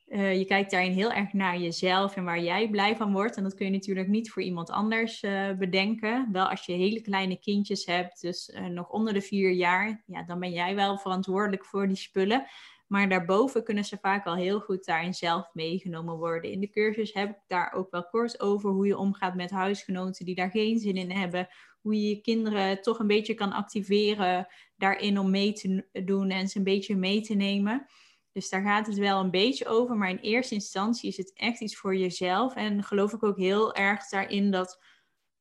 Uh, 0.08 0.38
je 0.38 0.46
kijkt 0.46 0.72
daarin 0.72 0.92
heel 0.92 1.12
erg 1.12 1.34
naar 1.34 1.58
jezelf 1.58 2.16
en 2.16 2.24
waar 2.24 2.40
jij 2.40 2.70
blij 2.70 2.96
van 2.96 3.14
wordt. 3.14 3.38
En 3.38 3.44
dat 3.44 3.56
kun 3.56 3.66
je 3.66 3.72
natuurlijk 3.72 4.08
niet 4.08 4.32
voor 4.32 4.42
iemand 4.42 4.70
anders 4.70 5.24
uh, 5.24 5.52
bedenken. 5.52 6.30
Wel 6.32 6.50
als 6.50 6.66
je 6.66 6.74
hele 6.74 7.02
kleine 7.02 7.40
kindjes 7.40 7.86
hebt, 7.86 8.22
dus 8.22 8.56
nog 8.70 8.90
onder 8.90 9.14
de 9.14 9.22
vier 9.22 9.52
jaar, 9.52 10.04
ja, 10.06 10.24
dan 10.24 10.40
ben 10.40 10.52
jij 10.52 10.76
wel 10.76 10.98
verantwoordelijk 10.98 11.66
voor 11.66 11.88
die 11.88 11.96
spullen. 11.96 12.46
Maar 12.88 13.10
daarboven 13.10 13.64
kunnen 13.64 13.84
ze 13.84 13.98
vaak 14.02 14.26
al 14.26 14.36
heel 14.36 14.60
goed 14.60 14.86
daarin 14.86 15.14
zelf 15.14 15.50
meegenomen 15.54 16.18
worden. 16.18 16.52
In 16.52 16.60
de 16.60 16.70
cursus 16.70 17.14
heb 17.14 17.30
ik 17.30 17.38
daar 17.48 17.74
ook 17.74 17.92
wel 17.92 18.08
kort 18.08 18.40
over 18.40 18.70
hoe 18.70 18.88
je 18.88 18.98
omgaat 18.98 19.36
met 19.36 19.52
huisgenoten 19.52 20.26
die 20.26 20.36
daar 20.36 20.50
geen 20.50 20.80
zin 20.80 20.96
in 20.96 21.12
hebben. 21.12 21.48
Hoe 21.84 21.96
je 21.96 22.10
je 22.10 22.22
kinderen 22.22 22.82
toch 22.82 23.00
een 23.00 23.08
beetje 23.08 23.34
kan 23.34 23.52
activeren 23.52 24.48
daarin 24.76 25.20
om 25.20 25.30
mee 25.30 25.54
te 25.54 25.88
doen 26.06 26.30
en 26.30 26.48
ze 26.48 26.58
een 26.58 26.64
beetje 26.64 26.96
mee 26.96 27.22
te 27.22 27.34
nemen. 27.34 27.86
Dus 28.32 28.50
daar 28.50 28.62
gaat 28.62 28.88
het 28.88 28.98
wel 28.98 29.20
een 29.20 29.32
beetje 29.32 29.66
over. 29.66 29.96
Maar 29.96 30.10
in 30.10 30.18
eerste 30.18 30.54
instantie 30.54 31.10
is 31.10 31.18
het 31.18 31.34
echt 31.34 31.62
iets 31.62 31.76
voor 31.76 31.96
jezelf. 31.96 32.56
En 32.56 32.84
geloof 32.84 33.14
ik 33.14 33.24
ook 33.24 33.38
heel 33.38 33.76
erg 33.76 34.10
daarin 34.10 34.52
dat 34.52 34.80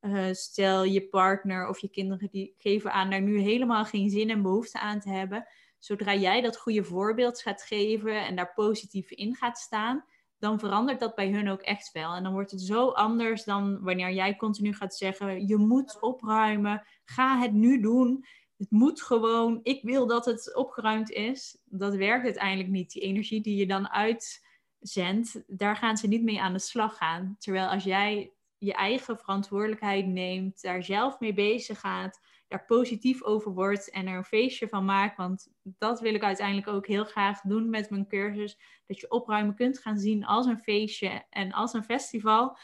uh, 0.00 0.32
stel 0.32 0.84
je 0.84 1.08
partner 1.08 1.68
of 1.68 1.78
je 1.78 1.88
kinderen 1.88 2.28
die 2.30 2.54
geven 2.58 2.92
aan 2.92 3.10
daar 3.10 3.22
nu 3.22 3.40
helemaal 3.40 3.84
geen 3.84 4.10
zin 4.10 4.30
en 4.30 4.42
behoefte 4.42 4.78
aan 4.78 5.00
te 5.00 5.10
hebben. 5.10 5.46
Zodra 5.78 6.14
jij 6.14 6.40
dat 6.40 6.56
goede 6.58 6.84
voorbeeld 6.84 7.40
gaat 7.40 7.62
geven 7.62 8.26
en 8.26 8.36
daar 8.36 8.52
positief 8.54 9.10
in 9.10 9.34
gaat 9.34 9.58
staan, 9.58 10.04
dan 10.42 10.58
verandert 10.58 11.00
dat 11.00 11.14
bij 11.14 11.30
hun 11.30 11.48
ook 11.48 11.60
echt 11.60 11.92
wel. 11.92 12.14
En 12.14 12.22
dan 12.22 12.32
wordt 12.32 12.50
het 12.50 12.60
zo 12.60 12.88
anders 12.88 13.44
dan 13.44 13.82
wanneer 13.82 14.12
jij 14.12 14.36
continu 14.36 14.74
gaat 14.74 14.94
zeggen: 14.94 15.46
je 15.46 15.56
moet 15.56 16.00
opruimen, 16.00 16.82
ga 17.04 17.38
het 17.38 17.52
nu 17.52 17.80
doen 17.80 18.24
het 18.62 18.70
moet 18.70 19.02
gewoon, 19.02 19.60
ik 19.62 19.82
wil 19.82 20.06
dat 20.06 20.24
het 20.24 20.54
opgeruimd 20.54 21.10
is. 21.10 21.58
Dat 21.64 21.94
werkt 21.94 22.24
uiteindelijk 22.24 22.68
niet. 22.68 22.92
Die 22.92 23.02
energie 23.02 23.40
die 23.40 23.56
je 23.56 23.66
dan 23.66 23.88
uitzendt, 23.88 25.42
daar 25.46 25.76
gaan 25.76 25.96
ze 25.96 26.08
niet 26.08 26.22
mee 26.22 26.40
aan 26.40 26.52
de 26.52 26.58
slag 26.58 26.96
gaan. 26.96 27.36
Terwijl 27.38 27.66
als 27.66 27.84
jij 27.84 28.32
je 28.58 28.72
eigen 28.72 29.18
verantwoordelijkheid 29.18 30.06
neemt, 30.06 30.62
daar 30.62 30.82
zelf 30.82 31.20
mee 31.20 31.34
bezig 31.34 31.80
gaat, 31.80 32.20
daar 32.52 32.64
positief 32.64 33.22
over 33.22 33.52
wordt 33.52 33.90
en 33.90 34.06
er 34.06 34.16
een 34.16 34.24
feestje 34.24 34.68
van 34.68 34.84
maakt. 34.84 35.16
Want 35.16 35.48
dat 35.62 36.00
wil 36.00 36.14
ik 36.14 36.22
uiteindelijk 36.22 36.68
ook 36.68 36.86
heel 36.86 37.04
graag 37.04 37.40
doen 37.40 37.70
met 37.70 37.90
mijn 37.90 38.08
cursus. 38.08 38.58
Dat 38.86 39.00
je 39.00 39.10
opruimen 39.10 39.54
kunt 39.54 39.78
gaan 39.78 39.98
zien 39.98 40.24
als 40.24 40.46
een 40.46 40.60
feestje 40.60 41.22
en 41.30 41.52
als 41.52 41.72
een 41.72 41.84
festival. 41.84 42.56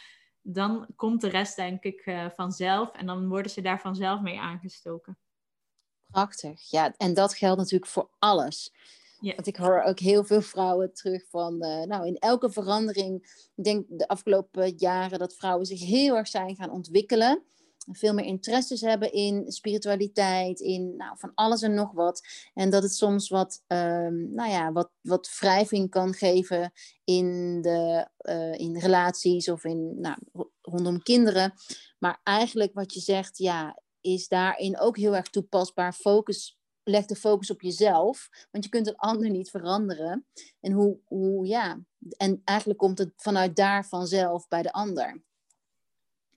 Dan 0.42 0.86
komt 0.96 1.20
de 1.20 1.28
rest 1.28 1.56
denk 1.56 1.82
ik 1.82 2.06
uh, 2.06 2.26
vanzelf 2.34 2.92
en 2.92 3.06
dan 3.06 3.28
worden 3.28 3.50
ze 3.50 3.60
daar 3.60 3.80
vanzelf 3.80 4.20
mee 4.20 4.40
aangestoken. 4.40 5.18
Prachtig. 6.06 6.70
Ja, 6.70 6.94
en 6.96 7.14
dat 7.14 7.34
geldt 7.34 7.58
natuurlijk 7.58 7.90
voor 7.90 8.10
alles. 8.18 8.72
Ja. 9.20 9.34
Want 9.34 9.46
ik 9.46 9.56
hoor 9.56 9.82
ook 9.82 9.98
heel 9.98 10.24
veel 10.24 10.42
vrouwen 10.42 10.94
terug 10.94 11.28
van, 11.28 11.64
uh, 11.64 11.82
nou, 11.82 12.06
in 12.06 12.16
elke 12.16 12.50
verandering, 12.50 13.22
ik 13.56 13.64
denk 13.64 13.84
de 13.88 14.08
afgelopen 14.08 14.74
jaren 14.76 15.18
dat 15.18 15.36
vrouwen 15.36 15.66
zich 15.66 15.80
heel 15.80 16.16
erg 16.16 16.28
zijn 16.28 16.56
gaan 16.56 16.70
ontwikkelen. 16.70 17.42
Veel 17.90 18.14
meer 18.14 18.24
interesses 18.24 18.80
hebben 18.80 19.12
in 19.12 19.52
spiritualiteit, 19.52 20.60
in 20.60 20.96
nou, 20.96 21.18
van 21.18 21.32
alles 21.34 21.62
en 21.62 21.74
nog 21.74 21.92
wat. 21.92 22.26
En 22.54 22.70
dat 22.70 22.82
het 22.82 22.94
soms 22.94 23.28
wat, 23.28 23.62
um, 23.66 24.34
nou 24.34 24.50
ja, 24.50 24.72
wat, 24.72 24.90
wat 25.00 25.36
wrijving 25.38 25.90
kan 25.90 26.14
geven 26.14 26.72
in, 27.04 27.58
de, 27.62 28.08
uh, 28.28 28.58
in 28.58 28.78
relaties 28.78 29.48
of 29.48 29.64
in, 29.64 30.00
nou, 30.00 30.16
rondom 30.62 31.02
kinderen. 31.02 31.52
Maar 31.98 32.20
eigenlijk 32.22 32.74
wat 32.74 32.94
je 32.94 33.00
zegt, 33.00 33.38
ja, 33.38 33.82
is 34.00 34.28
daarin 34.28 34.78
ook 34.78 34.96
heel 34.96 35.16
erg 35.16 35.28
toepasbaar. 35.28 35.92
Focus, 35.92 36.58
leg 36.82 37.06
de 37.06 37.16
focus 37.16 37.50
op 37.50 37.60
jezelf, 37.60 38.28
want 38.50 38.64
je 38.64 38.70
kunt 38.70 38.86
een 38.86 38.96
ander 38.96 39.30
niet 39.30 39.50
veranderen. 39.50 40.26
En 40.60 40.72
hoe, 40.72 40.98
hoe 41.04 41.46
ja, 41.46 41.80
en 42.16 42.42
eigenlijk 42.44 42.78
komt 42.78 42.98
het 42.98 43.12
vanuit 43.16 43.56
daar 43.56 43.86
vanzelf 43.86 44.48
bij 44.48 44.62
de 44.62 44.72
ander. 44.72 45.26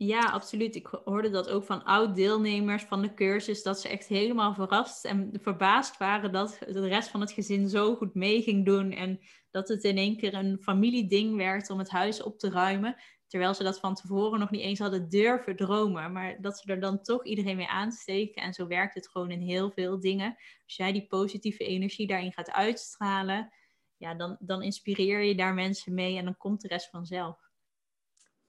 Ja, 0.04 0.20
absoluut. 0.20 0.76
Ik 0.76 0.88
hoorde 1.04 1.30
dat 1.30 1.50
ook 1.50 1.64
van 1.64 1.84
oud-deelnemers 1.84 2.84
van 2.84 3.02
de 3.02 3.14
cursus, 3.14 3.64
dat 3.64 3.80
ze 3.80 3.90
echt 3.90 4.08
helemaal 4.08 4.54
verrast 4.54 5.06
en 5.06 5.30
verbaasd 5.42 5.98
waren 5.98 6.32
dat 6.32 6.58
de 6.60 6.88
rest 6.88 7.10
van 7.10 7.22
het 7.22 7.32
gezin 7.32 7.70
zo 7.70 7.96
goed 7.96 8.14
mee 8.14 8.42
ging 8.42 8.66
doen 8.66 8.92
en 8.92 9.20
dat 9.52 9.68
het 9.68 9.84
in 9.84 9.98
één 9.98 10.18
keer 10.18 10.34
een 10.34 10.58
familieding 10.62 11.36
werd 11.38 11.70
om 11.70 11.80
het 11.80 11.90
huis 11.90 12.24
op 12.24 12.40
te 12.40 12.50
ruimen. 12.50 12.96
Terwijl 13.28 13.54
ze 13.54 13.64
dat 13.64 13.80
van 13.80 13.96
tevoren 13.96 14.40
nog 14.40 14.50
niet 14.50 14.62
eens 14.62 14.80
hadden 14.80 15.10
durven 15.10 15.56
dromen. 15.56 16.12
Maar 16.12 16.42
dat 16.42 16.60
ze 16.60 16.72
er 16.72 16.80
dan 16.80 17.02
toch 17.02 17.26
iedereen 17.26 17.58
mee 17.58 17.70
aansteken. 17.70 18.42
En 18.42 18.54
zo 18.54 18.68
werkt 18.68 18.96
het 18.96 19.10
gewoon 19.10 19.32
in 19.32 19.42
heel 19.42 19.72
veel 19.72 20.00
dingen. 20.00 20.36
Als 20.66 20.76
jij 20.76 20.92
die 20.92 21.08
positieve 21.08 21.64
energie 21.64 22.08
daarin 22.08 22.34
gaat 22.34 22.52
uitstralen, 22.52 23.54
ja, 23.98 24.16
dan, 24.16 24.38
dan 24.40 24.62
inspireer 24.62 25.22
je 25.22 25.36
daar 25.36 25.54
mensen 25.54 25.94
mee 25.94 26.18
en 26.18 26.26
dan 26.26 26.38
komt 26.38 26.62
de 26.62 26.68
rest 26.68 26.90
vanzelf. 26.90 27.40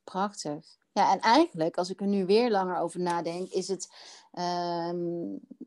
Prachtig. 0.04 0.81
Ja, 0.92 1.12
en 1.12 1.20
eigenlijk, 1.20 1.76
als 1.76 1.90
ik 1.90 2.00
er 2.00 2.06
nu 2.06 2.26
weer 2.26 2.50
langer 2.50 2.78
over 2.78 3.00
nadenk, 3.00 3.48
is 3.48 3.68
het 3.68 3.88
ehm, 4.32 4.96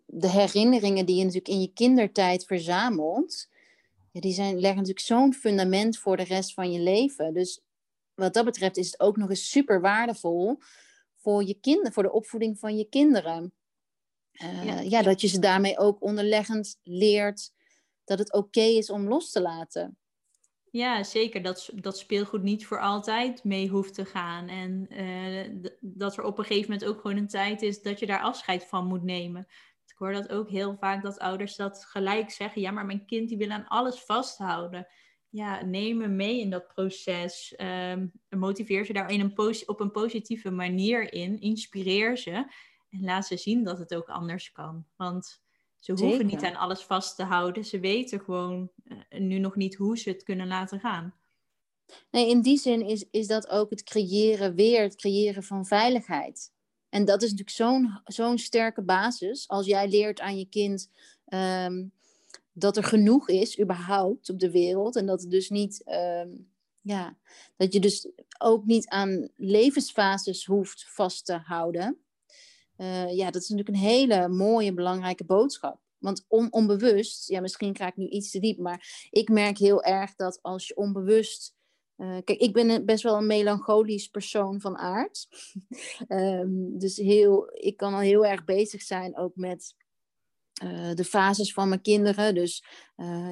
de 0.05 0.29
herinneringen 0.29 1.05
die 1.05 1.15
je 1.15 1.23
natuurlijk 1.23 1.53
in 1.53 1.61
je 1.61 1.73
kindertijd 1.73 2.45
verzamelt. 2.45 3.47
Ja, 4.11 4.21
die 4.21 4.33
zijn, 4.33 4.53
leggen 4.59 4.77
natuurlijk 4.77 5.05
zo'n 5.05 5.33
fundament 5.33 5.97
voor 5.97 6.17
de 6.17 6.23
rest 6.23 6.53
van 6.53 6.71
je 6.71 6.79
leven. 6.79 7.33
Dus 7.33 7.61
wat 8.13 8.33
dat 8.33 8.45
betreft 8.45 8.77
is 8.77 8.85
het 8.85 8.99
ook 8.99 9.17
nog 9.17 9.29
eens 9.29 9.49
super 9.49 9.81
waardevol 9.81 10.57
voor 11.15 11.43
je 11.43 11.59
kinderen, 11.59 11.93
voor 11.93 12.03
de 12.03 12.11
opvoeding 12.11 12.59
van 12.59 12.77
je 12.77 12.89
kinderen. 12.89 13.53
Uh, 14.31 14.89
ja. 14.89 15.01
dat 15.01 15.21
je 15.21 15.27
ze 15.27 15.39
daarmee 15.39 15.77
ook 15.77 16.01
onderleggend 16.01 16.79
leert 16.83 17.51
dat 18.03 18.19
het 18.19 18.33
oké 18.33 18.61
is 18.61 18.89
om 18.89 19.07
los 19.07 19.31
te 19.31 19.41
laten. 19.41 19.97
Ja, 20.75 21.03
zeker. 21.03 21.41
Dat, 21.41 21.69
dat 21.75 21.97
speelgoed 21.97 22.43
niet 22.43 22.65
voor 22.65 22.79
altijd 22.79 23.43
mee 23.43 23.69
hoeft 23.69 23.93
te 23.93 24.05
gaan. 24.05 24.47
En 24.47 24.87
uh, 24.89 25.69
dat 25.79 26.17
er 26.17 26.23
op 26.23 26.37
een 26.37 26.45
gegeven 26.45 26.71
moment 26.71 26.89
ook 26.89 27.01
gewoon 27.01 27.17
een 27.17 27.27
tijd 27.27 27.61
is 27.61 27.81
dat 27.81 27.99
je 27.99 28.05
daar 28.05 28.21
afscheid 28.21 28.65
van 28.65 28.87
moet 28.87 29.03
nemen. 29.03 29.47
Ik 29.85 29.95
hoor 29.97 30.13
dat 30.13 30.29
ook 30.29 30.49
heel 30.49 30.77
vaak 30.79 31.03
dat 31.03 31.19
ouders 31.19 31.55
dat 31.55 31.85
gelijk 31.85 32.31
zeggen. 32.31 32.61
Ja, 32.61 32.71
maar 32.71 32.85
mijn 32.85 33.05
kind 33.05 33.29
die 33.29 33.37
wil 33.37 33.49
aan 33.49 33.67
alles 33.67 33.99
vasthouden 33.99 34.87
ja, 35.35 35.65
neem 35.65 35.97
me 35.97 36.07
mee 36.07 36.39
in 36.39 36.49
dat 36.49 36.67
proces. 36.67 37.53
Um, 37.57 38.11
motiveer 38.29 38.85
ze 38.85 38.93
daar 38.93 39.11
in 39.11 39.19
een 39.19 39.67
op 39.67 39.79
een 39.79 39.91
positieve 39.91 40.51
manier 40.51 41.13
in. 41.13 41.39
Inspireer 41.39 42.17
ze. 42.17 42.31
En 42.89 43.01
laat 43.03 43.27
ze 43.27 43.37
zien 43.37 43.63
dat 43.63 43.79
het 43.79 43.95
ook 43.95 44.09
anders 44.09 44.51
kan. 44.51 44.85
Want 44.95 45.44
ze 45.85 45.91
hoeven 45.91 46.25
niet 46.25 46.43
aan 46.43 46.55
alles 46.55 46.81
vast 46.81 47.15
te 47.15 47.23
houden. 47.23 47.65
Ze 47.65 47.79
weten 47.79 48.19
gewoon 48.19 48.69
uh, 48.83 49.19
nu 49.19 49.39
nog 49.39 49.55
niet 49.55 49.75
hoe 49.75 49.97
ze 49.97 50.09
het 50.09 50.23
kunnen 50.23 50.47
laten 50.47 50.79
gaan. 50.79 51.13
Nee, 52.11 52.29
in 52.29 52.41
die 52.41 52.57
zin 52.57 52.81
is, 52.81 53.05
is 53.11 53.27
dat 53.27 53.49
ook 53.49 53.69
het 53.69 53.83
creëren 53.83 54.55
weer, 54.55 54.81
het 54.81 54.95
creëren 54.95 55.43
van 55.43 55.65
veiligheid. 55.65 56.53
En 56.89 57.05
dat 57.05 57.21
is 57.21 57.29
natuurlijk 57.29 57.57
zo'n 57.57 57.99
zo'n 58.03 58.37
sterke 58.37 58.81
basis. 58.81 59.47
Als 59.47 59.65
jij 59.65 59.89
leert 59.89 60.19
aan 60.19 60.37
je 60.37 60.49
kind 60.49 60.89
um, 61.27 61.93
dat 62.53 62.77
er 62.77 62.83
genoeg 62.83 63.29
is, 63.29 63.59
überhaupt, 63.59 64.29
op 64.29 64.39
de 64.39 64.51
wereld. 64.51 64.95
En 64.95 65.05
dat 65.05 65.21
het 65.21 65.31
dus 65.31 65.49
niet, 65.49 65.83
ehm, 65.83 66.29
ja, 66.81 67.17
dat 67.55 67.73
je 67.73 67.79
dus 67.79 68.07
ook 68.37 68.65
niet 68.65 68.87
aan 68.87 69.29
levensfases 69.35 70.45
hoeft 70.45 70.85
vast 70.87 71.25
te 71.25 71.33
houden. 71.33 72.04
Uh, 72.77 73.15
ja, 73.15 73.31
dat 73.31 73.41
is 73.41 73.49
natuurlijk 73.49 73.77
een 73.77 73.83
hele 73.83 74.27
mooie, 74.27 74.73
belangrijke 74.73 75.25
boodschap. 75.25 75.79
Want 75.97 76.25
on, 76.27 76.51
onbewust, 76.51 77.29
ja, 77.29 77.41
misschien 77.41 77.75
ga 77.75 77.87
ik 77.87 77.95
nu 77.95 78.07
iets 78.07 78.31
te 78.31 78.39
diep, 78.39 78.57
maar 78.57 79.07
ik 79.09 79.29
merk 79.29 79.57
heel 79.57 79.83
erg 79.83 80.15
dat 80.15 80.39
als 80.41 80.67
je 80.67 80.75
onbewust. 80.75 81.53
Uh, 81.97 82.17
kijk, 82.23 82.39
ik 82.39 82.53
ben 82.53 82.85
best 82.85 83.03
wel 83.03 83.17
een 83.17 83.27
melancholisch 83.27 84.07
persoon 84.07 84.61
van 84.61 84.77
aard. 84.77 85.27
um, 86.07 86.77
dus 86.79 86.97
heel, 86.97 87.49
ik 87.53 87.77
kan 87.77 87.93
al 87.93 87.99
heel 87.99 88.25
erg 88.25 88.43
bezig 88.43 88.81
zijn 88.81 89.17
ook 89.17 89.35
met 89.35 89.75
eh, 90.53 90.93
de 90.93 91.03
fases 91.03 91.53
van 91.53 91.69
mijn 91.69 91.81
kinderen. 91.81 92.35
Dus 92.35 92.63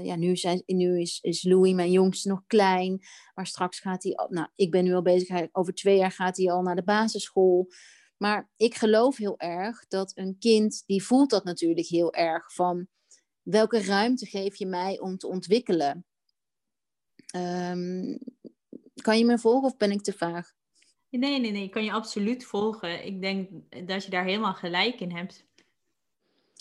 ja, 0.02 0.16
nu, 0.16 0.36
zijn, 0.36 0.64
nu 0.66 1.00
is, 1.00 1.20
is 1.22 1.44
Louis, 1.44 1.74
mijn 1.74 1.92
jongste, 1.92 2.30
nog 2.30 2.44
klein. 2.48 3.00
Maar 3.34 3.48
straks 3.48 3.80
gaat 3.80 4.04
hij, 4.04 4.28
nou, 4.30 4.48
ik 4.56 4.72
ben 4.72 4.84
nu 4.84 4.94
al 4.94 5.02
bezig, 5.02 5.48
over 5.52 5.74
twee 5.74 5.98
jaar 5.98 6.12
gaat 6.12 6.38
hij 6.38 6.52
al 6.52 6.62
naar 6.62 6.76
de 6.76 6.84
basisschool. 6.84 7.68
Maar 8.24 8.50
ik 8.58 8.76
geloof 8.76 9.18
heel 9.18 9.40
erg 9.40 9.88
dat 9.88 10.12
een 10.16 10.38
kind, 10.40 10.84
die 10.86 11.04
voelt 11.04 11.30
dat 11.30 11.44
natuurlijk 11.44 11.88
heel 11.88 12.14
erg 12.14 12.54
van 12.54 12.88
welke 13.42 13.82
ruimte 13.82 14.26
geef 14.26 14.56
je 14.56 14.66
mij 14.66 15.00
om 15.00 15.18
te 15.18 15.28
ontwikkelen? 15.28 16.06
Um, 17.36 18.20
kan 19.02 19.18
je 19.18 19.26
me 19.26 19.40
volgen 19.40 19.64
of 19.70 19.78
ben 19.78 19.92
ik 19.92 20.02
te 20.02 20.14
vaag? 20.14 20.54
Nee, 21.10 21.40
nee, 21.40 21.52
nee, 21.52 21.64
ik 21.64 21.72
kan 21.72 21.84
je 21.84 21.92
absoluut 21.92 22.46
volgen. 22.46 23.06
Ik 23.06 23.22
denk 23.22 23.50
dat 23.88 24.04
je 24.04 24.10
daar 24.10 24.26
helemaal 24.26 24.54
gelijk 24.54 25.00
in 25.00 25.12
hebt. 25.12 25.46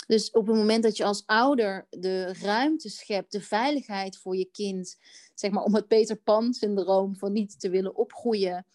Dus 0.07 0.31
op 0.31 0.47
het 0.47 0.57
moment 0.57 0.83
dat 0.83 0.97
je 0.97 1.05
als 1.05 1.23
ouder 1.27 1.87
de 1.91 2.33
ruimte 2.33 2.89
schept, 2.89 3.33
de 3.33 3.41
veiligheid 3.41 4.19
voor 4.19 4.37
je 4.37 4.51
kind, 4.53 4.99
zeg 5.35 5.51
maar 5.51 5.65
om 5.65 5.75
het 5.75 5.89
Peter 5.89 6.17
Pan-syndroom 6.17 7.17
van 7.17 7.33
niet 7.33 7.61
te 7.61 7.71
willen 7.71 7.97
opgroeien, 7.97 8.67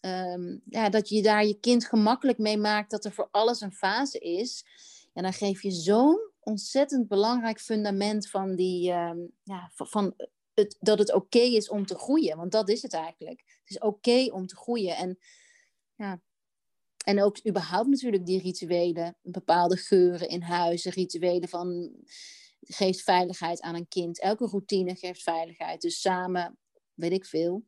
um, 0.00 0.62
ja, 0.68 0.88
dat 0.88 1.08
je 1.08 1.22
daar 1.22 1.46
je 1.46 1.60
kind 1.60 1.86
gemakkelijk 1.86 2.38
mee 2.38 2.58
maakt 2.58 2.90
dat 2.90 3.04
er 3.04 3.12
voor 3.12 3.28
alles 3.30 3.60
een 3.60 3.72
fase 3.72 4.18
is, 4.18 4.64
ja, 5.12 5.22
dan 5.22 5.32
geef 5.32 5.62
je 5.62 5.70
zo'n 5.70 6.30
ontzettend 6.40 7.08
belangrijk 7.08 7.60
fundament 7.60 8.28
van 8.28 8.56
die, 8.56 8.92
um, 8.92 9.32
ja, 9.42 9.70
van 9.74 10.14
het, 10.56 10.76
dat 10.80 10.98
het 10.98 11.12
oké 11.12 11.38
is 11.38 11.68
om 11.68 11.86
te 11.86 11.98
groeien. 11.98 12.36
Want 12.36 12.52
dat 12.52 12.68
is 12.68 12.82
het 12.82 12.92
eigenlijk. 12.92 13.44
Het 13.46 13.70
is 13.70 13.78
oké 13.78 14.32
om 14.32 14.46
te 14.46 14.56
groeien. 14.56 14.96
En, 14.96 15.18
ja. 15.96 16.20
en 17.04 17.22
ook 17.22 17.46
überhaupt 17.48 17.88
natuurlijk 17.88 18.26
die 18.26 18.40
rituelen. 18.40 19.16
Bepaalde 19.22 19.76
geuren 19.76 20.28
in 20.28 20.42
huizen, 20.42 20.92
rituelen 20.92 21.48
van... 21.48 21.92
geeft 22.60 23.02
veiligheid 23.02 23.60
aan 23.60 23.74
een 23.74 23.88
kind. 23.88 24.20
Elke 24.20 24.46
routine 24.46 24.94
geeft 24.94 25.22
veiligheid. 25.22 25.80
Dus 25.80 26.00
samen, 26.00 26.58
weet 26.94 27.12
ik 27.12 27.24
veel, 27.24 27.64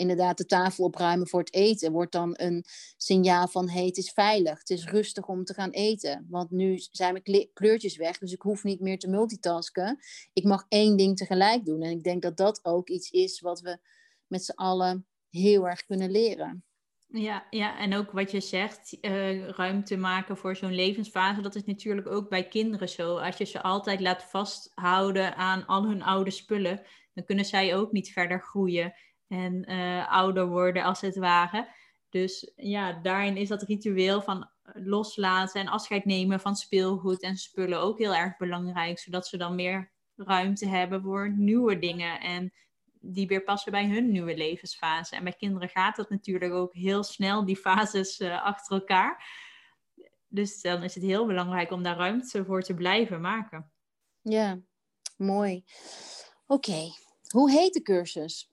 inderdaad 0.00 0.38
de 0.38 0.46
tafel 0.46 0.84
opruimen 0.84 1.28
voor 1.28 1.40
het 1.40 1.54
eten 1.54 1.92
wordt 1.92 2.12
dan 2.12 2.34
een 2.36 2.64
signaal 2.96 3.48
van 3.48 3.68
hey, 3.68 3.86
het 3.86 3.96
is 3.96 4.12
veilig, 4.12 4.58
het 4.58 4.70
is 4.70 4.86
rustig 4.86 5.26
om 5.26 5.44
te 5.44 5.54
gaan 5.54 5.70
eten. 5.70 6.26
Want 6.28 6.50
nu 6.50 6.78
zijn 6.90 7.12
mijn 7.12 7.48
kleurtjes 7.52 7.96
weg, 7.96 8.18
dus 8.18 8.32
ik 8.32 8.42
hoef 8.42 8.64
niet 8.64 8.80
meer 8.80 8.98
te 8.98 9.08
multitasken. 9.08 9.98
Ik 10.32 10.44
mag 10.44 10.66
één 10.68 10.96
ding 10.96 11.16
tegelijk 11.16 11.64
doen. 11.64 11.82
En 11.82 11.90
ik 11.90 12.02
denk 12.02 12.22
dat 12.22 12.36
dat 12.36 12.60
ook 12.62 12.88
iets 12.88 13.10
is 13.10 13.40
wat 13.40 13.60
we 13.60 13.78
met 14.26 14.44
z'n 14.44 14.54
allen 14.54 15.06
heel 15.30 15.68
erg 15.68 15.86
kunnen 15.86 16.10
leren. 16.10 16.64
Ja, 17.12 17.46
ja, 17.50 17.78
en 17.78 17.94
ook 17.94 18.10
wat 18.10 18.30
je 18.30 18.40
zegt, 18.40 18.96
uh, 19.00 19.48
ruimte 19.48 19.96
maken 19.96 20.36
voor 20.36 20.56
zo'n 20.56 20.74
levensfase, 20.74 21.40
dat 21.40 21.54
is 21.54 21.64
natuurlijk 21.64 22.06
ook 22.06 22.28
bij 22.28 22.48
kinderen 22.48 22.88
zo. 22.88 23.16
Als 23.16 23.36
je 23.36 23.44
ze 23.44 23.62
altijd 23.62 24.00
laat 24.00 24.22
vasthouden 24.22 25.36
aan 25.36 25.66
al 25.66 25.84
hun 25.84 26.02
oude 26.02 26.30
spullen, 26.30 26.82
dan 27.14 27.24
kunnen 27.24 27.44
zij 27.44 27.76
ook 27.76 27.92
niet 27.92 28.12
verder 28.12 28.40
groeien 28.40 28.94
en 29.30 29.70
uh, 29.70 30.12
ouder 30.12 30.46
worden 30.46 30.84
als 30.84 31.00
het 31.00 31.16
ware. 31.16 31.68
Dus 32.08 32.52
ja, 32.56 32.92
daarin 32.92 33.36
is 33.36 33.48
dat 33.48 33.62
ritueel 33.62 34.22
van 34.22 34.50
loslaten 34.74 35.60
en 35.60 35.68
afscheid 35.68 36.04
nemen 36.04 36.40
van 36.40 36.56
speelgoed 36.56 37.22
en 37.22 37.36
spullen 37.36 37.80
ook 37.80 37.98
heel 37.98 38.14
erg 38.14 38.36
belangrijk, 38.36 38.98
zodat 38.98 39.26
ze 39.26 39.36
dan 39.36 39.54
meer 39.54 39.92
ruimte 40.16 40.66
hebben 40.66 41.02
voor 41.02 41.32
nieuwe 41.36 41.78
dingen 41.78 42.20
en 42.20 42.52
die 43.00 43.26
weer 43.26 43.42
passen 43.42 43.72
bij 43.72 43.88
hun 43.88 44.10
nieuwe 44.10 44.36
levensfase. 44.36 45.16
En 45.16 45.24
bij 45.24 45.32
kinderen 45.32 45.68
gaat 45.68 45.96
dat 45.96 46.10
natuurlijk 46.10 46.52
ook 46.52 46.74
heel 46.74 47.02
snel, 47.02 47.44
die 47.44 47.56
fases 47.56 48.20
uh, 48.20 48.42
achter 48.42 48.76
elkaar. 48.76 49.24
Dus 50.28 50.60
dan 50.60 50.82
is 50.82 50.94
het 50.94 51.04
heel 51.04 51.26
belangrijk 51.26 51.70
om 51.70 51.82
daar 51.82 51.96
ruimte 51.96 52.44
voor 52.44 52.62
te 52.62 52.74
blijven 52.74 53.20
maken. 53.20 53.70
Ja, 54.22 54.58
mooi. 55.16 55.64
Oké, 56.46 56.92
hoe 57.28 57.50
heet 57.50 57.72
de 57.72 57.82
cursus? 57.82 58.50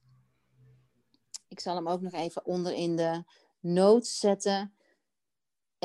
Ik 1.49 1.61
zal 1.61 1.75
hem 1.75 1.89
ook 1.89 2.01
nog 2.01 2.13
even 2.13 2.45
onder 2.45 2.73
in 2.73 2.97
de 2.97 3.25
notes 3.61 4.19
zetten. 4.19 4.76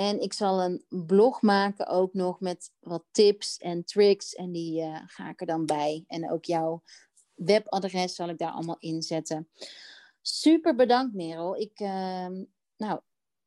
En 0.02 0.22
ik 0.22 0.34
zal 0.34 0.62
een 0.62 0.86
blog 0.89 1.41
maken 1.41 1.88
ook 1.88 2.14
nog 2.14 2.39
met 2.39 2.72
wat 2.80 3.04
tips 3.12 3.58
en 3.58 3.86
tricks. 3.86 4.36
En 4.36 4.52
die 4.52 4.82
uh, 4.82 5.02
ga 5.06 5.30
ik 5.30 5.41
er 5.41 5.47
dan 5.47 5.66
bij. 5.66 6.04
En 6.08 6.32
ook 6.32 6.45
jouw 6.45 6.84
webadres 7.34 8.16
zal 8.16 8.30
ik 8.30 8.38
daar 8.38 8.52
allemaal 8.52 8.78
inzetten. 8.80 9.49
Super 10.22 10.76
bedankt 10.76 11.16
Merel. 11.16 11.56
Ik, 11.58 11.80
uh, 11.80 12.28
nou, 12.78 12.99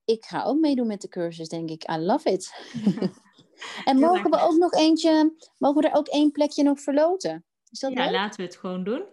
ik 0.05 0.25
ga 0.25 0.45
ook 0.45 0.61
meedoen 0.61 0.87
met 0.87 1.01
de 1.01 1.09
cursus, 1.09 1.49
denk 1.49 1.71
ik. 1.71 1.91
I 1.91 1.97
love 1.97 2.31
it. 2.31 2.55
en 3.91 3.99
mogen 3.99 4.31
we 4.31 4.41
ook 4.41 4.57
nog 4.57 4.73
eentje, 4.73 5.35
mogen 5.59 5.83
we 5.83 5.89
er 5.89 5.97
ook 5.97 6.09
één 6.09 6.31
plekje 6.31 6.63
nog 6.63 6.81
verloten? 6.81 7.45
Is 7.71 7.79
dat 7.79 7.93
ja, 7.93 8.11
laten 8.11 8.41
we 8.41 8.47
het 8.47 8.57
gewoon 8.57 8.85
doen. 8.85 9.05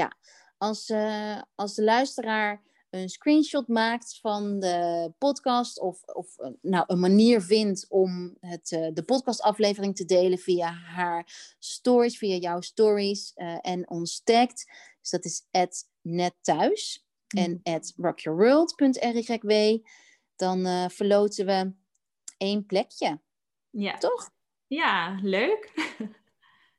ja, 0.00 0.16
als, 0.58 0.88
uh, 0.88 1.42
als 1.54 1.74
de 1.74 1.82
luisteraar 1.82 2.62
een 2.90 3.08
screenshot 3.08 3.68
maakt 3.68 4.18
van 4.20 4.60
de 4.60 5.12
podcast 5.18 5.80
of, 5.80 6.02
of 6.04 6.38
eh, 6.38 6.50
nou, 6.60 6.84
een 6.86 7.00
manier 7.00 7.42
vindt 7.42 7.86
om 7.88 8.36
het, 8.40 8.70
uh, 8.70 8.88
de 8.92 9.02
podcastaflevering 9.02 9.96
te 9.96 10.04
delen 10.04 10.38
via 10.38 10.72
haar 10.72 11.54
stories, 11.58 12.18
via 12.18 12.36
jouw 12.36 12.60
stories 12.60 13.32
uh, 13.36 13.58
en 13.60 13.90
ons 13.90 14.20
tagt. 14.24 14.64
Dus 15.00 15.10
dat 15.10 15.24
is 15.24 15.46
@netthuis 16.00 17.06
mm. 17.28 17.42
en 17.42 17.60
at 17.62 17.92
rockyourworld.ryw. 17.96 19.78
Dan 20.36 20.90
verloten 20.90 21.46
we 21.46 21.72
één 22.36 22.66
plekje. 22.66 23.20
Ja. 23.70 23.98
Toch? 23.98 24.30
Ja, 24.66 25.18
leuk. 25.22 25.72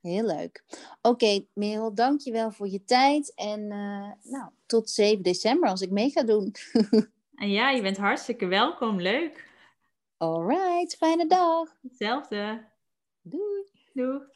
Heel 0.01 0.23
leuk. 0.23 0.63
Oké, 1.01 1.07
okay, 1.07 1.47
Merel, 1.53 1.93
dankjewel 1.93 2.51
voor 2.51 2.67
je 2.67 2.83
tijd. 2.83 3.33
En 3.35 3.59
uh, 3.59 4.31
nou, 4.31 4.51
tot 4.65 4.89
7 4.89 5.23
december 5.23 5.69
als 5.69 5.81
ik 5.81 5.91
mee 5.91 6.09
ga 6.09 6.23
doen. 6.23 6.53
en 7.35 7.49
ja, 7.51 7.69
je 7.69 7.81
bent 7.81 7.97
hartstikke 7.97 8.45
welkom. 8.45 9.01
Leuk. 9.01 9.45
Alright, 10.17 10.95
fijne 10.95 11.27
dag. 11.27 11.77
Hetzelfde. 11.81 12.65
Doei. 13.21 13.63
Doei. 13.93 14.35